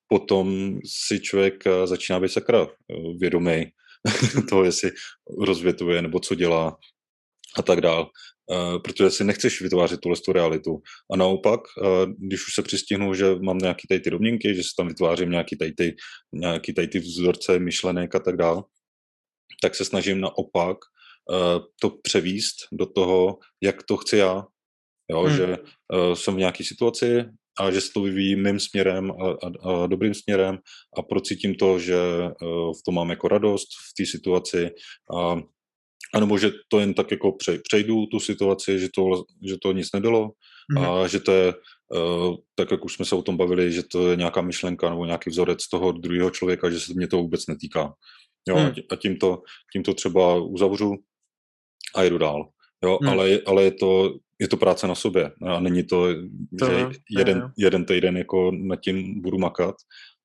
potom 0.08 0.78
si 0.86 1.20
člověk 1.20 1.64
začíná 1.84 2.20
být 2.20 2.32
sakra 2.32 2.68
vědomý 3.18 3.66
toho, 4.48 4.64
jestli 4.64 4.90
rozvětuje 5.38 6.02
nebo 6.02 6.20
co 6.20 6.34
dělá 6.34 6.76
a 7.56 7.62
tak 7.62 7.80
dál. 7.80 8.10
Uh, 8.51 8.82
protože 8.82 9.11
si 9.11 9.24
nechceš 9.24 9.62
vytvářet 9.62 10.01
tuhle 10.01 10.16
tu 10.24 10.32
realitu. 10.32 10.82
A 11.12 11.16
naopak, 11.16 11.61
uh, 11.61 12.12
když 12.18 12.47
už 12.47 12.55
se 12.55 12.62
přistihnu, 12.62 13.14
že 13.14 13.34
mám 13.34 13.59
nějaký 13.59 13.88
tady 13.88 14.01
ty 14.01 14.11
domněnky, 14.11 14.55
že 14.55 14.62
si 14.62 14.68
tam 14.78 14.88
vytvářím 14.88 15.30
nějaký 15.30 15.57
tady 15.57 15.72
ty, 15.72 15.97
nějaký 16.32 16.74
tady 16.74 16.88
ty 16.88 16.99
vzorce 16.99 17.59
myšlenek 17.59 18.14
a 18.14 18.18
tak 18.18 18.36
dál, 18.36 18.64
tak 19.62 19.74
se 19.74 19.84
snažím 19.84 20.20
naopak 20.20 20.76
uh, 21.30 21.64
to 21.80 21.90
převíst 21.90 22.57
do 22.72 22.86
toho, 22.86 23.38
jak 23.62 23.82
to 23.82 23.97
chci 23.97 24.16
já. 24.16 24.45
Jo, 25.11 25.20
hmm. 25.20 25.36
že 25.36 25.57
jsem 26.14 26.34
v 26.34 26.38
nějaké 26.38 26.64
situaci 26.64 27.24
a 27.61 27.70
že 27.70 27.80
se 27.80 27.93
to 27.95 28.03
vyvíjí 28.03 28.36
mým 28.36 28.61
směrem 28.61 29.11
a, 29.11 29.30
a, 29.30 29.70
a 29.70 29.86
dobrým 29.86 30.14
směrem 30.14 30.59
a 30.99 31.03
procítím 31.03 31.55
to, 31.55 31.78
že 31.78 31.97
v 32.78 32.82
tom 32.86 32.95
mám 32.95 33.11
jako 33.11 33.28
radost 33.28 33.68
v 33.90 33.95
té 33.97 34.07
situaci 34.07 34.70
a 35.18 35.36
anebo 36.14 36.38
že 36.38 36.50
to 36.68 36.80
jen 36.80 36.94
tak 36.94 37.10
jako 37.10 37.36
přejdu 37.62 38.06
tu 38.06 38.20
situaci, 38.20 38.78
že 38.78 38.88
to, 38.94 39.24
že 39.48 39.56
to 39.62 39.72
nic 39.72 39.88
nebylo 39.94 40.30
mm. 40.78 40.84
a 40.84 41.08
že 41.08 41.20
to 41.20 41.32
je, 41.32 41.54
uh, 41.94 42.36
tak 42.54 42.70
jak 42.70 42.84
už 42.84 42.94
jsme 42.94 43.04
se 43.04 43.14
o 43.14 43.22
tom 43.22 43.36
bavili, 43.36 43.72
že 43.72 43.82
to 43.82 44.10
je 44.10 44.16
nějaká 44.16 44.40
myšlenka 44.40 44.90
nebo 44.90 45.04
nějaký 45.04 45.30
vzorec 45.30 45.68
toho 45.68 45.92
druhého 45.92 46.30
člověka, 46.30 46.70
že 46.70 46.80
se 46.80 46.92
mě 46.94 47.08
to 47.08 47.16
vůbec 47.16 47.46
netýká. 47.46 47.94
Jo, 48.48 48.56
mm. 48.56 48.72
a 48.90 48.96
tím 48.96 49.16
to, 49.16 49.42
tím 49.72 49.82
to 49.82 49.94
třeba 49.94 50.36
uzavřu 50.36 50.94
a 51.94 52.02
jedu 52.02 52.18
dál. 52.18 52.48
Jo, 52.84 52.98
mm. 53.02 53.08
ale, 53.08 53.38
ale 53.46 53.62
je 53.64 53.72
to, 53.72 54.14
je 54.38 54.48
to 54.48 54.56
práce 54.56 54.86
na 54.86 54.94
sobě 54.94 55.30
a 55.46 55.60
není 55.60 55.84
to, 55.84 56.06
to 56.58 56.66
že 56.66 56.88
jeden, 57.10 57.38
je, 57.38 57.64
jeden 57.64 57.84
týden 57.84 58.16
jako 58.16 58.50
nad 58.50 58.76
tím 58.76 59.22
budu 59.22 59.38
makat 59.38 59.74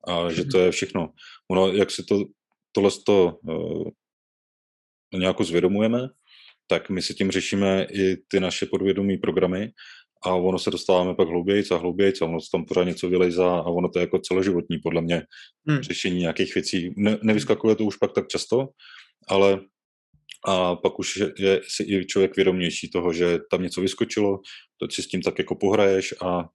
a 0.07 0.31
že 0.31 0.45
to 0.45 0.59
je 0.59 0.71
všechno. 0.71 1.09
Ono, 1.51 1.71
jak 1.71 1.91
si 1.91 2.03
to, 2.03 2.25
tohle 2.71 2.91
to, 3.05 3.37
uh, 3.43 3.89
nějak 5.13 5.41
zvědomujeme, 5.41 5.99
tak 6.67 6.89
my 6.89 7.01
si 7.01 7.13
tím 7.13 7.31
řešíme 7.31 7.87
i 7.91 8.17
ty 8.27 8.39
naše 8.39 8.65
podvědomí 8.65 9.17
programy 9.17 9.71
a 10.25 10.35
ono 10.35 10.59
se 10.59 10.71
dostáváme 10.71 11.15
pak 11.15 11.27
hloubějc 11.27 11.71
a 11.71 11.77
hloubějc 11.77 12.21
a 12.21 12.25
ono 12.25 12.41
se 12.41 12.47
tam 12.51 12.65
pořád 12.65 12.83
něco 12.83 13.09
vylejzá 13.09 13.49
a 13.49 13.63
ono 13.63 13.89
to 13.89 13.99
je 13.99 14.03
jako 14.03 14.19
celoživotní 14.19 14.77
podle 14.77 15.01
mě 15.01 15.21
hmm. 15.67 15.81
řešení 15.81 16.19
nějakých 16.19 16.55
věcí. 16.55 16.93
Ne, 16.97 17.17
nevyskakuje 17.23 17.75
to 17.75 17.83
už 17.83 17.97
pak 17.97 18.13
tak 18.13 18.27
často, 18.27 18.67
ale 19.27 19.59
a 20.47 20.75
pak 20.75 20.99
už 20.99 21.17
je, 21.17 21.33
je 21.39 21.61
si 21.67 21.83
i 21.83 22.05
člověk 22.05 22.35
vědomější 22.35 22.89
toho, 22.89 23.13
že 23.13 23.39
tam 23.51 23.63
něco 23.63 23.81
vyskočilo, 23.81 24.39
to 24.77 24.87
si 24.91 25.03
s 25.03 25.07
tím 25.07 25.21
tak 25.21 25.39
jako 25.39 25.55
pohraješ 25.55 26.13
a 26.21 26.49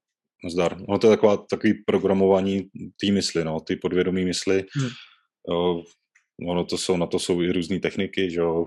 zdar. 0.50 0.78
Ono 0.88 0.98
to 0.98 1.06
je 1.06 1.16
taková, 1.16 1.36
takový 1.36 1.74
programování 1.86 2.62
té 3.00 3.12
mysli, 3.12 3.44
no, 3.44 3.60
ty 3.60 3.76
podvědomí 3.76 4.24
mysli. 4.24 4.64
Hmm. 4.76 4.90
Ono 6.48 6.64
to 6.64 6.78
jsou, 6.78 6.96
na 6.96 7.06
to 7.06 7.18
jsou 7.18 7.42
i 7.42 7.52
různé 7.52 7.80
techniky, 7.80 8.30
že 8.30 8.40
jo, 8.40 8.66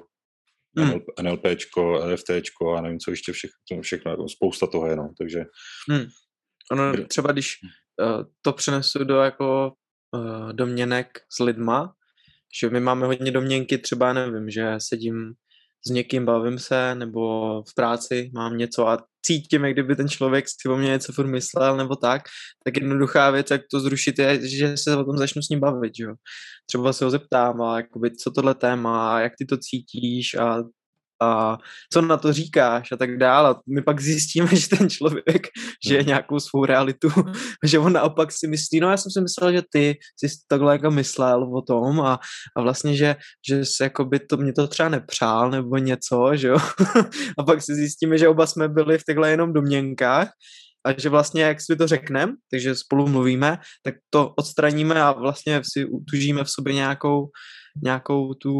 hmm. 0.77 0.99
NLPčko, 1.21 1.93
LFTčko 1.93 2.75
a 2.75 2.81
nevím, 2.81 2.99
co 2.99 3.11
ještě 3.11 3.31
všechno, 3.31 3.81
všechno 3.81 4.11
jako 4.11 4.29
spousta 4.29 4.67
toho 4.67 4.87
je, 4.87 4.95
no, 4.95 5.13
takže... 5.17 5.45
Hmm. 5.89 6.05
Ono 6.71 7.05
třeba, 7.07 7.31
když 7.31 7.57
uh, 8.01 8.23
to 8.41 8.53
přenesu 8.53 9.03
do 9.03 9.15
jako 9.15 9.73
uh, 10.11 10.53
domněnek 10.53 11.07
s 11.37 11.43
lidma, 11.43 11.93
že 12.59 12.69
my 12.69 12.79
máme 12.79 13.05
hodně 13.05 13.31
domněnky, 13.31 13.77
třeba 13.77 14.13
nevím, 14.13 14.49
že 14.49 14.73
sedím 14.77 15.33
s 15.87 15.89
někým, 15.89 16.25
bavím 16.25 16.59
se, 16.59 16.95
nebo 16.95 17.63
v 17.63 17.75
práci 17.75 18.31
mám 18.33 18.57
něco 18.57 18.87
a 18.87 19.05
cítím, 19.25 19.65
jak 19.65 19.73
kdyby 19.73 19.95
ten 19.95 20.09
člověk 20.09 20.45
si 20.47 20.69
o 20.69 20.77
mě 20.77 20.89
něco 20.89 21.13
furt 21.13 21.27
myslel 21.27 21.77
nebo 21.77 21.95
tak, 21.95 22.21
tak 22.65 22.77
jednoduchá 22.77 23.31
věc, 23.31 23.51
jak 23.51 23.61
to 23.71 23.79
zrušit, 23.79 24.19
je, 24.19 24.49
že 24.49 24.77
se 24.77 24.95
o 24.95 25.03
tom 25.03 25.17
začnu 25.17 25.41
s 25.41 25.49
ním 25.49 25.59
bavit, 25.59 25.93
jo. 25.99 26.13
Třeba 26.65 26.93
se 26.93 27.05
ho 27.05 27.11
zeptám, 27.11 27.61
a 27.61 27.77
jakoby, 27.77 28.11
co 28.15 28.31
tohle 28.31 28.55
téma, 28.55 29.21
jak 29.21 29.33
ty 29.39 29.45
to 29.45 29.57
cítíš 29.57 30.33
a 30.33 30.63
a 31.21 31.57
co 31.93 32.01
na 32.01 32.17
to 32.17 32.33
říkáš 32.33 32.91
a 32.91 32.97
tak 32.97 33.17
dále. 33.17 33.49
A 33.49 33.55
my 33.69 33.81
pak 33.81 34.01
zjistíme, 34.01 34.47
že 34.47 34.69
ten 34.69 34.89
člověk 34.89 35.47
žije 35.87 35.99
hmm. 35.99 36.07
nějakou 36.07 36.39
svou 36.39 36.65
realitu, 36.65 37.09
že 37.65 37.79
on 37.79 37.93
naopak 37.93 38.31
si 38.31 38.47
myslí, 38.47 38.79
no 38.79 38.89
já 38.89 38.97
jsem 38.97 39.11
si 39.11 39.21
myslel, 39.21 39.51
že 39.51 39.61
ty 39.71 39.97
jsi 40.19 40.27
takhle 40.47 40.73
jako 40.73 40.91
myslel 40.91 41.57
o 41.57 41.61
tom 41.61 42.01
a, 42.01 42.19
a 42.57 42.61
vlastně, 42.61 42.95
že, 42.95 43.15
že 43.49 43.65
se 43.65 43.83
jako 43.83 44.05
by 44.05 44.19
to, 44.19 44.37
mě 44.37 44.53
to 44.53 44.67
třeba 44.67 44.89
nepřál 44.89 45.51
nebo 45.51 45.77
něco, 45.77 46.31
že 46.33 46.47
jo. 46.47 46.57
a 47.39 47.43
pak 47.43 47.61
si 47.61 47.75
zjistíme, 47.75 48.17
že 48.17 48.27
oba 48.27 48.47
jsme 48.47 48.69
byli 48.69 48.97
v 48.97 49.03
těchto 49.03 49.25
jenom 49.25 49.53
domněnkách 49.53 50.29
a 50.85 50.99
že 50.99 51.09
vlastně, 51.09 51.43
jak 51.43 51.61
si 51.61 51.75
to 51.75 51.87
řekneme, 51.87 52.33
takže 52.51 52.75
spolu 52.75 53.07
mluvíme, 53.07 53.57
tak 53.83 53.95
to 54.09 54.33
odstraníme 54.37 55.01
a 55.01 55.11
vlastně 55.11 55.61
si 55.73 55.85
utužíme 55.85 56.43
v 56.43 56.49
sobě 56.49 56.73
nějakou, 56.73 57.27
nějakou 57.83 58.33
tu 58.33 58.51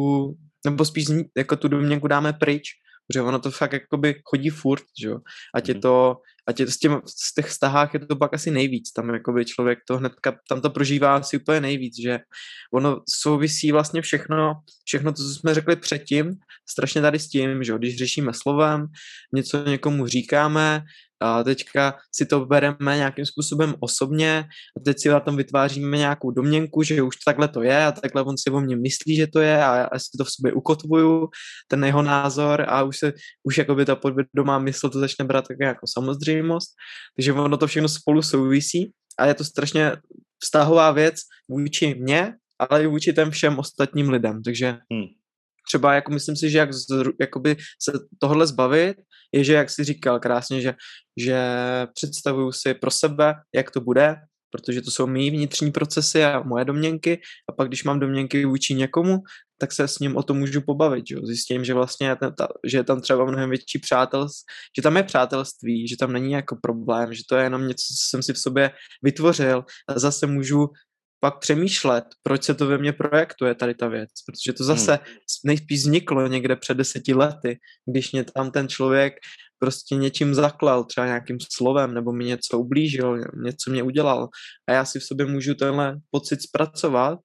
nebo 0.66 0.86
spíš 0.86 1.05
jako 1.38 1.55
tu 1.55 1.68
domněnku 1.68 2.07
dáme 2.07 2.34
pryč, 2.34 2.63
protože 3.07 3.22
ono 3.22 3.39
to 3.39 3.51
fakt 3.51 3.74
jakoby 3.74 4.16
chodí 4.26 4.49
furt, 4.49 4.84
že 5.01 5.07
jo. 5.07 5.20
Ať 5.55 5.68
je 5.70 5.74
mhm. 5.74 5.82
to, 5.82 6.16
ať 6.47 6.59
je 6.59 6.66
to 6.66 6.72
s 6.72 6.78
těm, 6.78 7.01
z 7.05 7.34
těch 7.34 7.45
vztahách 7.45 7.93
je 7.93 7.99
to 7.99 8.16
pak 8.16 8.34
asi 8.34 8.51
nejvíc, 8.51 8.91
tam 8.91 9.09
jakoby 9.09 9.45
člověk 9.45 9.80
to 9.88 9.97
hnedka, 9.97 10.38
tam 10.49 10.61
to 10.61 10.70
prožívá 10.70 11.16
asi 11.16 11.38
úplně 11.38 11.61
nejvíc, 11.61 11.93
že 12.01 12.20
ono 12.74 13.01
souvisí 13.09 13.72
vlastně 13.72 14.01
všechno, 14.01 14.53
všechno 14.86 15.11
to, 15.11 15.24
co 15.24 15.30
jsme 15.30 15.53
řekli 15.53 15.76
předtím, 15.76 16.32
strašně 16.70 17.01
tady 17.01 17.20
s 17.20 17.30
tím, 17.30 17.63
že 17.63 17.72
jo, 17.72 17.78
když 17.78 17.97
řešíme 17.97 18.34
slovem, 18.34 18.88
něco 19.36 19.66
někomu 19.66 20.07
říkáme, 20.07 20.84
a 21.26 21.44
teďka 21.44 21.98
si 22.16 22.26
to 22.26 22.46
bereme 22.46 22.98
nějakým 22.98 23.26
způsobem 23.26 23.76
osobně 23.80 24.46
a 24.78 24.80
teď 24.86 25.00
si 25.00 25.10
na 25.10 25.20
tom 25.20 25.36
vytváříme 25.38 25.98
nějakou 25.98 26.32
domněnku, 26.32 26.84
že 26.84 27.02
už 27.02 27.16
takhle 27.26 27.48
to 27.48 27.64
je 27.64 27.86
a 27.86 27.92
takhle 27.92 28.24
on 28.24 28.38
si 28.38 28.50
o 28.52 28.60
mě 28.60 28.76
myslí, 28.76 29.16
že 29.16 29.28
to 29.28 29.40
je 29.40 29.66
a 29.66 29.76
já 29.76 30.00
si 30.00 30.18
to 30.18 30.24
v 30.24 30.32
sobě 30.32 30.54
ukotvuju, 30.54 31.30
ten 31.68 31.86
jeho 31.86 32.02
názor 32.02 32.66
a 32.68 32.84
už 32.84 32.98
se, 32.98 33.14
už 33.44 33.58
jakoby 33.58 33.86
ta 33.86 33.96
podvědomá 33.96 34.60
mysl 34.60 34.90
to 34.90 35.00
začne 35.00 35.26
brát 35.26 35.48
tak 35.48 35.58
jako 35.60 35.86
samozřejmost, 35.90 36.70
takže 37.16 37.34
ono 37.34 37.58
to 37.58 37.68
všechno 37.68 37.90
spolu 37.90 38.22
souvisí 38.22 38.92
a 39.20 39.26
je 39.26 39.34
to 39.34 39.44
strašně 39.44 39.92
vztahová 40.44 40.92
věc 40.92 41.16
vůči 41.50 41.96
mně, 41.96 42.34
ale 42.60 42.84
i 42.84 42.88
vůči 42.88 43.14
těm 43.14 43.32
všem 43.32 43.60
ostatním 43.60 44.10
lidem, 44.10 44.44
takže 44.44 44.78
hmm 44.92 45.25
třeba 45.68 45.93
jako 45.93 46.11
myslím 46.11 46.36
si, 46.36 46.49
že 46.49 46.57
jak 46.57 46.74
z, 46.74 46.86
jakoby 47.20 47.55
se 47.84 47.91
tohle 48.20 48.47
zbavit, 48.47 48.97
je, 49.34 49.43
že 49.43 49.53
jak 49.53 49.70
jsi 49.70 49.84
říkal 49.84 50.20
krásně, 50.20 50.61
že, 50.61 50.74
že 51.20 51.38
představuju 51.93 52.51
si 52.51 52.74
pro 52.74 52.91
sebe, 52.91 53.34
jak 53.55 53.72
to 53.72 53.82
bude, 53.82 54.16
protože 54.49 54.82
to 54.82 54.91
jsou 54.91 55.07
mý 55.07 55.32
vnitřní 55.32 55.72
procesy 55.72 56.24
a 56.24 56.43
moje 56.43 56.66
domněnky 56.66 57.22
a 57.49 57.53
pak 57.53 57.68
když 57.68 57.84
mám 57.84 57.99
domněnky 57.99 58.45
vůči 58.45 58.74
někomu, 58.74 59.18
tak 59.57 59.72
se 59.72 59.88
s 59.88 59.99
ním 59.99 60.18
o 60.18 60.24
tom 60.24 60.38
můžu 60.38 60.61
pobavit, 60.61 61.07
že? 61.07 61.16
zjistím, 61.24 61.66
že 61.66 61.74
vlastně 61.74 62.16
ten, 62.16 62.36
ta, 62.36 62.47
že 62.68 62.78
je 62.78 62.84
tam 62.84 63.01
třeba 63.01 63.26
mnohem 63.26 63.49
větší 63.49 63.80
přátelství, 63.80 64.45
že 64.78 64.82
tam 64.82 64.97
je 64.97 65.03
přátelství, 65.03 65.88
že 65.88 65.97
tam 65.97 66.13
není 66.13 66.32
jako 66.32 66.55
problém, 66.61 67.13
že 67.13 67.22
to 67.30 67.36
je 67.36 67.43
jenom 67.43 67.68
něco, 67.68 67.84
co 67.88 68.09
jsem 68.09 68.24
si 68.24 68.34
v 68.34 68.39
sobě 68.39 68.72
vytvořil 69.03 69.66
a 69.88 69.99
zase 69.99 70.28
můžu 70.28 70.68
pak 71.20 71.39
přemýšlet, 71.39 72.03
proč 72.24 72.43
se 72.43 72.53
to 72.53 72.68
ve 72.68 72.78
mně 72.78 72.93
projektuje 72.93 73.55
tady 73.55 73.76
ta 73.76 73.88
věc, 73.88 74.09
protože 74.26 74.53
to 74.53 74.63
zase 74.63 74.91
hmm. 74.91 75.01
nejspíš 75.45 75.80
vzniklo 75.80 76.28
někde 76.28 76.55
před 76.55 76.78
deseti 76.78 77.13
lety, 77.13 77.59
když 77.89 78.11
mě 78.11 78.24
tam 78.24 78.51
ten 78.51 78.68
člověk 78.68 79.13
prostě 79.59 79.95
něčím 79.95 80.34
zaklal, 80.34 80.84
třeba 80.84 81.05
nějakým 81.05 81.38
slovem, 81.53 81.93
nebo 81.93 82.11
mi 82.11 82.26
něco 82.26 82.59
ublížil, 82.59 83.18
něco 83.43 83.72
mě 83.72 83.84
udělal. 83.84 84.30
A 84.68 84.72
já 84.72 84.86
si 84.86 84.99
v 84.99 85.03
sobě 85.03 85.26
můžu 85.26 85.55
tenhle 85.55 85.97
pocit 86.11 86.41
zpracovat 86.41 87.20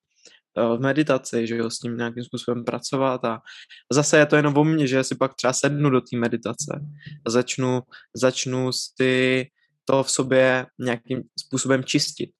eh, 0.58 0.76
v 0.76 0.80
meditaci, 0.80 1.46
že 1.46 1.56
jo, 1.56 1.70
s 1.70 1.82
ním 1.82 1.96
nějakým 1.96 2.24
způsobem 2.24 2.64
pracovat. 2.64 3.24
A 3.24 3.38
zase 3.92 4.18
je 4.18 4.26
to 4.26 4.36
jenom 4.36 4.56
o 4.56 4.64
mně, 4.64 4.86
že 4.86 4.96
já 4.96 5.04
si 5.04 5.14
pak 5.14 5.34
třeba 5.34 5.52
sednu 5.52 5.90
do 5.90 6.00
té 6.00 6.16
meditace 6.16 6.80
a 7.26 7.30
začnu, 7.30 7.80
začnu 8.16 8.72
si 8.72 9.46
to 9.84 10.02
v 10.02 10.10
sobě 10.10 10.66
nějakým 10.78 11.22
způsobem 11.38 11.84
čistit 11.84 12.30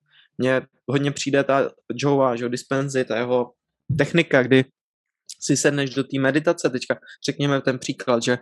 mně 0.40 0.60
hodně 0.88 1.10
přijde 1.10 1.44
ta 1.44 1.70
Joe'a, 1.94 2.36
že 2.36 2.48
Dispenzy, 2.48 3.04
ta 3.04 3.16
jeho 3.16 3.52
technika, 3.98 4.42
kdy 4.42 4.64
si 5.40 5.56
sedneš 5.56 5.94
do 5.94 6.04
té 6.04 6.20
meditace, 6.20 6.70
teďka 6.70 6.98
řekněme 7.26 7.60
ten 7.60 7.78
příklad, 7.78 8.22
že 8.22 8.38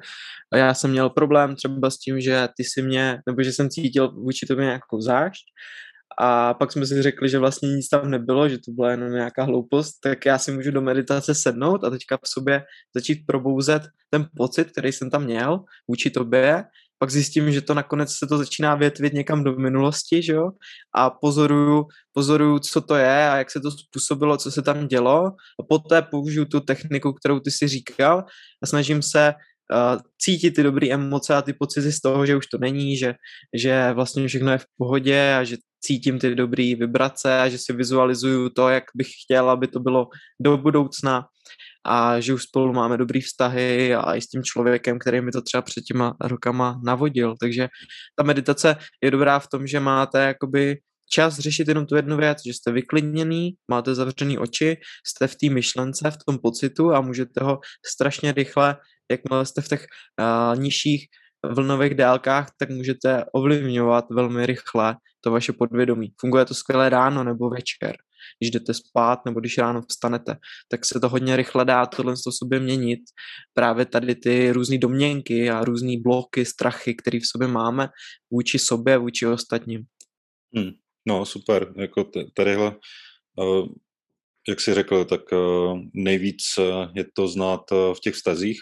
já 0.54 0.74
jsem 0.74 0.90
měl 0.90 1.10
problém 1.10 1.56
třeba 1.56 1.90
s 1.90 1.98
tím, 1.98 2.20
že 2.20 2.48
ty 2.56 2.64
si 2.64 2.82
mě, 2.82 3.18
nebo 3.26 3.42
že 3.42 3.52
jsem 3.52 3.70
cítil 3.70 4.12
vůči 4.12 4.46
tobě 4.46 4.64
nějakou 4.64 5.00
zášť 5.00 5.44
a 6.20 6.54
pak 6.54 6.72
jsme 6.72 6.86
si 6.86 7.02
řekli, 7.02 7.28
že 7.28 7.38
vlastně 7.38 7.68
nic 7.68 7.88
tam 7.88 8.10
nebylo, 8.10 8.48
že 8.48 8.58
to 8.58 8.72
byla 8.72 8.90
jenom 8.90 9.12
nějaká 9.12 9.44
hloupost, 9.44 10.00
tak 10.02 10.26
já 10.26 10.38
si 10.38 10.52
můžu 10.52 10.70
do 10.70 10.80
meditace 10.80 11.34
sednout 11.34 11.84
a 11.84 11.90
teďka 11.90 12.16
v 12.16 12.28
sobě 12.28 12.64
začít 12.96 13.26
probouzet 13.26 13.82
ten 14.10 14.26
pocit, 14.36 14.70
který 14.72 14.92
jsem 14.92 15.10
tam 15.10 15.24
měl 15.24 15.64
vůči 15.88 16.10
tobě 16.10 16.64
pak 16.98 17.10
zjistím, 17.10 17.52
že 17.52 17.60
to 17.60 17.74
nakonec 17.74 18.12
se 18.12 18.26
to 18.26 18.38
začíná 18.38 18.74
větvit 18.74 19.12
někam 19.12 19.44
do 19.44 19.52
minulosti, 19.56 20.22
že 20.22 20.32
jo, 20.32 20.50
a 20.94 21.10
pozoruju, 21.10 21.86
pozoruju, 22.12 22.58
co 22.58 22.80
to 22.80 22.94
je 22.94 23.28
a 23.28 23.36
jak 23.36 23.50
se 23.50 23.60
to 23.60 23.70
způsobilo, 23.70 24.36
co 24.36 24.50
se 24.50 24.62
tam 24.62 24.88
dělo. 24.88 25.26
A 25.60 25.62
poté 25.68 26.02
použiju 26.02 26.44
tu 26.44 26.60
techniku, 26.60 27.12
kterou 27.12 27.40
ty 27.40 27.50
si 27.50 27.68
říkal 27.68 28.24
a 28.62 28.66
snažím 28.66 29.02
se 29.02 29.34
uh, 29.34 30.00
cítit 30.18 30.50
ty 30.50 30.62
dobré 30.62 30.88
emoce 30.88 31.34
a 31.34 31.42
ty 31.42 31.52
pocity 31.52 31.92
z 31.92 32.00
toho, 32.00 32.26
že 32.26 32.36
už 32.36 32.46
to 32.46 32.58
není, 32.58 32.96
že, 32.96 33.14
že 33.54 33.92
vlastně 33.92 34.28
všechno 34.28 34.52
je 34.52 34.58
v 34.58 34.66
pohodě 34.78 35.34
a 35.34 35.44
že 35.44 35.56
cítím 35.80 36.18
ty 36.18 36.34
dobré 36.34 36.74
vibrace 36.74 37.40
a 37.40 37.48
že 37.48 37.58
si 37.58 37.72
vizualizuju 37.72 38.48
to, 38.48 38.68
jak 38.68 38.84
bych 38.94 39.08
chtěl, 39.24 39.50
aby 39.50 39.66
to 39.66 39.80
bylo 39.80 40.08
do 40.40 40.56
budoucna 40.56 41.24
a 41.88 42.20
že 42.20 42.34
už 42.34 42.42
spolu 42.42 42.72
máme 42.72 42.96
dobrý 42.96 43.20
vztahy 43.20 43.94
a 43.94 44.14
i 44.14 44.20
s 44.20 44.26
tím 44.26 44.42
člověkem, 44.42 44.98
který 44.98 45.20
mi 45.20 45.30
to 45.30 45.42
třeba 45.42 45.62
před 45.62 45.80
těma 45.80 46.16
rokama 46.20 46.80
navodil. 46.84 47.34
Takže 47.40 47.68
ta 48.16 48.22
meditace 48.22 48.76
je 49.02 49.10
dobrá 49.10 49.38
v 49.38 49.48
tom, 49.48 49.66
že 49.66 49.80
máte 49.80 50.24
jakoby 50.24 50.76
čas 51.12 51.38
řešit 51.38 51.68
jenom 51.68 51.86
tu 51.86 51.96
jednu 51.96 52.16
věc, 52.16 52.38
že 52.46 52.54
jste 52.54 52.72
vyklidněný, 52.72 53.50
máte 53.70 53.94
zavřený 53.94 54.38
oči, 54.38 54.76
jste 55.06 55.26
v 55.26 55.36
té 55.36 55.50
myšlence, 55.50 56.10
v 56.10 56.16
tom 56.26 56.38
pocitu 56.38 56.94
a 56.94 57.00
můžete 57.00 57.44
ho 57.44 57.58
strašně 57.86 58.32
rychle, 58.32 58.76
jakmile 59.10 59.46
jste 59.46 59.60
v 59.60 59.68
těch 59.68 59.86
uh, 60.20 60.60
nižších 60.60 61.06
vlnových 61.54 61.94
délkách, 61.94 62.48
tak 62.58 62.70
můžete 62.70 63.24
ovlivňovat 63.32 64.04
velmi 64.10 64.46
rychle 64.46 64.96
to 65.20 65.30
vaše 65.30 65.52
podvědomí. 65.52 66.08
Funguje 66.20 66.44
to 66.44 66.54
skvěle 66.54 66.88
ráno 66.88 67.24
nebo 67.24 67.50
večer 67.50 67.96
když 68.38 68.50
jdete 68.50 68.74
spát 68.74 69.24
nebo 69.24 69.40
když 69.40 69.58
ráno 69.58 69.82
vstanete, 69.82 70.36
tak 70.68 70.84
se 70.84 71.00
to 71.00 71.08
hodně 71.08 71.36
rychle 71.36 71.64
dá 71.64 71.86
tohle 71.86 72.14
to 72.24 72.32
sobě 72.32 72.60
měnit. 72.60 73.00
Právě 73.54 73.86
tady 73.86 74.14
ty 74.14 74.52
různé 74.52 74.78
domněnky 74.78 75.50
a 75.50 75.64
různé 75.64 75.92
bloky, 76.00 76.44
strachy, 76.44 76.94
které 76.94 77.18
v 77.18 77.26
sobě 77.26 77.48
máme 77.48 77.88
vůči 78.30 78.58
sobě, 78.58 78.98
vůči 78.98 79.26
ostatním. 79.26 79.84
Hmm. 80.56 80.70
No, 81.08 81.26
super. 81.26 81.72
Jako 81.76 82.10
tadyhle, 82.34 82.76
uh, 83.36 83.68
jak 84.48 84.60
jsi 84.60 84.74
řekl, 84.74 85.04
tak 85.04 85.32
uh, 85.32 85.80
nejvíc 85.94 86.58
uh, 86.58 86.64
je 86.94 87.04
to 87.14 87.28
znát 87.28 87.72
uh, 87.72 87.94
v 87.94 88.00
těch 88.00 88.14
vztazích. 88.14 88.60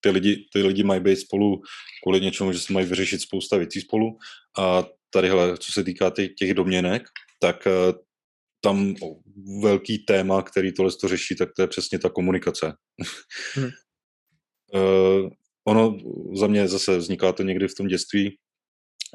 Ty 0.00 0.10
lidi, 0.10 0.48
ty 0.52 0.62
lidi 0.62 0.82
mají 0.82 1.00
být 1.00 1.16
spolu 1.16 1.62
kvůli 2.02 2.20
něčemu, 2.20 2.52
že 2.52 2.58
se 2.58 2.72
mají 2.72 2.86
vyřešit 2.86 3.20
spousta 3.20 3.56
věcí 3.56 3.80
spolu 3.80 4.18
a 4.58 4.84
tadyhle, 5.10 5.58
co 5.58 5.72
se 5.72 5.84
týká 5.84 6.10
těch, 6.10 6.34
těch 6.34 6.54
domněnek, 6.54 7.02
tak 7.40 7.66
eh, 7.66 7.92
tam 8.60 8.94
velký 9.62 9.98
téma, 9.98 10.42
který 10.42 10.72
tohle 10.72 10.92
to 11.00 11.08
řeší, 11.08 11.36
tak 11.36 11.48
to 11.56 11.62
je 11.62 11.68
přesně 11.68 11.98
ta 11.98 12.08
komunikace. 12.08 12.72
Hmm. 13.54 13.70
uh, 14.74 15.30
ono 15.64 15.98
za 16.34 16.46
mě 16.46 16.68
zase 16.68 16.98
vzniká 16.98 17.32
to 17.32 17.42
někdy 17.42 17.68
v 17.68 17.74
tom 17.74 17.86
dětství, 17.86 18.36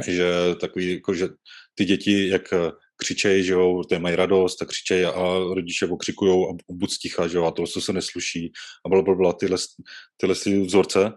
že 0.08 0.32
takový, 0.62 0.94
jako, 0.94 1.14
že 1.14 1.28
ty 1.76 1.86
děti, 1.86 2.28
jak 2.28 2.54
eh, 2.54 2.72
křičejí, 2.98 3.44
že 3.44 3.54
jo, 3.54 3.82
ty 3.90 4.00
mají 4.00 4.16
radost, 4.16 4.56
tak 4.56 4.68
křičejí 4.68 5.06
a 5.06 5.38
rodiče 5.54 5.86
okřikujou 5.88 6.50
a 6.50 6.58
buď 6.72 6.92
sticha, 6.92 7.28
že 7.28 7.38
jo, 7.38 7.46
a 7.46 7.52
to 7.52 7.68
se 7.68 7.94
nesluší 7.94 8.52
a 8.86 8.90
blablabla, 8.90 9.34
tyhle, 9.34 9.58
tyhle 10.18 10.36
vzorce, 10.66 11.12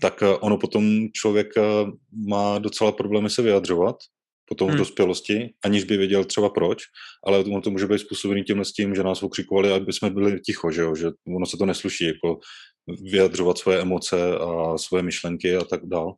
tak 0.00 0.22
ono 0.40 0.58
potom 0.58 1.08
člověk 1.12 1.48
má 2.28 2.58
docela 2.58 2.92
problémy 2.92 3.30
se 3.30 3.42
vyjadřovat 3.42 3.96
potom 4.52 4.68
hmm. 4.68 4.76
v 4.76 4.78
dospělosti, 4.78 5.54
aniž 5.64 5.84
by 5.84 5.96
věděl 5.96 6.24
třeba 6.24 6.48
proč, 6.50 6.78
ale 7.26 7.38
ono 7.38 7.60
to 7.60 7.70
může 7.70 7.86
být 7.86 7.98
způsobený 7.98 8.44
tímhle 8.44 8.64
s 8.64 8.72
tím, 8.72 8.94
že 8.94 9.02
nás 9.02 9.22
okřikovali, 9.22 9.72
aby 9.72 9.92
jsme 9.92 10.10
byli 10.10 10.40
ticho, 10.40 10.70
že, 10.70 10.82
jo? 10.82 10.94
že 10.94 11.06
ono 11.36 11.46
se 11.46 11.56
to 11.56 11.66
nesluší, 11.66 12.04
jako 12.04 12.38
vyjadřovat 13.02 13.58
svoje 13.58 13.80
emoce 13.80 14.16
a 14.38 14.78
svoje 14.78 15.02
myšlenky 15.02 15.56
a 15.56 15.64
tak 15.64 15.80
dál. 15.86 16.14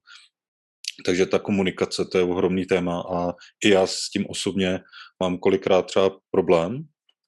Takže 1.07 1.27
ta 1.27 1.39
komunikace, 1.39 2.05
to 2.05 2.19
je 2.19 2.25
ohromný 2.25 2.65
téma 2.67 3.03
a 3.15 3.33
i 3.65 3.71
já 3.71 3.87
s 3.87 4.11
tím 4.11 4.27
osobně 4.29 4.81
mám 5.23 5.39
kolikrát 5.39 5.83
třeba 5.83 6.11
problém, 6.31 6.83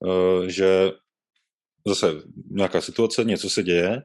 eh, 0.06 0.50
že 0.50 0.92
zase 1.86 2.06
nějaká 2.50 2.80
situace, 2.80 3.24
něco 3.24 3.50
se 3.50 3.62
děje 3.62 4.02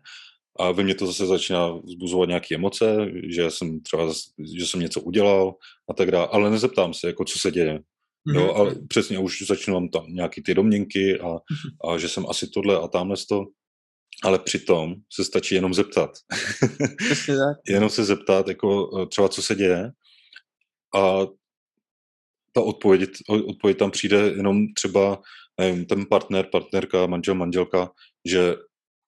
a 0.60 0.72
ve 0.72 0.84
mně 0.84 0.96
to 0.96 1.08
zase 1.08 1.26
začíná 1.26 1.72
vzbuzovat 1.72 2.28
nějaké 2.28 2.56
emoce, 2.56 2.98
že 3.36 3.52
jsem 3.52 3.80
třeba, 3.80 4.14
že 4.58 4.68
jsem 4.68 4.80
něco 4.80 5.02
udělal 5.02 5.56
a 5.90 5.94
tak 5.94 6.12
dále, 6.12 6.28
ale 6.32 6.50
nezeptám 6.50 6.94
se, 6.94 7.08
jako 7.08 7.26
co 7.26 7.40
se 7.40 7.52
děje. 7.52 7.80
Mm-hmm. 7.80 8.36
Jo, 8.36 8.54
ale 8.54 8.76
přesně 8.88 9.20
už 9.20 9.42
začnu 9.42 9.74
mám 9.74 9.90
tam 9.90 10.06
nějaký 10.08 10.44
ty 10.44 10.54
domněnky 10.54 11.20
a, 11.20 11.28
mm-hmm. 11.28 11.92
a 11.94 11.98
že 11.98 12.10
jsem 12.10 12.26
asi 12.30 12.48
tohle 12.48 12.78
a 12.78 12.88
tamhle 12.88 13.18
to, 13.30 13.46
ale 14.24 14.40
přitom 14.40 14.96
se 15.14 15.24
stačí 15.24 15.56
jenom 15.56 15.74
zeptat. 15.74 16.12
jenom 17.68 17.90
se 17.90 18.04
zeptat, 18.04 18.48
jako 18.48 18.90
e, 19.02 19.06
třeba 19.08 19.30
co 19.30 19.42
se 19.42 19.56
děje 19.56 19.92
a 20.96 21.26
ta 22.54 22.62
odpověď, 22.62 23.10
odpověď 23.28 23.78
tam 23.78 23.92
přijde 23.92 24.18
jenom 24.18 24.74
třeba 24.74 25.22
nevím, 25.60 25.86
ten 25.86 26.06
partner, 26.06 26.48
partnerka, 26.52 27.06
manžel, 27.06 27.36
manželka, 27.36 27.92
že 28.26 28.56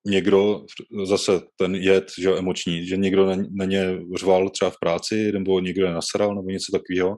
někdo, 0.06 0.64
zase 1.04 1.40
ten 1.56 1.74
jed, 1.74 2.12
že 2.18 2.38
emoční, 2.38 2.86
že 2.86 2.96
někdo 2.96 3.36
na, 3.50 3.64
ně 3.64 3.98
řval 4.18 4.50
třeba 4.50 4.70
v 4.70 4.78
práci, 4.80 5.32
nebo 5.32 5.60
někdo 5.60 5.86
je 5.86 5.92
nasral, 5.92 6.34
nebo 6.34 6.50
něco 6.50 6.72
takového, 6.72 7.12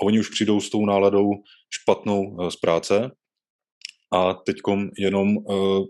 a 0.00 0.04
oni 0.04 0.20
už 0.20 0.28
přijdou 0.28 0.60
s 0.60 0.70
tou 0.70 0.86
náladou 0.86 1.30
špatnou 1.80 2.22
uh, 2.22 2.48
z 2.48 2.56
práce. 2.56 3.10
A 4.12 4.34
teďkom 4.34 4.90
jenom 4.98 5.36
uh, 5.36 5.84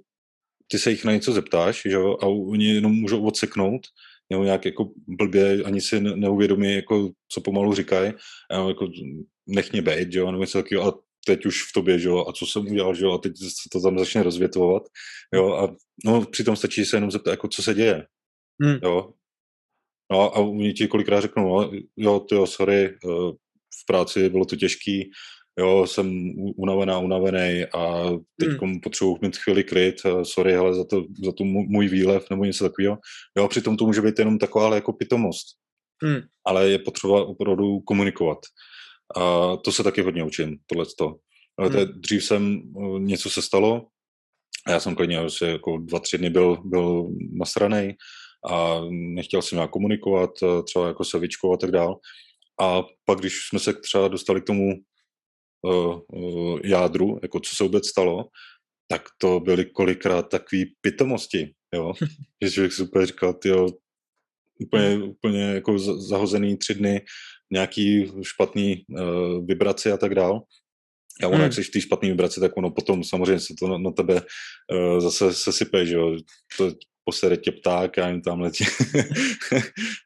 ty 0.69 0.79
se 0.79 0.91
jich 0.91 1.05
na 1.05 1.13
něco 1.13 1.33
zeptáš, 1.33 1.83
že 1.83 1.95
jo, 1.95 2.17
a 2.21 2.27
oni 2.27 2.75
jenom 2.75 2.93
můžou 2.93 3.25
odseknout, 3.25 3.81
nebo 4.31 4.45
nějak 4.45 4.65
jako 4.65 4.91
blbě, 5.07 5.63
ani 5.65 5.81
si 5.81 6.01
neuvědomí, 6.01 6.75
jako, 6.75 7.11
co 7.29 7.41
pomalu 7.41 7.75
říkají, 7.75 8.13
jako 8.69 8.89
nech 9.47 9.73
mě 9.73 9.83
bejt, 9.83 10.15
jo, 10.15 10.31
nebo 10.31 10.43
něco 10.43 10.63
takového, 10.63 10.89
a 10.89 10.99
teď 11.27 11.47
už 11.47 11.63
v 11.63 11.73
tobě, 11.75 11.99
že 11.99 12.09
jo, 12.09 12.25
a 12.29 12.33
co 12.33 12.47
jsem 12.47 12.63
udělal, 12.63 12.95
že 12.95 13.05
jo, 13.05 13.13
a 13.13 13.19
teď 13.19 13.33
se 13.39 13.69
to 13.73 13.81
tam 13.81 13.99
začne 13.99 14.23
rozvětvovat, 14.23 14.83
jo, 15.35 15.55
a 15.55 15.77
no, 16.05 16.25
přitom 16.25 16.57
stačí 16.57 16.85
se 16.85 16.97
jenom 16.97 17.11
zeptat, 17.11 17.31
jako 17.31 17.49
co 17.49 17.63
se 17.63 17.75
děje, 17.75 18.07
hmm. 18.63 18.79
jo. 18.83 19.13
No 20.13 20.21
a 20.21 20.39
oni 20.39 20.73
ti 20.73 20.89
kolikrát 20.89 21.21
řeknou, 21.21 21.61
no, 21.61 21.71
jo, 21.97 22.21
ty 22.21 22.35
jo, 22.35 22.47
sorry, 22.47 22.85
eh, 22.85 23.33
v 23.83 23.87
práci 23.87 24.29
bylo 24.29 24.45
to 24.45 24.57
těžký, 24.57 25.11
jo, 25.59 25.87
jsem 25.87 26.31
unavená, 26.57 26.99
unavený 26.99 27.65
a 27.75 28.11
teď 28.41 28.49
hmm. 28.49 28.81
potřebuji 28.81 29.19
mít 29.23 29.37
chvíli 29.37 29.65
kryt, 29.65 29.95
eh, 30.07 30.25
sorry, 30.25 30.53
hele, 30.53 30.75
za, 30.75 30.85
to, 30.85 31.05
za 31.25 31.33
to 31.33 31.45
můj 31.45 31.89
výlev 31.89 32.31
nebo 32.31 32.45
něco 32.45 32.65
takového. 32.65 32.99
Jo, 33.39 33.49
přitom 33.49 33.77
to 33.77 33.87
může 33.87 34.03
být 34.03 34.19
jenom 34.19 34.39
taková 34.39 34.67
ale 34.67 34.77
jako 34.77 34.93
pitomost. 34.93 35.47
Hmm. 36.03 36.21
Ale 36.47 36.71
je 36.71 36.79
potřeba 36.79 37.25
opravdu 37.25 37.81
komunikovat. 37.81 38.39
A 39.17 39.57
to 39.57 39.73
se 39.73 39.83
taky 39.83 40.03
hodně 40.03 40.25
učím, 40.25 40.59
tohleto. 40.67 41.17
Hmm. 41.61 42.01
Dřív 42.01 42.25
jsem, 42.25 42.63
eh, 42.79 42.99
něco 42.99 43.31
se 43.31 43.43
stalo 43.43 43.87
a 44.67 44.71
já 44.71 44.81
jsem 44.81 44.95
klidně 44.95 45.19
asi 45.19 45.45
jako 45.45 45.79
dva, 45.79 46.01
tři 46.01 46.19
dny 46.19 46.31
byl, 46.31 46.57
byl 46.65 47.09
nasranej 47.39 47.97
a 48.51 48.81
nechtěl 48.91 49.43
jsem 49.43 49.57
nějak 49.57 49.71
komunikovat, 49.71 50.31
eh, 50.43 50.63
třeba 50.63 50.87
jako 50.89 51.05
se 51.05 51.19
vyčkovat 51.19 51.55
a 51.55 51.61
tak 51.61 51.71
dál. 51.71 51.99
A 52.61 52.83
pak, 53.05 53.19
když 53.19 53.33
jsme 53.49 53.59
se 53.59 53.73
třeba 53.73 54.09
dostali 54.09 54.41
k 54.41 54.45
tomu 54.45 54.75
uh, 55.63 56.01
uh, 56.13 56.61
jádru, 56.65 57.19
jako 57.23 57.41
co 57.41 57.57
se 57.57 57.65
vůbec 57.65 57.89
stalo, 57.89 58.25
tak 58.89 59.03
to 59.19 59.41
byly 59.41 59.65
kolikrát 59.65 60.23
takový 60.23 60.75
pitomosti, 60.81 61.55
jo. 61.75 61.93
že 62.45 62.51
člověk 62.51 62.73
super 62.73 63.07
říkal, 63.07 63.39
jo, 63.45 63.69
úplně, 64.61 65.05
úplně 65.05 65.43
jako 65.43 65.79
zahozený 65.79 66.57
tři 66.57 66.75
dny 66.75 67.01
nějaký 67.53 68.13
špatný 68.23 68.85
uh, 68.89 69.47
vibraci 69.47 69.93
a 69.93 69.97
tak 69.97 70.15
dál. 70.15 70.43
A 71.23 71.27
ono, 71.27 71.37
hmm. 71.37 71.43
jak 71.43 71.53
jsi 71.53 71.63
v 71.63 71.71
té 71.71 71.81
špatné 71.81 72.09
vibraci, 72.09 72.41
tak 72.41 72.57
ono 72.57 72.71
potom 72.71 73.05
samozřejmě 73.05 73.41
se 73.41 73.55
to 73.59 73.69
na, 73.69 73.79
na 73.79 73.91
tebe 73.91 74.15
uh, 74.15 75.01
zase 75.01 75.33
sesype, 75.33 75.87
že 75.87 75.95
jo. 75.95 76.17
To 76.59 76.73
posede 77.05 77.37
tě 77.37 77.53
pták, 77.53 77.99
a 77.99 78.21
tam 78.25 78.41
letí, 78.41 78.65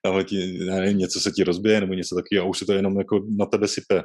tam 0.03 0.15
letí, 0.15 0.67
já 0.67 0.75
nevím, 0.75 0.99
něco 0.99 1.21
se 1.21 1.31
ti 1.31 1.45
rozbije, 1.45 1.81
nebo 1.81 1.95
něco 1.95 2.15
takového 2.15 2.47
a 2.47 2.49
už 2.49 2.59
se 2.59 2.67
to 2.67 2.73
jenom 2.73 2.99
jako 2.99 3.27
na 3.39 3.47
tebe 3.47 3.69
sype. 3.69 4.03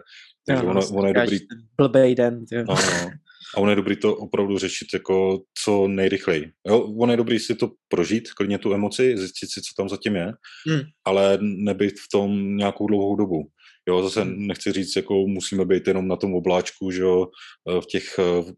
Takže 0.48 0.64
no, 0.64 0.70
ono, 0.70 0.88
ono 0.88 1.08
je 1.08 1.14
dobrý. 1.14 1.40
Blbej 1.78 2.16
den. 2.16 2.46
Jo. 2.52 2.64
No, 2.68 2.76
no. 2.76 3.12
A 3.56 3.58
ono 3.58 3.72
je 3.72 3.76
dobrý 3.76 3.96
to 3.96 4.16
opravdu 4.16 4.58
řešit 4.58 4.88
jako 4.94 5.42
co 5.64 5.88
nejrychleji. 5.88 6.52
Jo, 6.68 6.80
ono 6.80 7.14
je 7.14 7.18
dobrý 7.18 7.40
si 7.40 7.56
to 7.56 7.72
prožít, 7.88 8.32
klidně 8.32 8.58
tu 8.58 8.74
emoci, 8.74 9.18
zjistit 9.18 9.48
si, 9.52 9.62
co 9.62 9.74
tam 9.78 9.90
zatím 9.90 10.16
je, 10.16 10.32
hmm. 10.68 10.82
ale 11.06 11.38
nebyt 11.42 12.00
v 12.00 12.10
tom 12.12 12.58
nějakou 12.58 12.88
dlouhou 12.88 13.16
dobu. 13.16 13.44
Jo, 13.90 14.04
zase 14.04 14.22
hmm. 14.22 14.48
nechci 14.48 14.72
říct, 14.72 14.96
jako 14.96 15.28
musíme 15.28 15.66
být 15.66 15.88
jenom 15.88 16.08
na 16.08 16.16
tom 16.16 16.34
obláčku, 16.36 16.92
že 16.92 17.02
jo, 17.02 17.28
eh, 17.70 17.82
v 17.82 17.86
těch 17.86 18.20
eh, 18.20 18.52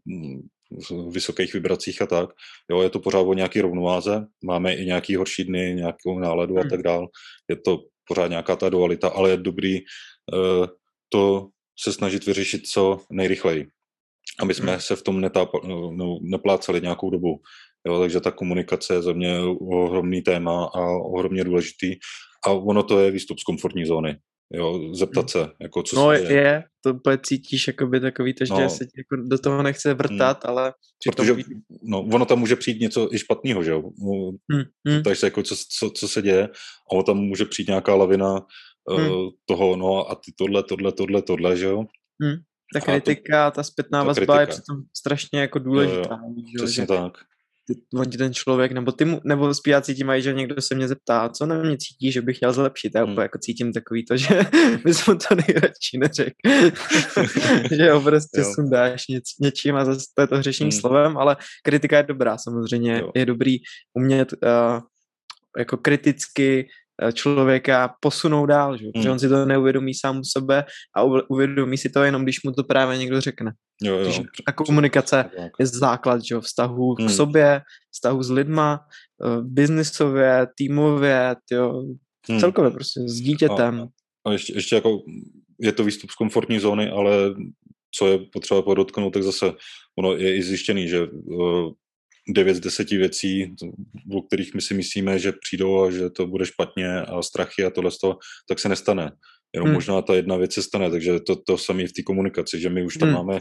v 0.90 1.12
vysokých 1.12 1.54
vibracích 1.54 2.02
a 2.02 2.06
tak. 2.06 2.30
Jo, 2.70 2.82
je 2.82 2.90
to 2.90 3.00
pořád 3.00 3.20
o 3.20 3.34
nějaký 3.34 3.60
rovnováze, 3.60 4.26
máme 4.44 4.74
i 4.74 4.86
nějaký 4.86 5.16
horší 5.16 5.44
dny, 5.44 5.74
nějakou 5.74 6.18
náladu 6.18 6.54
hmm. 6.54 6.66
a 6.66 6.70
tak 6.70 6.82
dál. 6.82 7.08
Je 7.50 7.56
to 7.56 7.78
pořád 8.08 8.28
nějaká 8.28 8.56
ta 8.56 8.68
dualita, 8.68 9.08
ale 9.08 9.30
je 9.30 9.36
dobrý 9.36 9.78
uh, 9.78 10.66
to 11.08 11.48
se 11.78 11.92
snažit 11.92 12.26
vyřešit 12.26 12.66
co 12.66 13.00
nejrychleji 13.10 13.66
aby 14.42 14.54
jsme 14.54 14.72
hmm. 14.72 14.80
se 14.80 14.96
v 14.96 15.02
tom 15.02 15.20
netápa, 15.20 15.58
no, 15.92 16.18
nepláceli 16.22 16.80
nějakou 16.80 17.10
dobu. 17.10 17.40
Jo, 17.86 18.00
takže 18.00 18.20
ta 18.20 18.30
komunikace 18.30 18.94
je 18.94 19.02
za 19.02 19.12
mě 19.12 19.40
ohromný 19.60 20.22
téma 20.22 20.64
a 20.64 20.80
ohromně 20.86 21.44
důležitý. 21.44 21.94
A 22.46 22.50
ono 22.50 22.82
to 22.82 23.00
je 23.00 23.10
výstup 23.10 23.38
z 23.38 23.44
komfortní 23.44 23.86
zóny. 23.86 24.16
Jo, 24.54 24.94
zeptat 24.94 25.20
hmm. 25.20 25.28
se, 25.28 25.50
jako 25.60 25.82
co 25.82 25.96
no, 25.96 26.16
se 26.16 26.22
děje. 26.22 26.40
je, 26.40 26.64
to 26.84 26.94
úplně 26.94 27.18
cítíš 27.22 27.66
jakoby 27.66 28.00
takový 28.00 28.34
to, 28.34 28.44
že 28.44 28.52
no, 28.52 28.70
se 28.70 28.84
jako 28.84 29.28
do 29.28 29.38
toho 29.38 29.62
nechce 29.62 29.94
vrtat, 29.94 30.44
hmm. 30.44 30.50
ale 30.50 30.72
Protože, 31.16 31.34
tom... 31.34 31.42
no, 31.82 32.00
ono 32.00 32.24
tam 32.24 32.38
může 32.38 32.56
přijít 32.56 32.80
něco 32.80 33.14
i 33.14 33.18
špatného, 33.18 33.62
že 33.64 33.70
jo. 33.70 33.82
Hmm. 34.52 34.64
Hmm. 34.88 35.02
Takže 35.02 35.26
jako 35.26 35.42
co, 35.42 35.56
co, 35.78 35.90
co, 35.90 36.08
se 36.08 36.22
děje 36.22 36.44
a 36.44 36.92
ono 36.92 37.02
tam 37.02 37.16
může 37.16 37.44
přijít 37.44 37.68
nějaká 37.68 37.94
lavina 37.94 38.46
hmm. 38.90 39.10
uh, 39.10 39.28
toho, 39.44 39.76
no 39.76 40.10
a 40.10 40.14
ty 40.14 40.32
tohle, 40.38 40.62
tohle, 40.62 40.92
tohle, 40.92 41.22
tohle, 41.22 41.56
že 41.56 41.64
jo. 41.64 41.84
Hmm. 42.22 42.36
Ta 42.74 42.80
kritika, 42.80 43.50
to, 43.50 43.54
ta 43.54 43.62
zpětná 43.62 43.98
ta 44.00 44.04
vazba 44.04 44.14
kritika. 44.14 44.40
je 44.40 44.46
přitom 44.46 44.76
strašně 44.96 45.40
jako 45.40 45.58
důležitá. 45.58 46.18
Jo, 46.22 46.34
jo. 46.36 46.64
Přesně 46.64 46.82
že... 46.82 46.86
tak 46.86 47.12
ti 48.10 48.18
ten 48.18 48.34
člověk, 48.34 48.72
nebo 48.72 48.92
ty 48.92 49.20
nebo 49.24 49.54
zpíváci 49.54 49.94
ti 49.94 50.04
mají, 50.04 50.22
že 50.22 50.32
někdo 50.32 50.62
se 50.62 50.74
mě 50.74 50.88
zeptá, 50.88 51.28
co 51.28 51.46
na 51.46 51.62
mě 51.62 51.76
cítí, 51.78 52.12
že 52.12 52.22
bych 52.22 52.36
chtěl 52.36 52.52
zlepšit. 52.52 52.92
Já 52.94 53.04
hmm. 53.04 53.18
jako 53.18 53.38
cítím 53.38 53.72
takový 53.72 54.04
to, 54.04 54.16
že 54.16 54.40
bys 54.84 55.06
mu 55.06 55.14
to 55.14 55.34
nejradši 55.34 55.98
neřekl. 55.98 56.34
že 57.76 57.92
ho 57.92 58.00
prostě 58.00 58.40
jo. 58.40 58.52
sundáš 58.54 59.08
něč, 59.08 59.24
něčím 59.40 59.76
a 59.76 59.84
zase 59.84 60.06
to 60.14 60.22
je 60.22 60.26
to 60.26 60.36
hřešním 60.36 60.68
hmm. 60.68 60.80
slovem, 60.80 61.18
ale 61.18 61.36
kritika 61.62 61.96
je 61.96 62.02
dobrá 62.02 62.38
samozřejmě. 62.38 62.98
Jo. 62.98 63.10
Je 63.14 63.26
dobrý 63.26 63.56
umět 63.94 64.32
uh, 64.32 64.80
jako 65.58 65.76
kriticky 65.76 66.68
člověka 67.12 67.94
posunou 68.00 68.46
dál, 68.46 68.76
že? 68.76 68.84
Hmm. 68.84 68.92
protože 68.92 69.10
on 69.10 69.18
si 69.18 69.28
to 69.28 69.46
neuvědomí 69.46 69.94
sám 69.94 70.18
u 70.18 70.24
sebe 70.24 70.64
a 70.96 71.02
uvědomí 71.02 71.78
si 71.78 71.88
to 71.88 72.02
jenom, 72.02 72.22
když 72.22 72.42
mu 72.42 72.52
to 72.52 72.64
právě 72.64 72.98
někdo 72.98 73.20
řekne. 73.20 73.52
Jo, 73.82 73.96
jo. 73.96 74.24
a 74.46 74.52
komunikace 74.52 75.30
je 75.60 75.66
základ 75.66 76.24
že? 76.24 76.40
vztahu 76.40 76.94
hmm. 76.94 77.08
k 77.08 77.10
sobě, 77.10 77.60
vztahu 77.92 78.22
s 78.22 78.30
lidma, 78.30 78.80
eh, 79.24 79.42
biznisově, 79.42 80.46
týmově, 80.56 81.36
jo, 81.50 81.82
hmm. 82.28 82.40
celkově 82.40 82.70
prostě 82.70 83.00
s 83.00 83.14
dítětem. 83.14 83.80
A, 83.80 84.30
a 84.30 84.32
ještě, 84.32 84.54
ještě 84.54 84.74
jako 84.74 84.98
je 85.60 85.72
to 85.72 85.84
výstup 85.84 86.10
z 86.10 86.14
komfortní 86.14 86.58
zóny, 86.58 86.90
ale 86.90 87.34
co 87.94 88.06
je 88.06 88.18
potřeba 88.18 88.62
podotknout, 88.62 89.10
tak 89.10 89.22
zase 89.22 89.52
ono 89.98 90.12
je 90.12 90.36
i 90.36 90.42
zjištěný, 90.42 90.88
že 90.88 91.02
uh, 91.02 91.72
9 92.28 92.54
z 92.54 92.60
10 92.60 92.90
věcí, 92.90 93.54
o 94.14 94.22
kterých 94.22 94.54
my 94.54 94.60
si 94.60 94.74
myslíme, 94.74 95.18
že 95.18 95.32
přijdou 95.32 95.82
a 95.82 95.90
že 95.90 96.10
to 96.10 96.26
bude 96.26 96.46
špatně 96.46 97.00
a 97.00 97.22
strachy 97.22 97.64
a 97.64 97.70
tohle 97.70 97.90
toho, 98.00 98.18
tak 98.48 98.58
se 98.58 98.68
nestane. 98.68 99.10
Jenom 99.54 99.66
hmm. 99.66 99.74
možná 99.74 100.02
ta 100.02 100.14
jedna 100.14 100.36
věc 100.36 100.52
se 100.52 100.62
stane, 100.62 100.90
takže 100.90 101.20
to, 101.20 101.36
to 101.36 101.58
samé 101.58 101.86
v 101.86 101.92
té 101.92 102.02
komunikaci, 102.02 102.60
že 102.60 102.70
my 102.70 102.84
už 102.84 102.96
tam 102.96 103.08
hmm. 103.08 103.16
máme 103.18 103.40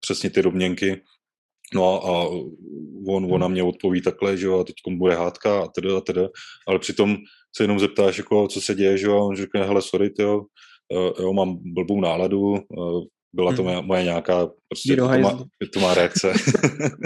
přesně 0.00 0.30
ty 0.30 0.42
domněnky, 0.42 1.02
no 1.74 1.84
a, 1.84 1.98
a 1.98 2.28
on, 3.08 3.32
ona 3.32 3.48
mě 3.48 3.62
odpoví 3.62 4.02
takhle, 4.02 4.36
že 4.36 4.46
jo, 4.46 4.60
a 4.60 4.64
teď 4.64 4.74
bude 4.88 5.14
hádka 5.14 5.62
a 5.62 5.68
teda 5.68 5.98
a 5.98 6.00
teda, 6.00 6.28
ale 6.68 6.78
přitom 6.78 7.16
se 7.56 7.64
jenom 7.64 7.80
zeptáš, 7.80 8.18
jako, 8.18 8.48
co 8.48 8.60
se 8.60 8.74
děje, 8.74 8.98
že 8.98 9.06
jo, 9.06 9.16
a 9.16 9.24
on 9.24 9.36
řekne, 9.36 9.64
hele, 9.64 9.82
sorry, 9.82 10.10
jo, 10.18 10.42
jo, 11.20 11.32
mám 11.32 11.58
blbou 11.64 12.00
náladu, 12.00 12.54
byla 13.32 13.52
to 13.52 13.62
hmm. 13.62 13.72
moje, 13.72 13.82
moje 13.82 14.04
nějaká 14.04 14.48
prostě 14.68 14.96
to 14.96 15.08
má, 15.08 15.44
to 15.72 15.80
má 15.80 15.94
reakce. 15.94 16.32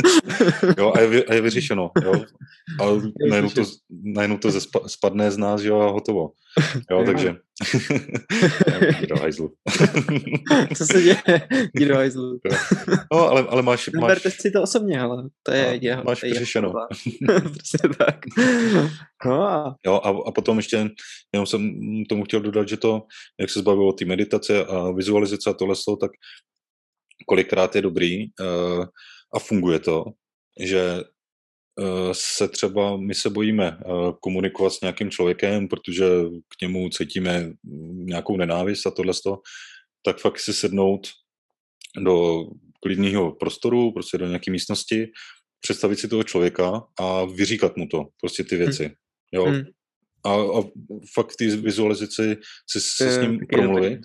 jo, 0.79 0.93
a 0.97 1.01
je, 1.01 1.25
a 1.25 1.35
je 1.35 1.41
vyřešeno. 1.41 1.91
Jo. 2.05 2.13
A 2.81 2.85
najednou 3.29 3.51
to, 3.51 3.63
najednou 3.91 4.39
to 4.39 4.51
spadne 4.87 5.31
z 5.31 5.39
nás 5.39 5.63
jo, 5.63 5.81
a 5.81 5.91
hotovo. 5.91 6.31
Jo, 6.91 7.03
takže... 7.07 7.37
do 9.09 9.17
hajzlu. 9.17 9.53
Co 10.77 10.87
se 10.87 11.03
děje? 11.03 11.23
Jdi 11.75 11.87
do 11.87 11.95
hajzlu. 11.95 12.41
no, 13.13 13.29
ale, 13.29 13.47
ale 13.49 13.63
máš... 13.63 13.89
máš... 13.89 14.09
Berte 14.09 14.31
si 14.31 14.51
to 14.51 14.63
osobně, 14.63 15.01
ale 15.01 15.29
to 15.43 15.53
je 15.53 15.67
no, 15.67 15.79
jeho. 15.81 16.05
Máš 16.05 16.21
to 16.21 16.27
je 16.27 16.33
vyřešeno. 16.33 16.73
Přesně 17.59 17.89
tak. 17.99 18.17
No 19.27 19.43
a... 19.43 19.77
Jo, 19.87 20.01
a, 20.05 20.09
a 20.29 20.33
potom 20.33 20.57
ještě, 20.57 20.91
jenom 21.33 21.47
jsem 21.47 21.71
tomu 22.09 22.25
chtěl 22.25 22.41
dodat, 22.41 22.69
že 22.69 22.77
to, 22.77 23.03
jak 23.41 23.51
se 23.51 23.59
zbavilo 23.59 23.93
ty 23.93 24.05
meditace 24.05 24.65
a 24.65 24.91
vizualizace 24.91 25.51
a 25.51 25.53
tohle, 25.53 25.75
tak 26.01 26.11
kolikrát 27.27 27.77
je 27.77 27.83
dobrý 27.83 28.25
uh, 28.25 28.85
a 29.35 29.39
funguje 29.39 29.79
to, 29.79 30.05
že 30.61 31.05
se 32.13 32.49
třeba, 32.49 32.97
my 32.97 33.15
se 33.15 33.31
bojíme 33.31 33.77
uh, 33.77 34.13
komunikovat 34.21 34.71
s 34.71 34.81
nějakým 34.81 35.11
člověkem, 35.11 35.69
protože 35.69 36.05
k 36.59 36.63
němu 36.63 36.89
cítíme 36.89 37.53
nějakou 37.93 38.37
nenávist 38.37 38.87
a 38.87 38.91
tohle, 38.91 39.13
tak 40.03 40.19
fakt 40.19 40.39
si 40.39 40.53
sednout 40.53 41.07
do 42.05 42.45
klidného 42.83 43.33
prostoru, 43.33 43.93
prostě 43.93 44.19
do 44.19 44.27
nějaké 44.27 44.51
místnosti, 44.51 45.07
představit 45.61 45.99
si 45.99 46.09
toho 46.09 46.23
člověka 46.23 46.83
a 47.01 47.25
vyříkat 47.25 47.77
mu 47.77 47.87
to, 47.87 48.05
prostě 48.21 48.45
ty 48.45 48.57
věci. 48.57 48.85
Hmm. 48.85 48.95
Jo? 49.33 49.45
Hmm. 49.45 49.63
A, 50.25 50.59
a 50.59 50.63
fakt 51.15 51.37
té 51.37 51.57
vizualizaci 51.57 52.37
si, 52.71 52.81
si 52.81 53.11
s 53.11 53.21
ním 53.21 53.39
promluvit. 53.53 54.01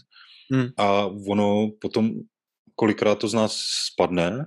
Hmm. 0.54 0.68
A 0.78 1.06
ono 1.06 1.70
potom 1.82 2.12
kolikrát 2.76 3.16
to 3.16 3.28
z 3.28 3.34
nás 3.34 3.58
spadne 3.92 4.46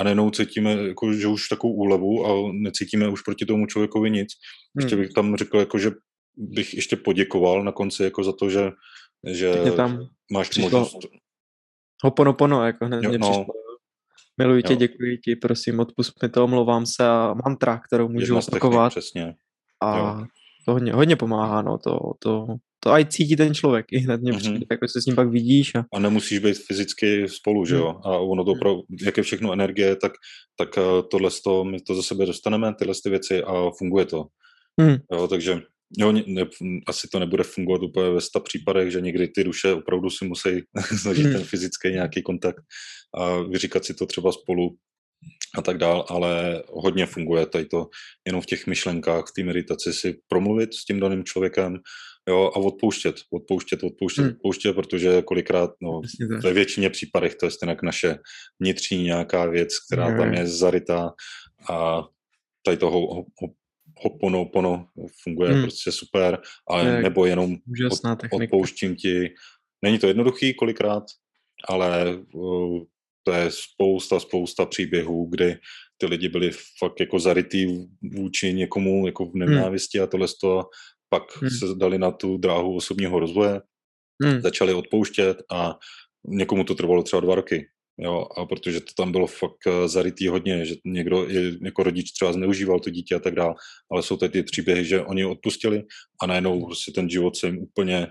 a 0.00 0.04
nejenom 0.04 0.32
cítíme, 0.32 0.72
jako, 0.72 1.12
že 1.12 1.26
už 1.28 1.48
takovou 1.48 1.74
úlevu 1.74 2.26
a 2.26 2.52
necítíme 2.52 3.08
už 3.08 3.22
proti 3.22 3.46
tomu 3.46 3.66
člověkovi 3.66 4.10
nic. 4.10 4.28
Ještě 4.76 4.94
hmm. 4.94 5.04
bych 5.04 5.12
tam 5.12 5.36
řekl, 5.36 5.58
jako, 5.58 5.78
že 5.78 5.90
bych 6.36 6.74
ještě 6.74 6.96
poděkoval 6.96 7.64
na 7.64 7.72
konci 7.72 8.02
jako 8.02 8.24
za 8.24 8.32
to, 8.32 8.50
že, 8.50 8.70
že 9.26 9.54
tam 9.76 9.98
máš 10.32 10.48
přišlo 10.48 10.70
možnost. 10.70 10.96
Hoponopono, 12.04 12.66
jako 12.66 12.86
hned 12.86 12.98
mě 12.98 13.18
no. 13.18 13.30
přišlo. 13.30 13.46
Miluji 14.38 14.62
tě, 14.62 14.72
jo. 14.72 14.78
děkuji 14.78 15.18
ti, 15.18 15.36
prosím, 15.36 15.80
odpust 15.80 16.22
mi 16.22 16.28
to, 16.28 16.44
omlouvám 16.44 16.86
se 16.86 17.08
a 17.08 17.34
mantra, 17.44 17.80
kterou 17.86 18.08
můžu 18.08 18.38
opakovat. 18.38 18.88
Přesně. 18.88 19.34
A 19.80 19.98
jo. 19.98 20.26
to 20.66 20.72
hodně, 20.72 20.92
hodně 20.92 21.16
pomáhá, 21.16 21.62
no, 21.62 21.78
to, 21.78 21.98
to, 22.18 22.46
to 22.80 22.92
aj 22.92 23.04
cítí 23.04 23.36
ten 23.36 23.54
člověk, 23.54 23.86
i 23.92 23.98
hned 23.98 24.20
mě 24.20 24.32
mm-hmm. 24.32 24.66
jako 24.70 24.88
se 24.88 25.02
s 25.02 25.06
ním 25.06 25.16
pak 25.16 25.28
vidíš. 25.28 25.74
A... 25.74 25.84
a 25.94 25.98
nemusíš 25.98 26.38
být 26.38 26.56
fyzicky 26.66 27.28
spolu, 27.28 27.64
že 27.64 27.74
jo? 27.74 28.00
A 28.04 28.18
ono 28.18 28.44
to 28.44 28.50
opravdu, 28.50 28.82
jak 29.02 29.16
je 29.16 29.22
všechno 29.22 29.52
energie, 29.52 29.96
tak, 29.96 30.12
tak 30.56 30.78
eh, 30.78 31.02
tohle 31.10 31.30
to, 31.44 31.64
my 31.64 31.80
to 31.80 31.94
za 31.94 32.02
sebe 32.02 32.26
dostaneme, 32.26 32.74
tyhle 32.74 32.94
ty 33.02 33.10
věci 33.10 33.42
a 33.42 33.70
funguje 33.78 34.04
to. 34.04 34.26
Mm. 34.80 34.96
Jo, 35.12 35.28
takže 35.28 35.60
jo, 35.98 36.12
ne, 36.12 36.46
asi 36.86 37.08
to 37.12 37.18
nebude 37.18 37.42
fungovat 37.42 37.82
úplně 37.82 38.10
ve 38.10 38.20
sta 38.20 38.40
případech, 38.40 38.90
že 38.90 39.00
někdy 39.00 39.28
ty 39.28 39.44
duše 39.44 39.72
opravdu 39.72 40.10
si 40.10 40.24
musí 40.24 40.62
zažít 41.02 41.26
mm. 41.26 41.32
ten 41.32 41.44
fyzický 41.44 41.88
nějaký 41.88 42.22
kontakt 42.22 42.64
a 43.14 43.42
vyříkat 43.42 43.84
si 43.84 43.94
to 43.94 44.06
třeba 44.06 44.32
spolu 44.32 44.76
a 45.58 45.62
tak 45.62 45.78
dál, 45.78 46.04
ale 46.08 46.62
hodně 46.68 47.06
funguje 47.06 47.46
tady 47.46 47.64
to 47.64 47.88
jenom 48.26 48.40
v 48.40 48.46
těch 48.46 48.66
myšlenkách, 48.66 49.24
v 49.26 49.32
té 49.36 49.42
meditaci 49.42 49.92
si 49.92 50.20
promluvit 50.28 50.74
s 50.74 50.84
tím 50.84 51.00
daným 51.00 51.24
člověkem, 51.24 51.78
jo, 52.30 52.50
a 52.54 52.56
odpouštět, 52.56 53.16
odpouštět, 53.30 53.82
odpouštět, 53.82 54.22
hmm. 54.22 54.30
odpouštět, 54.30 54.72
protože 54.72 55.22
kolikrát, 55.22 55.70
no, 55.82 56.00
ve 56.42 56.52
většině 56.52 56.90
případech 56.90 57.34
to 57.34 57.46
je 57.46 57.50
stejně 57.50 57.76
naše 57.82 58.18
vnitřní 58.60 59.02
nějaká 59.02 59.46
věc, 59.46 59.68
která 59.78 60.06
hmm. 60.06 60.18
tam 60.18 60.34
je 60.34 60.46
zarytá 60.46 61.10
a 61.70 62.02
tady 62.62 62.76
toho 62.76 63.00
ho, 63.00 63.14
ho, 63.16 63.48
hopono, 64.02 64.44
pono 64.44 64.86
funguje 65.22 65.52
hmm. 65.52 65.62
prostě 65.62 65.92
super, 65.92 66.38
ale 66.70 66.84
je, 66.84 67.02
nebo 67.02 67.26
jenom 67.26 67.56
od, 67.90 68.18
odpouštím 68.32 68.96
ti. 68.96 69.34
Není 69.84 69.98
to 69.98 70.06
jednoduchý 70.06 70.54
kolikrát, 70.54 71.02
ale 71.68 72.16
uh, 72.32 72.82
to 73.24 73.32
je 73.32 73.50
spousta, 73.50 74.20
spousta 74.20 74.66
příběhů, 74.66 75.26
kdy 75.30 75.56
ty 75.96 76.06
lidi 76.06 76.28
byli 76.28 76.50
fakt 76.78 77.00
jako 77.00 77.18
zarytý 77.18 77.86
vůči 78.02 78.52
někomu 78.52 79.06
jako 79.06 79.26
v 79.26 79.30
hmm. 79.30 79.38
nenávisti 79.38 79.98
hmm. 79.98 80.04
a 80.04 80.06
tohle 80.06 80.28
z 80.28 80.38
toho 80.38 80.64
pak 81.10 81.22
hmm. 81.36 81.50
se 81.50 81.66
dali 81.76 81.98
na 81.98 82.10
tu 82.10 82.36
dráhu 82.36 82.76
osobního 82.76 83.20
rozvoje, 83.20 83.60
hmm. 84.24 84.40
začali 84.40 84.74
odpouštět 84.74 85.42
a 85.52 85.78
někomu 86.28 86.64
to 86.64 86.74
trvalo 86.74 87.02
třeba 87.02 87.20
dva 87.20 87.34
roky. 87.34 87.66
Jo, 88.02 88.26
a 88.36 88.46
protože 88.46 88.80
to 88.80 88.92
tam 88.96 89.12
bylo 89.12 89.26
fakt 89.26 89.66
eh, 89.66 89.88
zarytý 89.88 90.28
hodně, 90.28 90.64
že 90.64 90.74
někdo 90.84 91.26
jako 91.64 91.82
rodič 91.82 92.12
třeba 92.12 92.32
zneužíval 92.32 92.80
to 92.80 92.90
dítě 92.90 93.14
a 93.14 93.18
tak 93.18 93.34
dále, 93.34 93.54
ale 93.92 94.02
jsou 94.02 94.16
tady 94.16 94.32
ty 94.32 94.42
příběhy, 94.42 94.84
že 94.84 95.00
oni 95.00 95.24
odpustili 95.24 95.82
a 96.22 96.26
najednou 96.26 96.66
prostě 96.66 96.92
ten 96.92 97.10
život 97.10 97.36
se 97.36 97.46
jim 97.46 97.58
úplně 97.58 98.06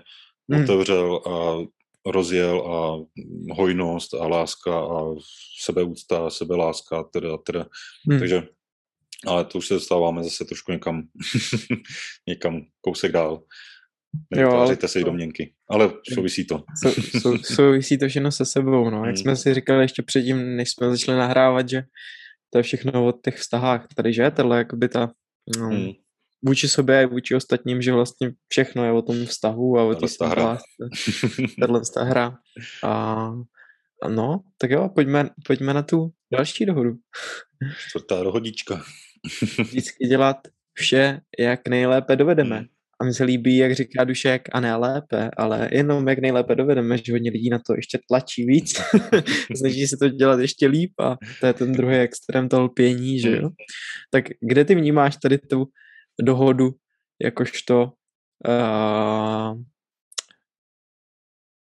hmm. 0.52 0.64
otevřel 0.64 1.16
a 1.16 1.58
rozjel 2.06 2.66
a 2.66 2.98
hojnost 3.54 4.14
a 4.14 4.26
láska 4.26 4.80
a 4.80 5.14
sebeúcta, 5.62 6.30
sebeláska, 6.30 7.04
teda, 7.12 7.36
teda. 7.36 7.66
Hmm. 8.08 8.18
Takže 8.18 8.42
ale 9.26 9.44
to 9.44 9.58
už 9.58 9.66
se 9.66 9.74
dostáváme 9.74 10.24
zase 10.24 10.44
trošku 10.44 10.72
někam, 10.72 11.02
někam 12.28 12.62
kousek 12.80 13.12
dál. 13.12 13.42
Nevytvářejte 14.30 14.88
si 14.88 15.04
domněnky. 15.04 15.54
Ale 15.70 15.92
souvisí 16.14 16.46
to. 16.46 16.64
Sou, 16.82 17.20
sou, 17.20 17.38
souvisí 17.38 17.98
to 17.98 18.08
všechno 18.08 18.32
se 18.32 18.46
sebou. 18.46 18.90
No. 18.90 18.96
Jak 18.96 19.06
hmm. 19.06 19.16
jsme 19.16 19.36
si 19.36 19.54
říkali 19.54 19.84
ještě 19.84 20.02
předtím, 20.02 20.56
než 20.56 20.70
jsme 20.70 20.90
začali 20.90 21.18
nahrávat, 21.18 21.68
že 21.68 21.82
to 22.52 22.58
je 22.58 22.62
všechno 22.62 23.06
o 23.06 23.12
těch 23.12 23.36
vztahách. 23.36 23.86
Tady, 23.96 24.12
že? 24.12 24.30
Tohle 24.30 24.58
jakoby 24.58 24.88
ta 24.88 25.10
no, 25.58 25.68
hmm. 25.68 25.90
vůči 26.46 26.68
sobě 26.68 27.04
a 27.04 27.06
vůči 27.06 27.34
ostatním, 27.34 27.82
že 27.82 27.92
vlastně 27.92 28.32
všechno 28.48 28.84
je 28.84 28.92
o 28.92 29.02
tom 29.02 29.26
vztahu 29.26 29.78
a 29.78 29.84
o 29.84 29.94
té 29.94 30.06
vztahách. 30.06 30.60
Tahle 31.60 31.80
vztah 31.80 32.08
hra. 32.08 32.36
A, 32.84 32.92
a 34.02 34.08
no, 34.08 34.40
tak 34.58 34.70
jo, 34.70 34.88
pojďme, 34.94 35.30
pojďme 35.46 35.74
na 35.74 35.82
tu 35.82 36.10
další 36.32 36.66
dohodu. 36.66 36.90
Čtvrtá 37.88 38.22
dohodička. 38.22 38.84
Vždycky 39.58 40.06
dělat 40.06 40.36
vše, 40.74 41.20
jak 41.38 41.68
nejlépe 41.68 42.16
dovedeme. 42.16 42.56
Hmm. 42.56 42.66
A 43.00 43.04
mně 43.04 43.14
se 43.14 43.24
líbí, 43.24 43.56
jak 43.56 43.74
říká 43.74 44.04
Dušek, 44.04 44.48
a 44.52 44.60
ne 44.60 44.76
lépe, 44.76 45.30
ale 45.36 45.68
jenom 45.72 46.08
jak 46.08 46.18
nejlépe 46.18 46.54
dovedeme, 46.54 46.98
že 46.98 47.12
hodně 47.12 47.30
lidí 47.30 47.50
na 47.50 47.58
to 47.58 47.74
ještě 47.76 47.98
tlačí 48.08 48.46
víc, 48.46 48.80
snaží 49.56 49.86
se 49.86 49.96
to 49.96 50.08
dělat 50.08 50.40
ještě 50.40 50.66
líp 50.66 50.92
a 51.00 51.16
to 51.40 51.46
je 51.46 51.52
ten 51.52 51.72
druhý 51.72 51.96
extrém 51.96 52.48
toho 52.48 52.62
lpění, 52.62 53.20
že 53.20 53.36
jo. 53.36 53.50
Tak 54.10 54.24
kde 54.40 54.64
ty 54.64 54.74
vnímáš 54.74 55.16
tady 55.16 55.38
tu 55.38 55.66
dohodu 56.22 56.70
jakožto 57.22 57.92
uh, 58.48 59.62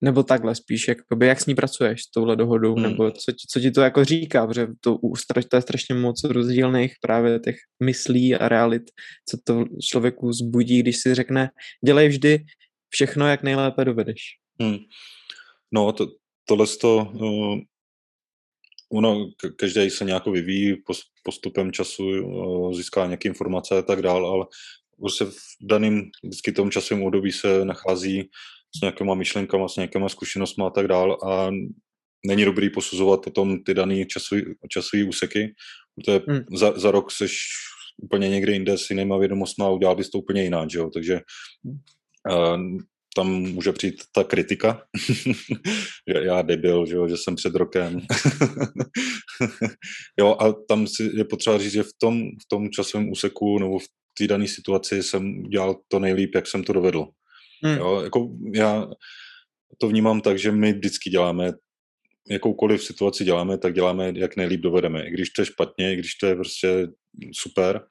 nebo 0.02 0.24
takhle 0.24 0.56
spíš, 0.56 0.88
jakoby, 0.88 1.28
jak 1.28 1.42
s 1.42 1.46
ní 1.46 1.56
pracuješ, 1.56 2.04
s 2.04 2.12
touhle 2.12 2.36
dohodou, 2.36 2.74
hmm. 2.74 2.84
nebo 2.84 3.12
co, 3.12 3.32
co 3.52 3.60
ti 3.60 3.72
to 3.72 3.82
jako 3.82 4.06
říká, 4.06 4.48
protože 4.48 4.68
to, 4.82 4.98
to 5.50 5.56
je 5.56 5.62
strašně 5.62 5.96
moc 5.96 6.24
rozdílných 6.24 6.94
právě 7.02 7.40
těch 7.40 7.56
myslí 7.84 8.36
a 8.36 8.50
realit, 8.50 8.84
co 9.30 9.38
to 9.44 9.66
člověku 9.92 10.32
zbudí, 10.32 10.80
když 10.80 10.98
si 10.98 11.16
řekne, 11.16 11.50
dělej 11.86 12.08
vždy 12.08 12.40
všechno, 12.90 13.28
jak 13.28 13.44
nejlépe 13.44 13.86
dovedeš. 13.86 14.22
Hmm. 14.62 14.78
No, 15.72 15.92
to, 15.92 16.08
tohle 16.46 16.68
to, 16.68 17.12
uh, 17.14 17.60
ono, 18.92 19.30
každý 19.56 19.90
se 19.90 20.06
nějak 20.06 20.26
vyvíjí 20.26 20.76
postupem 21.24 21.72
času, 21.72 22.04
uh, 22.04 22.74
získá 22.74 23.06
nějaké 23.06 23.30
informace 23.30 23.78
a 23.78 23.82
tak 23.82 24.02
dále, 24.02 24.30
ale 24.30 24.46
prostě 25.00 25.26
v 25.26 25.36
daném 25.62 26.02
vždycky 26.24 26.52
tom 26.52 26.72
časovém 26.72 27.04
období 27.04 27.32
se 27.32 27.66
nachází 27.66 28.30
s 28.78 28.82
nějakýma 28.82 29.16
myšlenkama, 29.16 29.68
s 29.68 29.76
nějakýma 29.76 30.10
zkušenostmi 30.10 30.64
a 30.66 30.70
tak 30.70 30.88
dál 30.88 31.18
a 31.24 31.52
není 32.26 32.46
dobrý 32.46 32.70
posuzovat 32.70 33.24
potom 33.24 33.64
ty 33.64 33.74
dané 33.74 34.06
časové 34.70 35.04
úseky, 35.08 35.54
protože 35.96 36.22
hmm. 36.28 36.58
za, 36.58 36.80
za 36.80 36.92
rok 36.92 37.12
seš 37.12 37.38
úplně 38.04 38.30
někde 38.30 38.54
jinde 38.54 38.78
s 38.78 38.90
jinýma 38.90 39.18
vědomostmi 39.18 39.66
a 39.66 39.70
udělal 39.70 39.96
bys 39.96 40.10
to 40.10 40.18
úplně 40.18 40.44
jinak, 40.44 40.72
že 40.72 40.80
jo? 40.80 40.90
takže 40.94 41.22
uh, 42.32 42.58
tam 43.16 43.28
může 43.28 43.72
přijít 43.72 44.04
ta 44.12 44.24
kritika, 44.24 44.82
že 46.08 46.26
já 46.26 46.42
debil, 46.42 46.86
že, 46.86 46.96
jo, 46.96 47.08
že 47.08 47.18
jsem 47.18 47.36
před 47.36 47.56
rokem. 47.56 48.00
jo, 50.20 50.36
a 50.40 50.54
tam 50.68 50.88
si 50.88 51.12
je 51.14 51.26
potřeba 51.26 51.58
říct, 51.58 51.72
že 51.72 51.84
v 51.84 51.94
tom, 51.98 52.22
v 52.22 52.48
tom 52.48 52.70
časovém 52.70 53.10
úseku 53.10 53.60
nebo 53.60 53.80
v 53.80 53.86
té 54.18 54.28
dané 54.28 54.48
situaci 54.48 55.04
jsem 55.04 55.44
dělal 55.44 55.76
to 55.88 56.00
nejlíp, 56.00 56.36
jak 56.36 56.48
jsem 56.48 56.64
to 56.64 56.74
dovedl. 56.74 57.08
Hmm. 57.64 57.78
Jo, 57.78 58.02
jako 58.02 58.30
já 58.54 58.88
to 59.78 59.88
vnímám 59.88 60.22
tak, 60.22 60.40
že 60.40 60.52
my 60.52 60.74
vždycky 60.74 61.10
děláme 61.10 61.54
jakoukoliv 62.30 62.84
situaci 62.84 63.24
děláme, 63.24 63.58
tak 63.58 63.74
děláme, 63.74 64.14
jak 64.16 64.36
nejlíp 64.36 64.62
dovedeme. 64.62 65.08
I 65.08 65.12
když 65.12 65.30
to 65.30 65.42
je 65.42 65.46
špatně, 65.46 65.94
i 65.94 65.96
když 65.96 66.16
to 66.16 66.26
je 66.26 66.36
prostě 66.36 66.88
super, 67.34 67.82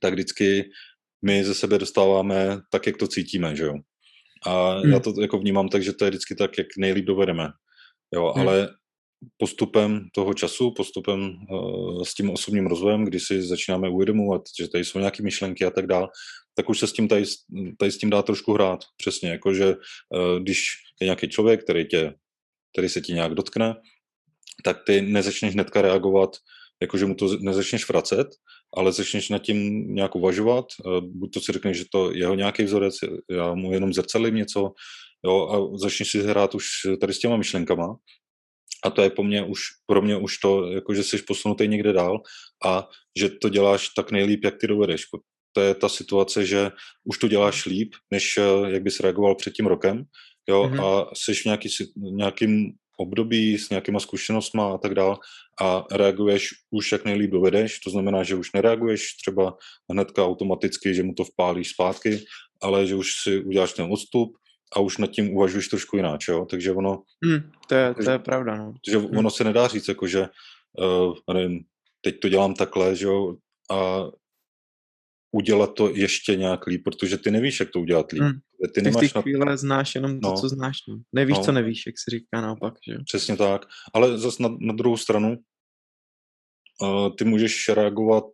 tak 0.00 0.12
vždycky 0.12 0.64
my 1.24 1.44
ze 1.44 1.54
sebe 1.54 1.78
dostáváme 1.78 2.58
tak, 2.70 2.86
jak 2.86 2.96
to 2.96 3.08
cítíme, 3.08 3.56
že 3.56 3.64
jo. 3.64 3.74
A 4.46 4.78
hmm. 4.78 4.92
já 4.92 5.00
to 5.00 5.20
jako 5.20 5.38
vnímám 5.38 5.68
tak, 5.68 5.82
že 5.82 5.92
to 5.92 6.04
je 6.04 6.10
vždycky 6.10 6.34
tak, 6.34 6.58
jak 6.58 6.66
nejlíp 6.78 7.04
dovedeme. 7.04 7.48
Jo, 8.14 8.32
hmm. 8.36 8.48
ale 8.48 8.68
postupem 9.38 10.08
toho 10.14 10.34
času, 10.34 10.70
postupem 10.76 11.36
uh, 11.50 12.02
s 12.02 12.14
tím 12.14 12.30
osobním 12.30 12.66
rozvojem, 12.66 13.04
kdy 13.04 13.20
si 13.20 13.42
začínáme 13.42 13.88
uvědomovat, 13.88 14.42
že 14.60 14.68
tady 14.68 14.84
jsou 14.84 14.98
nějaké 14.98 15.22
myšlenky 15.22 15.64
a 15.64 15.70
tak 15.70 15.86
dále, 15.86 16.08
tak 16.56 16.68
už 16.68 16.78
se 16.78 16.86
s 16.86 16.92
tím 16.92 17.08
tady, 17.08 17.24
tady 17.78 17.92
s 17.92 17.98
tím 17.98 18.10
dá 18.10 18.22
trošku 18.22 18.52
hrát. 18.52 18.84
Přesně, 18.96 19.30
jakože 19.30 19.76
uh, 19.76 20.38
když 20.42 20.68
je 21.00 21.04
nějaký 21.04 21.28
člověk, 21.28 21.64
který, 21.64 21.86
tě, 21.86 22.14
který 22.72 22.88
se 22.88 23.00
ti 23.00 23.12
nějak 23.12 23.34
dotkne, 23.34 23.74
tak 24.64 24.82
ty 24.86 25.02
nezačneš 25.02 25.52
hnedka 25.52 25.82
reagovat, 25.82 26.36
jakože 26.82 27.06
mu 27.06 27.14
to 27.14 27.38
nezačneš 27.40 27.88
vracet, 27.88 28.28
ale 28.76 28.92
začneš 28.92 29.28
nad 29.28 29.38
tím 29.38 29.88
nějak 29.94 30.16
uvažovat, 30.16 30.66
uh, 30.84 31.00
buď 31.00 31.32
to 31.32 31.40
si 31.40 31.52
řekneš, 31.52 31.76
že 31.76 31.84
to 31.92 32.12
jeho 32.12 32.34
nějaký 32.34 32.62
vzorec, 32.64 32.94
já 33.30 33.54
mu 33.54 33.72
jenom 33.72 33.92
zrcadlím 33.92 34.34
něco, 34.34 34.72
jo, 35.24 35.48
a 35.48 35.78
začneš 35.78 36.10
si 36.10 36.22
hrát 36.22 36.54
už 36.54 36.66
tady 37.00 37.14
s 37.14 37.18
těma 37.18 37.36
myšlenkama, 37.36 37.96
a 38.84 38.90
to 38.90 39.02
je 39.02 39.10
po 39.10 39.22
mně 39.22 39.44
už, 39.44 39.60
pro 39.86 40.02
mě 40.02 40.16
už 40.16 40.38
to, 40.38 40.72
jako 40.72 40.94
že 40.94 41.02
jsi 41.02 41.22
posunutý 41.22 41.68
někde 41.68 41.92
dál 41.92 42.22
a 42.64 42.88
že 43.18 43.28
to 43.28 43.48
děláš 43.48 43.88
tak 43.88 44.10
nejlíp, 44.10 44.44
jak 44.44 44.56
ty 44.60 44.66
dovedeš 44.66 45.04
to 45.56 45.60
je 45.60 45.74
ta 45.74 45.88
situace, 45.88 46.46
že 46.46 46.70
už 47.04 47.18
to 47.18 47.28
děláš 47.28 47.66
líp, 47.66 47.94
než 48.10 48.38
eh, 48.38 48.70
jak 48.70 48.82
bys 48.82 49.00
reagoval 49.00 49.34
před 49.34 49.54
tím 49.54 49.66
rokem, 49.66 50.04
jo, 50.48 50.62
mm-hmm. 50.62 50.84
a 50.84 51.10
jsi 51.14 51.34
v 51.34 51.44
nějaký, 51.44 51.68
nějakým 51.96 52.72
období 52.98 53.58
s 53.58 53.70
nějakýma 53.70 54.00
zkušenostmi 54.00 54.62
a 54.62 54.78
tak 54.78 54.94
dál 54.94 55.18
a 55.60 55.84
reaguješ 55.92 56.48
už 56.70 56.92
jak 56.92 57.04
nejlíp 57.04 57.30
dovedeš, 57.30 57.80
to 57.80 57.90
znamená, 57.90 58.22
že 58.22 58.36
už 58.36 58.52
nereaguješ 58.52 59.16
třeba 59.16 59.56
hnedka 59.90 60.24
automaticky, 60.24 60.94
že 60.94 61.02
mu 61.02 61.14
to 61.14 61.24
vpálíš 61.24 61.70
zpátky, 61.70 62.24
ale 62.62 62.86
že 62.86 62.94
už 62.94 63.08
si 63.22 63.40
uděláš 63.40 63.72
ten 63.72 63.88
odstup 63.92 64.36
a 64.76 64.80
už 64.80 64.98
nad 64.98 65.10
tím 65.10 65.32
uvažuješ 65.32 65.68
trošku 65.68 65.96
jinak, 65.96 66.20
jo, 66.28 66.44
takže 66.50 66.72
ono... 66.72 67.02
Mm, 67.24 67.50
to, 67.68 67.74
je, 67.74 67.94
to 68.04 68.10
je 68.10 68.18
pravda, 68.18 68.56
no. 68.56 68.74
Takže 68.84 68.98
mm. 68.98 69.18
ono 69.18 69.30
se 69.30 69.44
nedá 69.44 69.68
říct, 69.68 69.88
jako 69.88 70.06
že 70.06 70.28
uh, 70.80 71.34
nevím, 71.34 71.64
teď 72.00 72.20
to 72.20 72.28
dělám 72.28 72.54
takhle, 72.54 72.96
že 72.96 73.06
jo, 73.06 73.36
a 73.70 74.04
udělat 75.36 75.74
to 75.74 75.90
ještě 75.94 76.36
nějak 76.36 76.66
líp, 76.66 76.82
protože 76.84 77.18
ty 77.18 77.30
nevíš, 77.30 77.60
jak 77.60 77.70
to 77.70 77.80
udělat 77.80 78.12
líp. 78.12 78.22
Hmm. 78.22 78.38
Ty 78.74 78.82
nemáš 78.82 79.14
na... 79.14 79.22
chvíle 79.22 79.56
znáš 79.56 79.94
jenom 79.94 80.20
to, 80.20 80.28
no. 80.28 80.36
co 80.40 80.48
znáš. 80.48 80.76
No. 80.88 80.96
Nevíš, 81.12 81.36
no. 81.36 81.44
co 81.44 81.52
nevíš, 81.52 81.86
jak 81.86 81.94
se 81.98 82.10
říká 82.10 82.40
naopak. 82.40 82.74
Že? 82.88 82.98
Přesně 83.04 83.36
tak. 83.36 83.66
Ale 83.94 84.18
zase 84.18 84.42
na, 84.42 84.56
na 84.60 84.72
druhou 84.72 84.96
stranu, 84.96 85.36
uh, 86.82 87.16
ty 87.16 87.24
můžeš 87.24 87.68
reagovat 87.68 88.24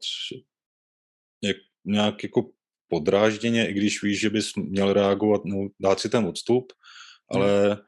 jak, 1.42 1.56
nějak 1.84 2.22
jako 2.22 2.50
podrážděně, 2.88 3.68
i 3.68 3.72
když 3.72 4.02
víš, 4.02 4.20
že 4.20 4.30
bys 4.30 4.54
měl 4.56 4.92
reagovat, 4.92 5.40
no, 5.44 5.68
dát 5.80 6.00
si 6.00 6.08
ten 6.08 6.24
odstup, 6.24 6.72
hmm. 7.34 7.42
ale 7.42 7.78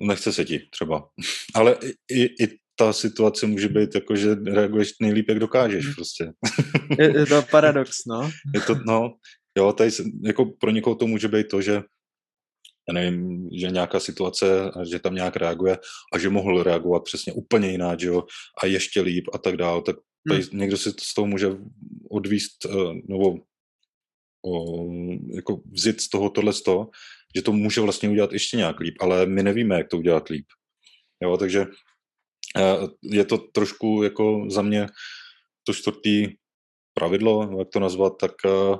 nechce 0.00 0.32
se 0.32 0.44
ti 0.44 0.68
třeba. 0.70 1.08
ale 1.54 1.78
i, 2.10 2.44
i 2.44 2.58
ta 2.76 2.92
situace 2.92 3.46
může 3.46 3.68
být 3.68 3.94
jako, 3.94 4.16
že 4.16 4.34
reaguješ 4.34 4.92
nejlíp, 5.00 5.28
jak 5.28 5.38
dokážeš 5.38 5.84
mhm. 5.84 5.94
prostě. 5.94 6.32
Je, 6.98 7.18
je 7.18 7.26
to 7.26 7.42
paradox, 7.50 7.98
no. 8.06 8.30
Je 8.54 8.60
to, 8.60 8.74
no, 8.86 9.14
jo, 9.58 9.72
tady 9.72 9.90
jako 10.22 10.44
pro 10.44 10.70
někoho 10.70 10.96
to 10.96 11.06
může 11.06 11.28
být 11.28 11.48
to, 11.48 11.62
že 11.62 11.82
já 12.88 12.94
nevím, 12.94 13.48
že 13.52 13.70
nějaká 13.70 14.00
situace, 14.00 14.46
že 14.90 14.98
tam 14.98 15.14
nějak 15.14 15.36
reaguje 15.36 15.78
a 16.12 16.18
že 16.18 16.28
mohl 16.28 16.62
reagovat 16.62 17.04
přesně 17.04 17.32
úplně 17.32 17.70
jinak, 17.70 18.00
že 18.00 18.06
jo, 18.06 18.24
a 18.62 18.66
ještě 18.66 19.00
líp 19.00 19.24
a 19.34 19.38
tak 19.38 19.56
dále, 19.56 19.82
tak 19.82 19.96
tady 20.28 20.42
hmm. 20.42 20.60
někdo 20.60 20.76
si 20.76 20.92
to 20.92 21.04
z 21.04 21.14
toho 21.14 21.26
může 21.26 21.46
odvíst, 22.10 22.64
uh, 22.64 22.94
nebo 23.08 23.36
uh, 24.42 25.14
jako 25.34 25.60
vzít 25.72 26.00
z 26.00 26.08
toho 26.08 26.30
tohle 26.30 26.52
z 26.52 26.62
toho, 26.62 26.90
že 27.36 27.42
to 27.42 27.52
může 27.52 27.80
vlastně 27.80 28.08
udělat 28.08 28.32
ještě 28.32 28.56
nějak 28.56 28.80
líp, 28.80 28.94
ale 29.00 29.26
my 29.26 29.42
nevíme, 29.42 29.74
jak 29.74 29.88
to 29.88 29.98
udělat 29.98 30.28
líp. 30.28 30.46
Jo, 31.22 31.36
takže 31.36 31.66
Eh, 31.66 31.93
je 33.02 33.24
to 33.24 33.38
trošku 33.38 34.02
jako 34.02 34.46
za 34.48 34.62
mě 34.62 34.86
to 35.66 35.74
čtvrtý 35.74 36.28
pravidlo, 36.94 37.58
jak 37.58 37.68
to 37.68 37.80
nazvat, 37.80 38.12
tak 38.20 38.32
uh, 38.44 38.76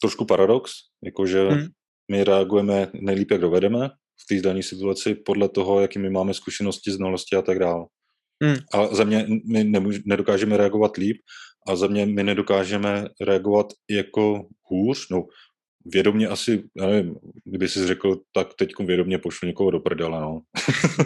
trošku 0.00 0.24
paradox, 0.24 0.72
jakože 1.04 1.48
hmm. 1.48 1.66
my 2.10 2.24
reagujeme 2.24 2.90
nejlíp, 2.94 3.30
jak 3.30 3.40
dovedeme 3.40 3.88
v 4.20 4.26
té 4.28 4.48
dané 4.48 4.62
situaci 4.62 5.14
podle 5.14 5.48
toho, 5.48 5.80
jaký 5.80 5.98
my 5.98 6.10
máme 6.10 6.34
zkušenosti, 6.34 6.90
znalosti 6.90 7.36
a 7.36 7.42
tak 7.42 7.58
dále. 7.58 7.84
Hmm. 8.44 8.56
A 8.74 8.94
za 8.94 9.04
mě 9.04 9.26
my 9.50 9.64
nemůž, 9.64 9.98
nedokážeme 10.06 10.56
reagovat 10.56 10.96
líp 10.96 11.16
a 11.68 11.76
za 11.76 11.86
mě 11.86 12.06
my 12.06 12.24
nedokážeme 12.24 13.04
reagovat 13.20 13.66
jako 13.90 14.46
hůř, 14.70 15.08
no 15.10 15.24
vědomě 15.84 16.28
asi, 16.28 16.64
já 16.76 16.86
nevím, 16.86 17.16
kdyby 17.44 17.68
jsi 17.68 17.86
řekl, 17.86 18.20
tak 18.32 18.48
teď 18.58 18.72
vědomě 18.78 19.18
pošlu 19.18 19.46
někoho 19.46 19.70
do 19.70 19.80
prdele, 19.80 20.20
no. 20.20 20.40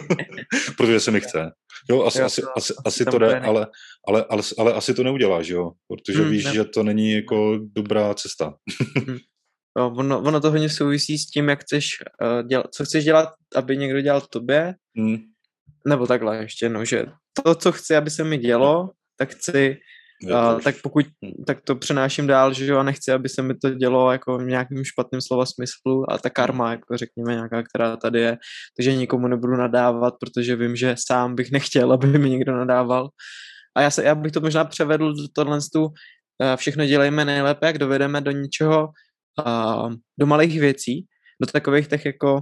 Protože 0.77 0.99
se 0.99 1.11
mi 1.11 1.21
chce. 1.21 1.51
Jo, 1.89 2.03
asi, 2.03 2.19
jo, 2.19 2.25
asi, 2.25 2.41
asi, 2.57 2.73
asi 2.85 3.05
to 3.05 3.17
jde, 3.17 3.39
ale, 3.39 3.67
ale, 4.07 4.25
ale, 4.29 4.43
ale 4.57 4.73
asi 4.73 4.93
to 4.93 5.03
neuděláš, 5.03 5.47
jo, 5.47 5.71
protože 5.87 6.19
hmm, 6.19 6.31
víš, 6.31 6.45
ne. 6.45 6.53
že 6.53 6.63
to 6.63 6.83
není 6.83 7.11
jako 7.11 7.59
dobrá 7.75 8.13
cesta. 8.13 8.53
Hmm. 9.07 9.17
no, 9.77 9.93
ono, 9.97 10.19
ono 10.19 10.41
to 10.41 10.51
hodně 10.51 10.69
souvisí 10.69 11.17
s 11.17 11.25
tím, 11.25 11.49
jak 11.49 11.61
chceš 11.61 11.87
uh, 12.21 12.47
dělat, 12.47 12.65
co 12.73 12.85
chceš 12.85 13.03
dělat, 13.03 13.29
aby 13.55 13.77
někdo 13.77 14.01
dělal 14.01 14.21
tobě, 14.21 14.75
hmm. 14.97 15.17
nebo 15.87 16.07
takhle 16.07 16.37
ještě, 16.37 16.69
no, 16.69 16.85
že 16.85 17.05
to, 17.43 17.55
co 17.55 17.71
chci, 17.71 17.95
aby 17.95 18.09
se 18.09 18.23
mi 18.23 18.37
dělo, 18.37 18.89
tak 19.17 19.29
chci 19.29 19.77
a, 20.31 20.59
tak 20.59 20.75
pokud, 20.83 21.05
tak 21.47 21.61
to 21.61 21.75
přenáším 21.75 22.27
dál, 22.27 22.53
že 22.53 22.65
jo, 22.65 22.77
a 22.77 22.83
nechci, 22.83 23.11
aby 23.11 23.29
se 23.29 23.41
mi 23.41 23.53
to 23.55 23.69
dělo 23.69 24.11
jako 24.11 24.37
v 24.37 24.43
nějakým 24.43 24.83
špatným 24.83 25.21
slova 25.21 25.45
smyslu 25.45 26.11
a 26.11 26.17
ta 26.17 26.29
karma, 26.29 26.71
jako 26.71 26.97
řekněme 26.97 27.33
nějaká, 27.33 27.63
která 27.63 27.97
tady 27.97 28.19
je, 28.19 28.37
takže 28.77 28.95
nikomu 28.95 29.27
nebudu 29.27 29.55
nadávat, 29.55 30.13
protože 30.19 30.55
vím, 30.55 30.75
že 30.75 30.95
sám 31.07 31.35
bych 31.35 31.51
nechtěl, 31.51 31.93
aby 31.93 32.07
mi 32.07 32.29
někdo 32.29 32.55
nadával. 32.55 33.09
A 33.75 33.81
já, 33.81 33.91
se, 33.91 34.03
já 34.03 34.15
bych 34.15 34.31
to 34.31 34.41
možná 34.41 34.65
převedl 34.65 35.13
do 35.13 35.23
tohle 35.35 35.59
tu, 35.73 35.87
všechno 36.55 36.85
dělejme 36.85 37.25
nejlépe, 37.25 37.67
jak 37.67 37.77
dovedeme 37.77 38.21
do 38.21 38.31
něčeho, 38.31 38.89
do 40.19 40.25
malých 40.25 40.59
věcí, 40.59 41.05
do 41.41 41.47
takových 41.51 41.87
těch 41.87 42.05
jako 42.05 42.33
uh, 42.35 42.41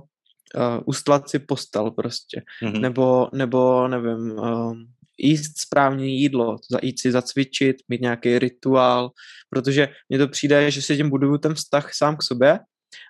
ustlat 0.85 1.29
si 1.29 1.39
postel 1.39 1.91
prostě, 1.91 2.41
mm-hmm. 2.63 2.79
nebo, 2.79 3.29
nebo 3.33 3.87
nevím, 3.87 4.31
uh, 4.31 4.73
jíst 5.17 5.59
správně 5.59 6.05
jídlo, 6.05 6.57
jít 6.81 6.99
si 6.99 7.11
zacvičit, 7.11 7.75
mít 7.89 8.01
nějaký 8.01 8.39
rituál, 8.39 9.11
protože 9.49 9.89
mně 10.09 10.17
to 10.17 10.27
přijde, 10.27 10.71
že 10.71 10.81
si 10.81 10.97
tím 10.97 11.09
buduju 11.09 11.37
ten 11.37 11.53
vztah 11.53 11.93
sám 11.93 12.17
k 12.17 12.23
sobě 12.23 12.59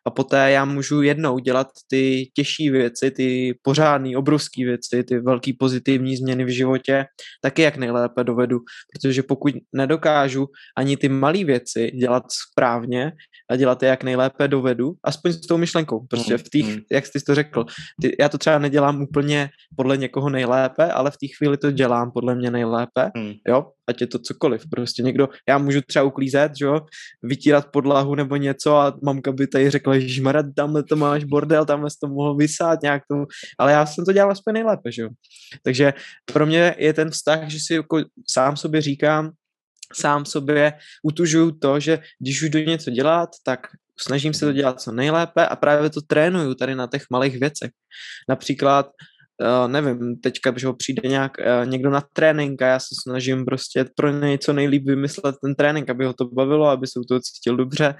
a 0.07 0.09
poté 0.09 0.51
já 0.51 0.65
můžu 0.65 1.01
jednou 1.01 1.39
dělat 1.39 1.67
ty 1.89 2.25
těžší 2.33 2.69
věci, 2.69 3.11
ty 3.11 3.53
pořádné, 3.61 4.17
obrovské 4.17 4.65
věci, 4.65 5.03
ty 5.03 5.19
velké 5.19 5.51
pozitivní 5.59 6.17
změny 6.17 6.45
v 6.45 6.55
životě, 6.55 7.05
taky 7.41 7.61
jak 7.61 7.77
nejlépe 7.77 8.23
dovedu, 8.23 8.59
protože 8.93 9.23
pokud 9.23 9.53
nedokážu 9.75 10.47
ani 10.77 10.97
ty 10.97 11.09
malé 11.09 11.43
věci 11.43 11.91
dělat 11.91 12.23
správně 12.51 13.11
a 13.49 13.55
dělat 13.55 13.83
je 13.83 13.89
jak 13.89 14.03
nejlépe 14.03 14.47
dovedu, 14.47 14.93
aspoň 15.03 15.31
s 15.31 15.41
tou 15.41 15.57
myšlenkou, 15.57 16.05
prostě 16.09 16.37
v 16.37 16.43
těch, 16.43 16.65
mm. 16.65 16.81
jak 16.91 17.05
jsi 17.05 17.19
to 17.25 17.35
řekl, 17.35 17.65
ty, 18.01 18.15
já 18.19 18.29
to 18.29 18.37
třeba 18.37 18.59
nedělám 18.59 19.01
úplně 19.01 19.49
podle 19.77 19.97
někoho 19.97 20.29
nejlépe, 20.29 20.91
ale 20.91 21.11
v 21.11 21.17
té 21.17 21.27
chvíli 21.37 21.57
to 21.57 21.71
dělám 21.71 22.11
podle 22.11 22.35
mě 22.35 22.51
nejlépe, 22.51 23.11
mm. 23.17 23.33
jo, 23.47 23.65
ať 23.91 24.01
je 24.01 24.07
to 24.07 24.19
cokoliv, 24.19 24.63
prostě 24.71 25.03
někdo, 25.03 25.29
já 25.49 25.57
můžu 25.57 25.81
třeba 25.81 26.05
uklízet, 26.05 26.51
jo, 26.61 26.79
vytírat 27.23 27.67
podlahu 27.71 28.15
nebo 28.15 28.35
něco 28.35 28.75
a 28.75 28.95
mamka 29.03 29.31
by 29.31 29.47
tady 29.47 29.69
řekla, 29.69 29.99
že 29.99 30.21
Mara, 30.21 30.43
tamhle 30.55 30.83
to 30.83 30.95
máš 30.95 31.23
bordel, 31.23 31.65
tamhle 31.65 31.89
to 32.01 32.07
mohl 32.07 32.35
vysát 32.35 32.81
nějak 32.81 33.03
tomu, 33.07 33.25
ale 33.59 33.71
já 33.71 33.85
jsem 33.85 34.05
to 34.05 34.13
dělal 34.13 34.31
aspoň 34.31 34.53
nejlépe, 34.53 34.91
že 34.91 35.01
jo. 35.01 35.09
Takže 35.63 35.93
pro 36.25 36.45
mě 36.45 36.75
je 36.77 36.93
ten 36.93 37.09
vztah, 37.09 37.49
že 37.49 37.59
si 37.59 37.73
jako 37.73 38.03
sám 38.29 38.57
sobě 38.57 38.81
říkám, 38.81 39.31
sám 39.93 40.25
sobě 40.25 40.73
utužuju 41.03 41.51
to, 41.51 41.79
že 41.79 41.99
když 42.19 42.41
už 42.41 42.49
jdu 42.49 42.59
něco 42.59 42.91
dělat, 42.91 43.29
tak 43.43 43.67
snažím 43.99 44.33
se 44.33 44.45
to 44.45 44.53
dělat 44.53 44.81
co 44.81 44.91
nejlépe 44.91 45.47
a 45.47 45.55
právě 45.55 45.89
to 45.89 46.01
trénuju 46.01 46.55
tady 46.55 46.75
na 46.75 46.87
těch 46.87 47.03
malých 47.11 47.39
věcech. 47.39 47.71
Například 48.29 48.89
uh, 49.41 49.71
nevím, 49.71 50.17
teďka, 50.17 50.53
že 50.57 50.67
ho 50.67 50.73
přijde 50.73 51.09
nějak 51.09 51.31
uh, 51.39 51.69
někdo 51.69 51.89
na 51.89 52.03
trénink 52.13 52.61
a 52.61 52.67
já 52.67 52.79
se 52.79 52.95
snažím 53.03 53.45
prostě 53.45 53.85
pro 53.95 54.11
něj 54.11 54.37
co 54.37 54.53
nejlíp 54.53 54.85
vymyslet 54.85 55.35
ten 55.43 55.55
trénink, 55.55 55.89
aby 55.89 56.05
ho 56.05 56.13
to 56.13 56.25
bavilo, 56.25 56.67
aby 56.67 56.87
se 56.87 56.99
u 56.99 57.03
toho 57.03 57.19
cítil 57.19 57.57
dobře. 57.57 57.95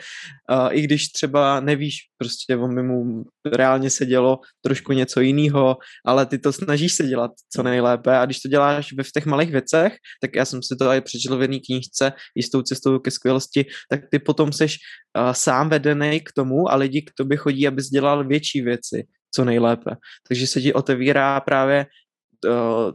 Uh, 0.52 0.70
I 0.72 0.82
když 0.82 1.08
třeba 1.08 1.60
nevíš, 1.60 1.96
prostě 2.18 2.56
on 2.58 2.76
by 2.76 2.84
mu 2.84 3.24
reálně 3.54 3.90
se 3.90 4.06
dělo 4.06 4.40
trošku 4.66 4.94
něco 4.94 5.22
jiného, 5.22 5.78
ale 6.06 6.26
ty 6.26 6.38
to 6.40 6.54
snažíš 6.54 6.94
se 6.94 7.08
dělat 7.08 7.32
co 7.56 7.64
nejlépe 7.64 8.18
a 8.18 8.26
když 8.26 8.40
to 8.40 8.50
děláš 8.50 8.94
ve 8.94 9.04
v 9.04 9.12
těch 9.12 9.26
malých 9.26 9.52
věcech, 9.52 9.94
tak 10.22 10.36
já 10.36 10.46
jsem 10.46 10.64
si 10.64 10.76
to 10.76 10.92
i 10.92 11.02
přečetl 11.02 11.38
v 11.38 11.42
jedné 11.42 11.60
knížce 11.60 12.14
jistou 12.36 12.62
cestou 12.62 13.00
ke 13.00 13.12
skvělosti, 13.12 13.66
tak 13.90 14.02
ty 14.12 14.20
potom 14.20 14.54
seš 14.54 14.78
uh, 15.18 15.32
sám 15.32 15.70
vedený 15.70 16.20
k 16.20 16.32
tomu 16.32 16.72
a 16.72 16.76
lidi 16.76 17.02
k 17.02 17.12
tobě 17.18 17.38
chodí, 17.38 17.68
abys 17.68 17.90
dělal 17.90 18.28
větší 18.28 18.62
věci 18.62 19.08
co 19.34 19.46
nejlépe. 19.46 19.92
Takže 20.28 20.48
se 20.48 20.62
ti 20.62 20.74
otevírá 20.74 21.40
právě 21.40 21.86
uh, 22.48 22.92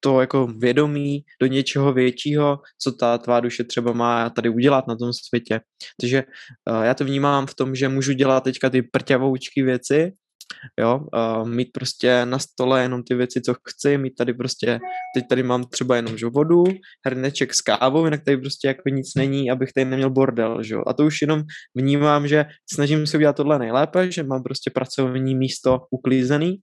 to 0.00 0.20
jako 0.20 0.46
vědomí 0.46 1.24
do 1.40 1.46
něčeho 1.46 1.92
většího, 1.92 2.58
co 2.78 2.92
ta 2.92 3.18
tvá 3.18 3.40
duše 3.40 3.64
třeba 3.64 3.92
má 3.92 4.30
tady 4.30 4.48
udělat 4.48 4.86
na 4.88 4.96
tom 4.96 5.12
světě. 5.12 5.60
Takže 6.00 6.24
uh, 6.70 6.82
já 6.82 6.94
to 6.94 7.04
vnímám 7.04 7.46
v 7.46 7.54
tom, 7.54 7.74
že 7.74 7.88
můžu 7.88 8.12
dělat 8.12 8.44
teďka 8.44 8.70
ty 8.70 8.82
prťavoučky 8.82 9.62
věci, 9.62 10.12
jo, 10.80 11.00
uh, 11.00 11.48
mít 11.48 11.68
prostě 11.72 12.26
na 12.26 12.38
stole 12.38 12.82
jenom 12.82 13.02
ty 13.02 13.14
věci, 13.14 13.40
co 13.40 13.54
chci, 13.68 13.98
mít 13.98 14.14
tady 14.14 14.34
prostě, 14.34 14.78
teď 15.14 15.24
tady 15.28 15.42
mám 15.42 15.64
třeba 15.64 15.96
jenom 15.96 16.18
že, 16.18 16.26
vodu, 16.26 16.64
hrneček 17.06 17.54
s 17.54 17.60
kávou, 17.60 18.04
jinak 18.04 18.24
tady 18.24 18.36
prostě 18.36 18.68
jako 18.68 18.88
nic 18.88 19.14
není, 19.16 19.50
abych 19.50 19.72
tady 19.72 19.84
neměl 19.84 20.10
bordel, 20.10 20.62
že? 20.62 20.76
a 20.86 20.92
to 20.92 21.06
už 21.06 21.22
jenom 21.22 21.42
vnímám, 21.74 22.28
že 22.28 22.44
snažím 22.72 23.06
se 23.06 23.16
udělat 23.16 23.36
tohle 23.36 23.58
nejlépe, 23.58 24.12
že 24.12 24.22
mám 24.22 24.42
prostě 24.42 24.70
pracovní 24.70 25.34
místo 25.34 25.80
uklízený 25.90 26.56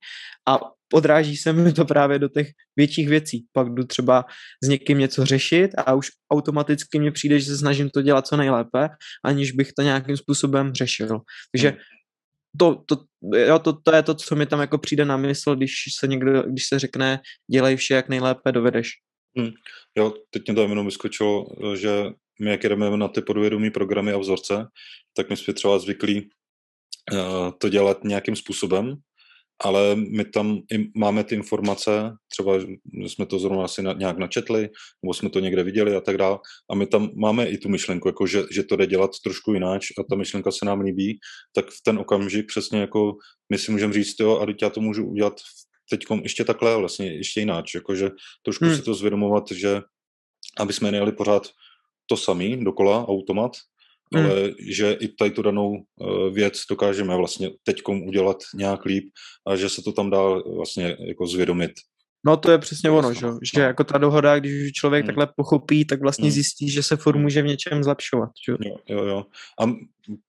a 0.49 0.59
odráží 0.93 1.37
se 1.37 1.53
mi 1.53 1.73
to 1.73 1.85
právě 1.85 2.19
do 2.19 2.29
těch 2.29 2.47
větších 2.75 3.09
věcí. 3.09 3.45
Pak 3.53 3.69
jdu 3.69 3.83
třeba 3.83 4.25
s 4.63 4.67
někým 4.67 4.97
něco 4.97 5.25
řešit 5.25 5.71
a 5.77 5.93
už 5.93 6.07
automaticky 6.33 6.99
mně 6.99 7.11
přijde, 7.11 7.39
že 7.39 7.45
se 7.45 7.57
snažím 7.57 7.89
to 7.89 8.01
dělat 8.01 8.27
co 8.27 8.37
nejlépe, 8.37 8.89
aniž 9.25 9.51
bych 9.51 9.73
to 9.73 9.81
nějakým 9.81 10.17
způsobem 10.17 10.73
řešil. 10.73 11.19
Takže 11.51 11.69
hmm 11.69 11.77
to, 12.57 12.83
to, 12.85 12.95
jo, 13.37 13.59
to, 13.59 13.73
to 13.83 13.95
je 13.95 14.03
to, 14.03 14.15
co 14.15 14.35
mi 14.35 14.45
tam 14.45 14.59
jako 14.59 14.77
přijde 14.77 15.05
na 15.05 15.17
mysl, 15.17 15.55
když 15.55 15.73
se 15.99 16.07
někdo, 16.07 16.43
když 16.43 16.67
se 16.67 16.79
řekne, 16.79 17.19
dělej 17.51 17.75
vše, 17.75 17.93
jak 17.93 18.09
nejlépe 18.09 18.51
dovedeš. 18.51 18.89
Hmm. 19.37 19.51
Jo, 19.97 20.13
teď 20.29 20.47
mě 20.47 20.55
to 20.55 20.61
jenom 20.61 20.85
vyskočilo, 20.85 21.45
že 21.75 22.05
my, 22.41 22.51
jak 22.51 22.63
jdeme 22.63 22.97
na 22.97 23.07
ty 23.07 23.21
podvědomí 23.21 23.71
programy 23.71 24.11
a 24.11 24.17
vzorce, 24.17 24.67
tak 25.13 25.29
my 25.29 25.37
jsme 25.37 25.53
třeba 25.53 25.79
zvyklí 25.79 26.29
uh, 27.11 27.51
to 27.57 27.69
dělat 27.69 28.03
nějakým 28.03 28.35
způsobem, 28.35 28.95
ale 29.63 29.95
my 29.95 30.25
tam 30.25 30.59
máme 30.95 31.23
ty 31.23 31.35
informace, 31.35 32.11
třeba 32.31 32.53
jsme 32.91 33.25
to 33.25 33.39
zrovna 33.39 33.63
asi 33.63 33.81
na, 33.81 33.93
nějak 33.93 34.17
načetli, 34.17 34.69
nebo 35.03 35.13
jsme 35.13 35.29
to 35.29 35.39
někde 35.39 35.63
viděli 35.63 35.95
a 35.95 36.01
tak 36.01 36.17
dále, 36.17 36.37
a 36.71 36.75
my 36.75 36.87
tam 36.87 37.09
máme 37.15 37.45
i 37.45 37.57
tu 37.57 37.69
myšlenku, 37.69 38.07
jako 38.07 38.27
že, 38.27 38.43
že 38.51 38.63
to 38.63 38.75
jde 38.75 38.87
dělat 38.87 39.11
trošku 39.23 39.53
jináč 39.53 39.87
a 39.99 40.03
ta 40.09 40.15
myšlenka 40.15 40.51
se 40.51 40.65
nám 40.65 40.81
líbí, 40.81 41.19
tak 41.55 41.69
v 41.69 41.81
ten 41.83 41.99
okamžik 41.99 42.47
přesně 42.47 42.79
jako 42.79 43.13
my 43.49 43.57
si 43.57 43.71
můžeme 43.71 43.93
říct, 43.93 44.19
jo, 44.19 44.37
a 44.37 44.45
teď 44.45 44.61
já 44.61 44.69
to 44.69 44.81
můžu 44.81 45.05
udělat 45.05 45.33
teď 45.89 46.05
ještě 46.23 46.43
takhle, 46.43 46.77
vlastně 46.77 47.13
ještě 47.13 47.39
jináč, 47.39 47.75
jakože 47.75 48.09
trošku 48.43 48.65
hmm. 48.65 48.75
si 48.75 48.81
to 48.81 48.93
zvědomovat, 48.93 49.51
že 49.51 49.81
aby 50.57 50.73
jsme 50.73 50.91
nejeli 50.91 51.11
pořád 51.11 51.47
to 52.05 52.17
samý 52.17 52.63
dokola, 52.63 53.07
automat, 53.07 53.51
hmm. 54.15 54.25
ale 54.25 54.51
že 54.59 54.91
i 54.91 55.07
tady 55.07 55.31
tu 55.31 55.41
danou 55.41 55.71
uh, 55.71 56.33
věc 56.33 56.53
dokážeme 56.69 57.15
vlastně 57.15 57.49
teďkom 57.63 58.03
udělat 58.07 58.37
nějak 58.55 58.85
líp 58.85 59.03
a 59.47 59.55
že 59.55 59.69
se 59.69 59.81
to 59.81 59.91
tam 59.91 60.09
dá 60.09 60.21
vlastně 60.55 60.97
jako 61.07 61.27
zvědomit. 61.27 61.71
No 62.25 62.37
to 62.37 62.51
je 62.51 62.57
přesně 62.57 62.89
ono, 62.89 63.13
že, 63.13 63.27
že 63.55 63.61
jako 63.61 63.83
ta 63.83 63.97
dohoda, 63.97 64.39
když 64.39 64.65
už 64.65 64.71
člověk 64.71 65.03
hmm. 65.03 65.07
takhle 65.07 65.27
pochopí, 65.35 65.85
tak 65.85 66.01
vlastně 66.01 66.25
hmm. 66.25 66.31
zjistí, 66.31 66.69
že 66.69 66.83
se 66.83 66.97
furt 66.97 67.17
může 67.17 67.41
v 67.41 67.45
něčem 67.45 67.83
zlepšovat. 67.83 68.29
Že? 68.45 68.69
Jo, 68.69 68.77
jo, 68.89 69.05
jo. 69.05 69.25
A 69.61 69.65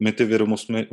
my 0.00 0.12
ty 0.12 0.24
vědomosti, 0.24 0.86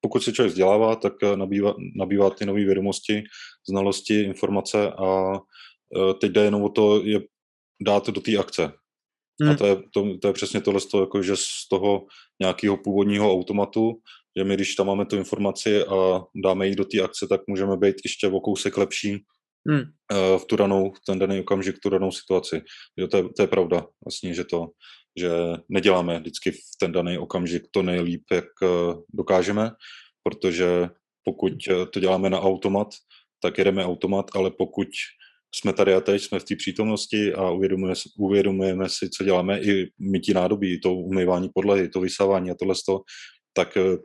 pokud 0.00 0.22
se 0.22 0.32
člověk 0.32 0.50
vzdělává, 0.50 0.96
tak 0.96 1.12
eh, 1.22 1.36
nabývá, 1.36 1.74
nabývá 1.96 2.30
ty 2.30 2.46
nové 2.46 2.64
vědomosti, 2.64 3.22
znalosti, 3.68 4.20
informace 4.20 4.90
a 4.90 5.34
eh, 5.34 6.14
teď 6.20 6.32
jde 6.32 6.44
jenom 6.44 6.62
o 6.62 6.68
to 6.68 7.02
je 7.04 7.20
dát 7.80 8.08
do 8.08 8.20
té 8.20 8.36
akce. 8.36 8.72
Hmm. 9.42 9.50
A 9.50 9.54
to 9.54 9.66
je, 9.66 9.76
to, 9.94 10.18
to 10.18 10.28
je 10.28 10.32
přesně 10.32 10.60
tohle, 10.60 10.80
jako, 11.00 11.22
že 11.22 11.36
z 11.36 11.68
toho 11.70 12.06
nějakého 12.40 12.76
původního 12.76 13.32
automatu, 13.32 13.92
že 14.38 14.44
my 14.44 14.54
když 14.54 14.74
tam 14.74 14.86
máme 14.86 15.06
tu 15.06 15.16
informaci 15.16 15.84
a 15.84 16.20
dáme 16.44 16.66
ji 16.68 16.76
do 16.76 16.84
té 16.84 17.00
akce, 17.00 17.26
tak 17.28 17.40
můžeme 17.46 17.76
být 17.76 17.96
ještě 18.04 18.28
o 18.28 18.40
kousek 18.40 18.76
lepší 18.76 19.24
hmm. 19.68 19.80
uh, 19.80 20.38
v 20.38 20.44
tu 20.44 20.56
danou, 20.56 20.92
v 20.92 21.00
ten 21.06 21.18
daný 21.18 21.40
okamžik, 21.40 21.78
tu 21.82 21.90
danou 21.90 22.12
situaci. 22.12 22.62
Že 22.98 23.06
to, 23.08 23.16
je, 23.16 23.24
to 23.36 23.42
je 23.42 23.48
pravda, 23.48 23.86
vlastně, 24.04 24.34
že 24.34 24.44
to, 24.44 24.66
že 25.18 25.30
neděláme 25.68 26.18
vždycky 26.18 26.50
v 26.50 26.76
ten 26.80 26.92
daný 26.92 27.18
okamžik 27.18 27.62
to 27.70 27.82
nejlíp, 27.82 28.22
jak 28.32 28.44
uh, 28.62 29.02
dokážeme, 29.14 29.70
protože 30.22 30.88
pokud 31.24 31.52
uh, 31.52 31.84
to 31.90 32.00
děláme 32.00 32.30
na 32.30 32.40
automat, 32.40 32.88
tak 33.40 33.58
jedeme 33.58 33.84
automat, 33.84 34.26
ale 34.34 34.50
pokud 34.50 34.88
jsme 35.54 35.72
tady 35.72 35.94
a 35.94 36.00
teď, 36.00 36.22
jsme 36.22 36.38
v 36.38 36.44
té 36.44 36.56
přítomnosti 36.56 37.34
a 37.34 37.50
uvědomujeme, 37.50 37.94
uvědomujeme 38.18 38.88
si, 38.88 39.10
co 39.10 39.24
děláme, 39.24 39.60
i 39.60 39.90
mytí 39.98 40.34
nádobí, 40.34 40.80
to 40.80 40.94
umývání 40.94 41.50
podlahy, 41.54 41.88
to 41.88 42.00
vysávání 42.00 42.50
a 42.50 42.54
tohle, 42.54 42.74
tak 43.52 43.76
eh, 43.76 43.96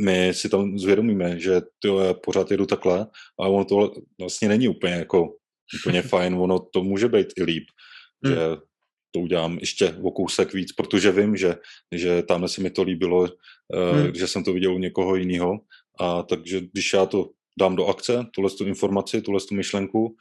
my 0.00 0.34
si 0.34 0.48
tam 0.48 0.78
zvědomíme, 0.78 1.40
že 1.40 1.60
to 1.78 2.00
je, 2.00 2.14
pořád 2.14 2.50
jedu 2.50 2.66
takhle, 2.66 3.06
ale 3.38 3.50
ono 3.50 3.64
to 3.64 3.92
vlastně 4.20 4.48
není 4.48 4.68
úplně 4.68 4.92
jako 4.92 5.34
úplně 5.80 6.02
fajn, 6.12 6.34
ono 6.34 6.58
to 6.58 6.82
může 6.82 7.08
být 7.08 7.26
i 7.36 7.42
líp, 7.42 7.64
hmm. 8.24 8.34
že 8.34 8.40
to 9.10 9.20
udělám 9.20 9.58
ještě 9.58 9.96
o 10.02 10.10
kousek 10.10 10.54
víc, 10.54 10.72
protože 10.72 11.12
vím, 11.12 11.36
že, 11.36 11.54
že 11.92 12.22
tam 12.22 12.48
se 12.48 12.62
mi 12.62 12.70
to 12.70 12.82
líbilo, 12.82 13.26
eh, 13.26 13.92
hmm. 13.92 14.14
že 14.14 14.26
jsem 14.26 14.44
to 14.44 14.52
viděl 14.52 14.74
u 14.74 14.78
někoho 14.78 15.16
jiného 15.16 15.58
a 16.00 16.22
takže 16.22 16.60
když 16.72 16.92
já 16.92 17.06
to 17.06 17.30
dám 17.58 17.76
do 17.76 17.86
akce, 17.86 18.26
tuhle 18.34 18.50
tu 18.50 18.64
informaci, 18.64 19.22
tuhle 19.22 19.40
tu 19.40 19.54
myšlenku, 19.54 20.16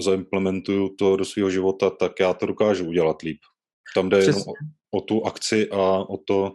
zaimplementuju 0.00 0.88
to 0.98 1.16
do 1.16 1.24
svého 1.24 1.50
života, 1.50 1.90
tak 1.90 2.20
já 2.20 2.34
to 2.34 2.46
dokážu 2.46 2.84
udělat 2.86 3.22
líp. 3.22 3.38
Tam 3.94 4.08
jde 4.08 4.18
jenom 4.18 4.42
o, 4.42 4.52
o 4.98 5.00
tu 5.00 5.24
akci 5.24 5.68
a 5.70 5.98
o 6.08 6.16
to 6.16 6.54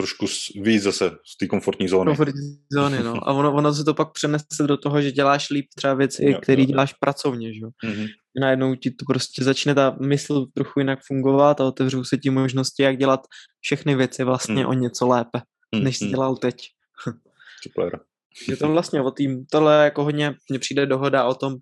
trošku 0.00 0.26
víc 0.62 0.82
zase 0.82 1.10
z 1.26 1.36
té 1.36 1.46
komfortní 1.46 1.88
zóny. 1.88 2.08
Komfortní 2.08 2.58
zóny, 2.72 3.02
no. 3.02 3.28
A 3.28 3.32
ono, 3.32 3.54
ono 3.54 3.74
se 3.74 3.84
to 3.84 3.94
pak 3.94 4.12
přenese 4.12 4.66
do 4.66 4.76
toho, 4.76 5.02
že 5.02 5.12
děláš 5.12 5.50
líp 5.50 5.66
třeba 5.76 5.94
věci, 5.94 6.34
které 6.42 6.64
děláš 6.64 6.92
pracovně, 7.00 7.54
že 7.54 7.60
jo. 7.60 7.68
Mm-hmm. 7.84 8.06
Najednou 8.40 8.74
ti 8.74 8.90
to 8.90 9.04
prostě 9.08 9.44
začne 9.44 9.74
ta 9.74 9.96
mysl 10.00 10.46
trochu 10.54 10.80
jinak 10.80 10.98
fungovat 11.06 11.60
a 11.60 11.64
otevřou 11.64 12.04
se 12.04 12.18
ti 12.18 12.30
možnosti, 12.30 12.82
jak 12.82 12.96
dělat 12.96 13.20
všechny 13.60 13.94
věci 13.94 14.24
vlastně 14.24 14.62
mm. 14.62 14.66
o 14.66 14.72
něco 14.72 15.08
lépe, 15.08 15.40
než 15.74 15.98
jsi 15.98 16.04
mm. 16.04 16.10
dělal 16.10 16.36
teď. 16.36 16.56
Super. 17.62 18.00
Je 18.48 18.56
to 18.56 18.68
vlastně 18.68 19.00
o 19.00 19.10
tým, 19.10 19.46
tohle 19.50 19.84
jako 19.84 20.04
hodně, 20.04 20.34
mně 20.48 20.58
přijde 20.58 20.86
dohoda 20.86 21.24
o 21.24 21.34
tom 21.34 21.54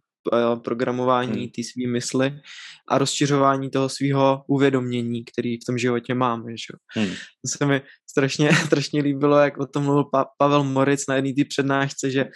programování 0.64 1.41
hmm. 1.41 1.49
té 1.49 1.62
své 1.62 1.93
mysli 1.93 2.41
a 2.89 2.99
rozšiřování 2.99 3.71
toho 3.71 3.89
svého 3.89 4.43
uvědomění, 4.47 5.25
který 5.25 5.57
v 5.57 5.64
tom 5.66 5.79
životě 5.79 6.14
máme. 6.14 6.53
Že? 6.53 6.75
Hmm. 6.89 7.11
To 7.11 7.59
se 7.59 7.66
mi 7.66 7.83
strašně, 8.11 8.51
strašně 8.66 9.03
líbilo, 9.03 9.37
jak 9.37 9.59
o 9.59 9.66
tom 9.66 9.85
mluvil 9.85 10.05
pa- 10.05 10.27
Pavel 10.39 10.64
Moric 10.64 11.07
na 11.09 11.16
jedné 11.16 11.33
té 11.35 11.45
přednášce, 11.45 12.11
že, 12.11 12.29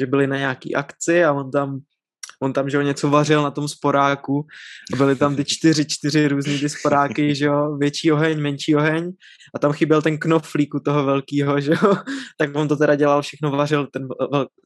že 0.00 0.06
byli 0.06 0.26
na 0.26 0.36
nějaký 0.36 0.74
akci 0.74 1.24
a 1.24 1.32
on 1.32 1.50
tam 1.50 1.80
on 2.42 2.52
tam, 2.52 2.70
že 2.70 2.76
jo, 2.76 2.82
něco 2.82 3.10
vařil 3.10 3.42
na 3.42 3.50
tom 3.50 3.68
sporáku 3.68 4.46
a 4.92 4.96
byly 4.96 5.16
tam 5.16 5.36
ty 5.36 5.44
čtyři, 5.44 5.84
čtyři 5.84 6.28
různý 6.28 6.58
ty 6.58 6.68
sporáky, 6.68 7.34
že 7.34 7.44
jo, 7.44 7.76
větší 7.76 8.12
oheň, 8.12 8.40
menší 8.40 8.76
oheň 8.76 9.12
a 9.54 9.58
tam 9.58 9.72
chyběl 9.72 10.02
ten 10.02 10.18
knoflík 10.18 10.74
u 10.74 10.80
toho 10.80 11.04
velkého, 11.04 11.60
že 11.60 11.72
jo, 11.72 11.94
tak 12.38 12.50
on 12.54 12.68
to 12.68 12.76
teda 12.76 12.94
dělal 12.94 13.22
všechno, 13.22 13.50
vařil 13.50 13.86
ten, 13.86 14.08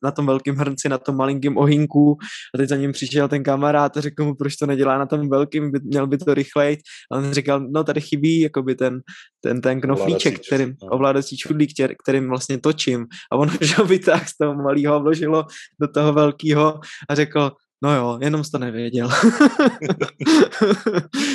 na 0.02 0.10
tom 0.10 0.26
velkém 0.26 0.56
hrnci, 0.56 0.88
na 0.88 0.98
tom 0.98 1.16
malinkém 1.16 1.56
ohýnku 1.56 2.16
a 2.54 2.58
teď 2.58 2.68
za 2.68 2.76
ním 2.76 2.92
přišel 2.92 3.28
ten 3.28 3.42
kamarád 3.42 3.96
a 3.96 4.00
řekl 4.00 4.24
mu, 4.24 4.34
proč 4.34 4.56
to 4.56 4.66
nedělá 4.66 4.98
na 4.98 5.06
tom 5.06 5.28
velkým, 5.28 5.70
by, 5.70 5.80
měl 5.84 6.06
by 6.06 6.18
to 6.18 6.34
rychleji? 6.34 6.78
A 7.12 7.16
on 7.16 7.32
říkal, 7.32 7.60
no 7.60 7.84
tady 7.84 8.00
chybí 8.00 8.40
jakoby 8.40 8.74
ten, 8.74 9.00
ten, 9.40 9.60
ten 9.60 9.80
knoflíček, 9.80 10.46
kterým, 10.46 10.74
ovládací 10.90 11.36
čudlík, 11.36 11.70
kterým 12.02 12.28
vlastně 12.28 12.58
točím. 12.58 13.06
A 13.32 13.36
on 13.36 13.50
už 13.60 13.78
ho 13.78 13.84
vytáhl 13.84 14.24
z 14.26 14.36
toho 14.36 14.54
malého, 14.54 15.00
vložilo 15.00 15.46
do 15.80 15.88
toho 15.88 16.12
velkého 16.12 16.80
a 17.08 17.14
řekl, 17.14 17.50
no 17.82 17.96
jo, 17.96 18.18
jenom 18.22 18.42
to 18.50 18.58
nevěděl. 18.58 19.08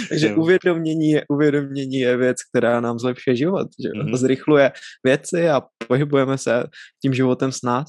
Takže 0.10 0.36
uvědomění 0.36 1.10
je, 1.10 1.26
uvědomění 1.30 2.00
je 2.00 2.18
věc, 2.18 2.38
která 2.50 2.82
nám 2.82 3.00
zlepšuje 3.00 3.36
život, 3.36 3.68
že 3.84 3.90
mm-hmm. 3.90 4.16
zrychluje 4.16 4.72
věci 5.04 5.50
a 5.50 5.62
pohybujeme 5.88 6.38
se 6.38 6.64
tím 7.02 7.14
životem 7.14 7.52
s 7.52 7.62
nás. 7.62 7.88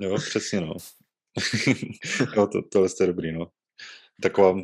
jo, 0.00 0.16
přesně 0.16 0.60
no. 0.60 0.74
jo, 2.36 2.46
to, 2.46 2.62
tohle 2.72 2.88
je 3.00 3.06
dobrý, 3.06 3.32
no. 3.32 3.46
Taková 4.22 4.60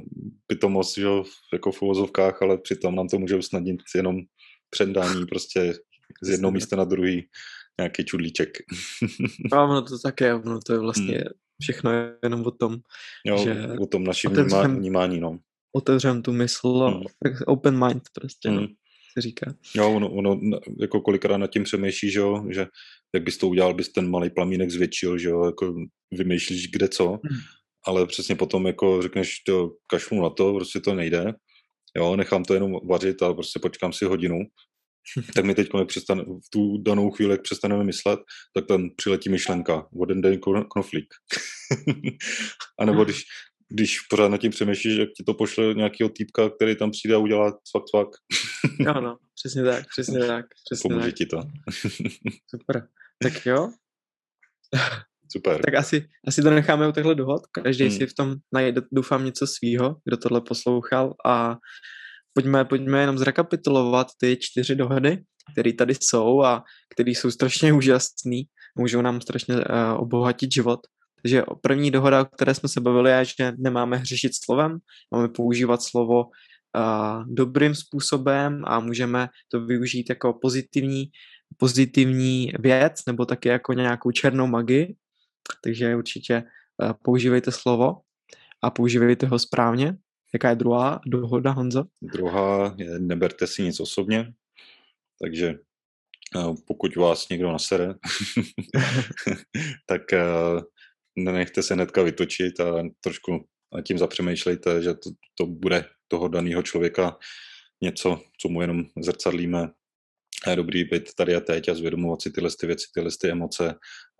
pitomost, 0.46 0.98
že 0.98 1.06
jako 1.52 1.72
v 1.72 1.82
uvozovkách, 1.82 2.42
ale 2.42 2.58
přitom 2.58 2.94
nám 2.94 3.08
to 3.08 3.18
může 3.18 3.36
usnadnit 3.36 3.80
jenom 3.94 4.16
předání 4.70 5.26
prostě 5.26 5.74
z 6.22 6.28
jednoho 6.28 6.52
místa 6.52 6.76
na 6.76 6.84
druhý 6.84 7.28
nějaký 7.78 8.04
čudlíček. 8.04 8.58
no, 9.52 9.64
ono 9.64 9.82
to 9.82 9.98
tak 9.98 10.20
je, 10.20 10.34
ono 10.34 10.60
to 10.66 10.72
je 10.72 10.78
vlastně 10.78 11.16
hmm. 11.16 11.32
všechno 11.62 11.90
jenom 12.22 12.46
o 12.46 12.50
tom, 12.50 12.76
jo, 13.26 13.44
že 13.44 13.68
o 13.80 13.86
tom 13.86 14.04
našem 14.04 14.32
otevřem, 14.32 14.76
vnímání, 14.76 15.20
no. 15.20 15.38
Otevřem 15.72 16.22
tu 16.22 16.32
mysl 16.32 16.68
a 16.68 16.88
hmm. 16.90 17.04
open 17.46 17.86
mind 17.86 18.02
prostě, 18.14 18.50
no, 18.50 18.56
hmm. 18.56 18.62
no, 18.62 18.68
se 19.14 19.20
říká. 19.20 19.54
Jo, 19.74 19.92
ono, 19.92 20.10
ono, 20.10 20.40
jako 20.80 21.00
kolikrát 21.00 21.36
nad 21.36 21.50
tím 21.50 21.64
přemýšlí, 21.64 22.10
že 22.10 22.18
jo, 22.18 22.44
že 22.50 22.66
jak 23.14 23.22
bys 23.22 23.38
to 23.38 23.48
udělal, 23.48 23.74
bys 23.74 23.92
ten 23.92 24.10
malý 24.10 24.30
plamínek 24.30 24.70
zvětšil, 24.70 25.18
že 25.18 25.28
jo, 25.28 25.44
jako 25.44 25.74
vymýšlíš 26.10 26.70
kde 26.70 26.88
co, 26.88 27.08
hmm. 27.08 27.40
ale 27.86 28.06
přesně 28.06 28.34
potom 28.34 28.66
jako 28.66 29.02
řekneš, 29.02 29.38
to 29.46 29.70
kašlu 29.86 30.22
na 30.22 30.30
to, 30.30 30.54
prostě 30.54 30.80
to 30.80 30.94
nejde, 30.94 31.34
jo, 31.96 32.16
nechám 32.16 32.44
to 32.44 32.54
jenom 32.54 32.76
vařit 32.84 33.22
a 33.22 33.34
prostě 33.34 33.58
počkám 33.58 33.92
si 33.92 34.04
hodinu 34.04 34.38
tak 35.34 35.44
mi 35.44 35.54
teď 35.54 35.68
přestane, 35.86 36.22
v 36.22 36.50
tu 36.50 36.82
danou 36.82 37.10
chvíli, 37.10 37.32
jak 37.32 37.42
přestaneme 37.42 37.84
myslet, 37.84 38.20
tak 38.54 38.66
tam 38.66 38.90
přiletí 38.96 39.30
myšlenka, 39.30 39.88
jeden 40.00 40.20
den 40.20 40.40
knoflík. 40.70 41.14
a 42.78 42.84
nebo 42.84 43.04
když, 43.04 43.22
když 43.68 44.00
pořád 44.00 44.28
nad 44.28 44.40
tím 44.40 44.50
přemýšlíš, 44.50 44.96
jak 44.96 45.08
ti 45.08 45.24
to 45.24 45.34
pošle 45.34 45.74
nějakého 45.74 46.10
týpka, 46.10 46.50
který 46.50 46.76
tam 46.76 46.90
přijde 46.90 47.14
a 47.14 47.18
udělá 47.18 47.50
cvak 47.50 47.84
cvak. 47.90 48.08
ano, 48.88 49.00
no, 49.00 49.16
přesně 49.34 49.64
tak, 49.64 49.84
přesně 49.88 50.18
tak. 50.26 50.44
Přesně 50.64 50.88
Pomůže 50.88 51.06
tak. 51.06 51.14
ti 51.14 51.26
to. 51.26 51.36
Super. 52.50 52.88
Tak 53.22 53.46
jo. 53.46 53.70
Super. 55.32 55.60
Tak 55.64 55.74
asi, 55.74 56.08
asi 56.28 56.42
to 56.42 56.50
necháme 56.50 56.88
u 56.88 56.92
těchto 56.92 57.14
dohod. 57.14 57.42
Každý 57.64 57.84
hmm. 57.84 57.96
si 57.96 58.06
v 58.06 58.14
tom 58.14 58.34
najde, 58.54 58.82
doufám, 58.92 59.24
něco 59.24 59.46
svýho, 59.46 59.96
kdo 60.04 60.16
tohle 60.16 60.40
poslouchal 60.40 61.14
a 61.26 61.56
pojďme, 62.32 62.64
pojďme 62.64 63.00
jenom 63.00 63.18
zrekapitulovat 63.18 64.06
ty 64.20 64.36
čtyři 64.40 64.74
dohody, 64.74 65.22
které 65.52 65.72
tady 65.72 65.94
jsou 65.94 66.42
a 66.42 66.64
které 66.94 67.10
jsou 67.10 67.30
strašně 67.30 67.72
úžasné, 67.72 68.40
můžou 68.78 69.02
nám 69.02 69.20
strašně 69.20 69.54
uh, 69.54 69.62
obohatit 69.96 70.52
život. 70.52 70.80
Takže 71.22 71.42
první 71.62 71.90
dohoda, 71.90 72.20
o 72.20 72.24
které 72.24 72.54
jsme 72.54 72.68
se 72.68 72.80
bavili, 72.80 73.10
je, 73.10 73.24
že 73.24 73.52
nemáme 73.58 73.96
hřešit 73.96 74.32
slovem, 74.44 74.78
máme 75.10 75.28
používat 75.28 75.82
slovo 75.82 76.24
uh, 76.24 77.24
dobrým 77.26 77.74
způsobem 77.74 78.62
a 78.66 78.80
můžeme 78.80 79.28
to 79.48 79.60
využít 79.60 80.06
jako 80.08 80.32
pozitivní, 80.32 81.04
pozitivní 81.56 82.52
věc 82.58 83.04
nebo 83.06 83.26
taky 83.26 83.48
jako 83.48 83.72
nějakou 83.72 84.10
černou 84.10 84.46
magii. 84.46 84.96
Takže 85.64 85.96
určitě 85.96 86.42
uh, 86.82 86.92
používejte 87.02 87.52
slovo 87.52 87.96
a 88.62 88.70
používejte 88.70 89.26
ho 89.26 89.38
správně. 89.38 89.96
Jaká 90.34 90.50
je 90.50 90.56
druhá 90.56 91.00
dohoda, 91.06 91.50
Honzo? 91.50 91.84
Druhá 92.02 92.74
je 92.78 92.98
neberte 92.98 93.46
si 93.46 93.62
nic 93.62 93.80
osobně, 93.80 94.32
takže 95.22 95.48
eh, 96.36 96.54
pokud 96.66 96.96
vás 96.96 97.28
někdo 97.28 97.52
nasere, 97.52 97.94
tak 99.86 100.12
eh, 100.12 100.24
nenechte 101.16 101.62
se 101.62 101.74
hnedka 101.74 102.02
vytočit 102.02 102.60
a 102.60 102.82
trošku 103.00 103.46
nad 103.74 103.82
tím 103.82 103.98
zapřemýšlejte, 103.98 104.82
že 104.82 104.94
to, 104.94 105.10
to 105.34 105.46
bude 105.46 105.84
toho 106.08 106.28
daného 106.28 106.62
člověka 106.62 107.18
něco, 107.82 108.20
co 108.40 108.48
mu 108.48 108.60
jenom 108.60 108.84
zrcadlíme. 109.02 109.68
A 110.46 110.50
je 110.50 110.56
dobrý 110.56 110.84
být 110.84 111.14
tady 111.14 111.36
a 111.36 111.40
teď 111.40 111.68
a 111.68 111.74
zvědomovat 111.74 112.22
si 112.22 112.30
tyhle 112.30 112.50
ty 112.60 112.66
věci, 112.66 112.86
tyhle 112.94 113.10
ty 113.20 113.30
emoce. 113.30 113.74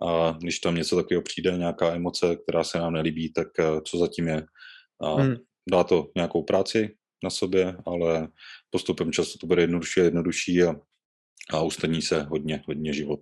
A 0.08 0.38
když 0.40 0.58
tam 0.58 0.74
něco 0.74 0.96
takového 0.96 1.22
přijde, 1.22 1.50
nějaká 1.50 1.94
emoce, 1.94 2.36
která 2.36 2.64
se 2.64 2.78
nám 2.78 2.92
nelíbí, 2.92 3.32
tak 3.32 3.48
eh, 3.58 3.80
co 3.84 3.98
zatím 3.98 4.28
je. 4.28 4.46
A 5.00 5.14
hmm 5.14 5.36
dá 5.70 5.84
to 5.84 6.11
nějakou 6.16 6.42
práci 6.42 6.96
na 7.24 7.30
sobě, 7.30 7.76
ale 7.86 8.28
postupem 8.70 9.12
času 9.12 9.38
to 9.38 9.46
bude 9.46 9.62
jednodušší 9.62 10.00
a 10.00 10.04
jednodušší 10.04 10.62
a, 10.62 10.74
a 11.52 11.62
ustaní 11.62 12.02
se 12.02 12.22
hodně, 12.22 12.62
hodně 12.66 12.92
život. 12.92 13.20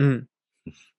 Hmm. 0.00 0.20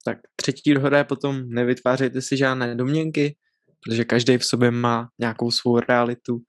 Tak 0.05 0.17
třetí 0.35 0.73
dohoda 0.73 0.97
je 0.97 1.03
potom 1.03 1.49
nevytvářejte 1.49 2.21
si 2.21 2.37
žádné 2.37 2.75
domněnky, 2.75 3.35
protože 3.83 4.05
každý 4.05 4.37
v 4.37 4.45
sobě 4.45 4.71
má 4.71 5.09
nějakou 5.19 5.51
svou 5.51 5.79
realitu 5.79 6.39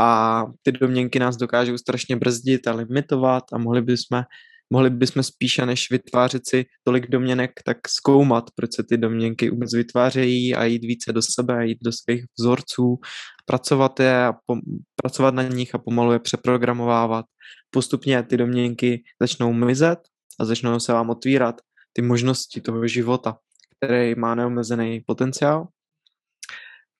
a 0.00 0.42
ty 0.62 0.72
domněnky 0.72 1.18
nás 1.18 1.36
dokážou 1.36 1.78
strašně 1.78 2.16
brzdit 2.16 2.66
a 2.66 2.74
limitovat 2.74 3.44
a 3.52 3.58
mohli 3.58 3.82
bychom 3.82 4.22
mohli 4.70 4.90
bychom 4.90 5.22
spíše 5.22 5.66
než 5.66 5.90
vytvářet 5.90 6.48
si 6.48 6.66
tolik 6.84 7.10
domněnek, 7.10 7.50
tak 7.64 7.88
zkoumat, 7.88 8.50
proč 8.54 8.74
se 8.74 8.82
ty 8.82 8.96
domněnky 8.96 9.50
vůbec 9.50 9.74
vytvářejí 9.74 10.54
a 10.54 10.64
jít 10.64 10.82
více 10.82 11.12
do 11.12 11.22
sebe, 11.22 11.54
a 11.54 11.62
jít 11.62 11.78
do 11.82 11.92
svých 11.92 12.24
vzorců, 12.38 12.98
pracovat 13.46 14.00
je 14.00 14.24
a 14.24 14.32
pom- 14.32 14.60
pracovat 15.02 15.34
na 15.34 15.42
nich 15.42 15.74
a 15.74 15.78
pomalu 15.78 16.12
je 16.12 16.18
přeprogramovávat. 16.18 17.24
Postupně 17.70 18.22
ty 18.22 18.36
domněnky 18.36 19.02
začnou 19.22 19.52
mizet 19.52 19.98
a 20.40 20.44
začnou 20.44 20.80
se 20.80 20.92
vám 20.92 21.10
otvírat 21.10 21.60
ty 21.92 22.02
možnosti 22.02 22.60
toho 22.60 22.86
života, 22.86 23.36
který 23.76 24.14
má 24.14 24.34
neomezený 24.34 25.00
potenciál. 25.06 25.68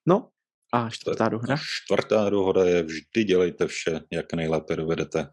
No 0.07 0.29
a 0.73 0.89
čtvrtá 0.89 1.29
dohoda? 1.29 1.57
Čtvrtá 1.83 2.29
dohoda 2.29 2.65
je 2.65 2.83
vždy 2.83 3.23
dělejte 3.23 3.67
vše, 3.67 4.01
jak 4.11 4.33
nejlépe 4.33 4.75
dovedete. 4.75 5.29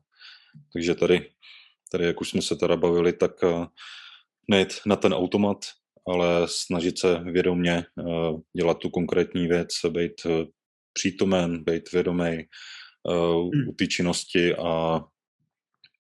Takže 0.73 0.95
tady 0.95 1.31
Tady, 1.97 2.07
jak 2.07 2.21
už 2.21 2.31
jsme 2.31 2.43
se 2.43 2.57
teda 2.57 2.77
bavili, 2.77 3.13
tak 3.13 3.33
eh, 3.45 3.67
nejít 4.51 4.73
na 4.87 4.97
ten 4.97 5.15
automat, 5.15 5.57
ale 6.09 6.27
snažit 6.47 6.99
se 6.99 7.21
vědomě 7.25 7.73
eh, 7.73 8.05
dělat 8.57 8.79
tu 8.79 8.91
konkrétní 8.91 9.47
věc, 9.47 9.69
být 9.89 10.13
eh, 10.27 10.45
přítomen, 10.93 11.65
být 11.65 11.93
vědomý 11.93 12.45
u 13.69 13.73
té 13.73 13.87
činnosti 13.87 14.55
a 14.55 15.01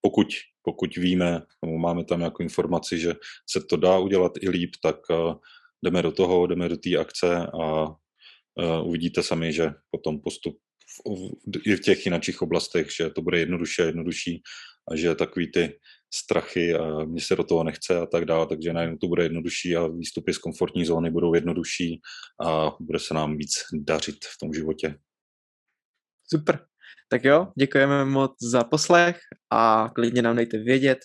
pokud, 0.03 0.27
pokud 0.63 0.97
víme, 0.97 1.43
nebo 1.65 1.79
máme 1.79 2.05
tam 2.05 2.19
nějakou 2.19 2.43
informaci, 2.43 2.99
že 2.99 3.15
se 3.51 3.61
to 3.61 3.77
dá 3.77 3.99
udělat 3.99 4.33
i 4.41 4.51
líp, 4.51 4.71
tak 4.83 4.97
jdeme 5.85 6.03
do 6.03 6.13
toho, 6.13 6.47
jdeme 6.47 6.69
do 6.69 6.77
té 6.77 6.97
akce 6.97 7.47
a 7.47 7.95
uvidíte 8.83 9.23
sami, 9.23 9.53
že 9.53 9.71
potom 9.91 10.21
postup 10.21 10.59
i 11.65 11.77
v 11.77 11.81
těch 11.81 12.07
jiných 12.07 12.43
oblastech, 12.43 12.87
že 12.97 13.11
to 13.11 13.23
bude 13.23 13.39
jednodušší 13.39 13.83
a 13.83 13.85
jednodušší 13.85 14.43
a 14.91 14.97
že 14.97 15.15
takový 15.15 15.53
ty 15.53 15.79
strachy 16.15 16.75
a 16.75 17.05
mě 17.05 17.21
se 17.21 17.37
do 17.37 17.45
toho 17.45 17.65
nechce 17.65 17.99
a 17.99 18.07
tak 18.07 18.25
dále, 18.25 18.47
takže 18.47 18.73
najednou 18.73 18.97
to 18.97 19.07
bude 19.09 19.23
jednodušší 19.23 19.77
a 19.77 19.87
výstupy 19.87 20.33
z 20.33 20.39
komfortní 20.39 20.85
zóny 20.85 21.11
budou 21.11 21.35
jednodušší 21.35 22.01
a 22.47 22.71
bude 22.81 22.99
se 22.99 23.15
nám 23.15 23.37
víc 23.37 23.53
dařit 23.73 24.25
v 24.25 24.39
tom 24.41 24.53
životě. 24.55 24.99
Super. 26.35 26.67
Tak 27.09 27.25
jo, 27.25 27.53
děkujeme 27.59 28.05
moc 28.05 28.33
za 28.53 28.65
poslech 28.65 29.19
a 29.53 29.91
klidně 29.95 30.23
nám 30.23 30.37
dejte 30.37 30.59
vědět, 30.59 30.99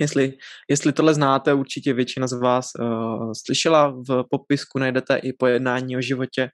Jestli, 0.00 0.32
jestli 0.70 0.92
tohle 0.92 1.14
znáte, 1.14 1.54
určitě 1.54 1.92
většina 1.92 2.26
z 2.26 2.32
vás 2.32 2.70
uh, 2.80 3.32
slyšela, 3.46 3.88
v 4.08 4.24
popisku 4.30 4.78
najdete 4.78 5.16
i 5.16 5.32
pojednání 5.32 5.96
o 5.96 6.00
životě 6.00 6.48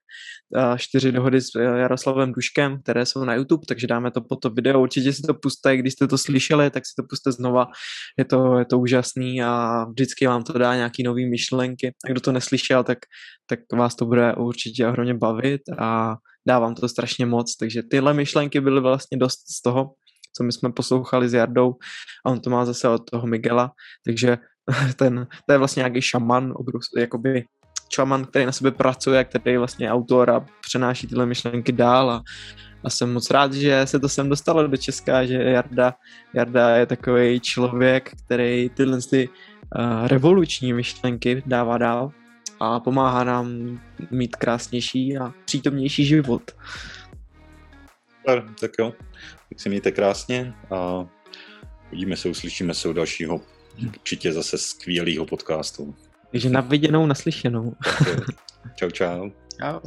uh, 0.56 0.76
čtyři 0.76 1.12
dohody 1.12 1.40
s 1.40 1.48
Jaroslavem 1.54 2.32
Duškem, 2.32 2.82
které 2.82 3.06
jsou 3.06 3.24
na 3.24 3.34
YouTube, 3.34 3.66
takže 3.68 3.86
dáme 3.86 4.10
to 4.10 4.20
po 4.20 4.36
to 4.36 4.50
video, 4.50 4.82
určitě 4.82 5.12
si 5.12 5.22
to 5.22 5.34
puste, 5.34 5.76
když 5.76 5.92
jste 5.92 6.08
to 6.08 6.18
slyšeli, 6.18 6.70
tak 6.70 6.86
si 6.86 6.92
to 6.96 7.02
puste 7.10 7.32
znova, 7.32 7.66
je 8.18 8.24
to, 8.24 8.58
je 8.58 8.64
to 8.64 8.78
úžasný 8.78 9.42
a 9.42 9.84
vždycky 9.84 10.26
vám 10.26 10.42
to 10.42 10.58
dá 10.58 10.74
nějaký 10.74 11.02
nový 11.02 11.30
myšlenky, 11.30 11.92
a 12.04 12.08
kdo 12.10 12.20
to 12.20 12.32
neslyšel, 12.32 12.84
tak, 12.84 12.98
tak 13.46 13.60
vás 13.72 13.96
to 13.96 14.06
bude 14.06 14.34
určitě 14.34 14.86
ohromně 14.86 15.14
bavit 15.14 15.60
a 15.78 16.16
dávám 16.48 16.74
to 16.74 16.88
strašně 16.88 17.26
moc, 17.26 17.56
takže 17.56 17.82
tyhle 17.90 18.14
myšlenky 18.14 18.60
byly 18.60 18.80
vlastně 18.80 19.18
dost 19.18 19.38
z 19.58 19.62
toho, 19.62 19.90
co 20.36 20.44
my 20.44 20.52
jsme 20.52 20.72
poslouchali 20.72 21.28
s 21.28 21.34
Jardou 21.34 21.74
a 22.26 22.30
on 22.30 22.40
to 22.40 22.50
má 22.50 22.64
zase 22.64 22.88
od 22.88 23.10
toho 23.10 23.26
Miguela, 23.26 23.72
takže 24.04 24.38
ten, 24.96 25.26
to 25.46 25.52
je 25.52 25.58
vlastně 25.58 25.80
nějaký 25.80 26.00
šaman, 26.02 26.52
obrus, 26.56 26.86
jakoby 26.98 27.44
čaman, 27.88 28.24
který 28.24 28.46
na 28.46 28.52
sebe 28.52 28.70
pracuje, 28.70 29.24
který 29.24 29.56
vlastně 29.56 29.86
je 29.86 29.92
autor 29.92 30.30
a 30.30 30.46
přenáší 30.60 31.06
tyhle 31.06 31.26
myšlenky 31.26 31.72
dál 31.72 32.10
a, 32.10 32.22
a 32.84 32.90
jsem 32.90 33.12
moc 33.12 33.30
rád, 33.30 33.52
že 33.52 33.86
se 33.86 34.00
to 34.00 34.08
sem 34.08 34.28
dostalo 34.28 34.66
do 34.66 34.76
Česka, 34.76 35.26
že 35.26 35.34
Jarda, 35.34 35.94
Jarda 36.34 36.76
je 36.76 36.86
takový 36.86 37.40
člověk, 37.40 38.12
který 38.24 38.70
tyhle 38.74 38.98
ty 39.10 39.28
uh, 39.28 40.06
revoluční 40.06 40.72
myšlenky 40.72 41.42
dává 41.46 41.78
dál 41.78 42.10
a 42.60 42.80
pomáhá 42.80 43.24
nám 43.24 43.78
mít 44.10 44.36
krásnější 44.36 45.18
a 45.18 45.32
přítomnější 45.44 46.04
život. 46.04 46.42
Tak 48.60 48.70
jo, 48.78 48.92
tak 49.54 49.60
se 49.60 49.68
mějte 49.68 49.92
krásně 49.92 50.54
a 50.70 51.06
uvidíme 51.88 52.16
se, 52.16 52.28
uslyšíme 52.28 52.74
se 52.74 52.88
u 52.88 52.92
dalšího 52.92 53.40
určitě 53.86 54.32
zase 54.32 54.58
skvělého 54.58 55.26
podcastu. 55.26 55.94
Takže 56.30 56.50
na 56.50 56.60
viděnou, 56.60 57.06
naslyšenou. 57.06 57.74
čau, 58.76 58.90
čau. 58.90 59.30
Čau. 59.60 59.80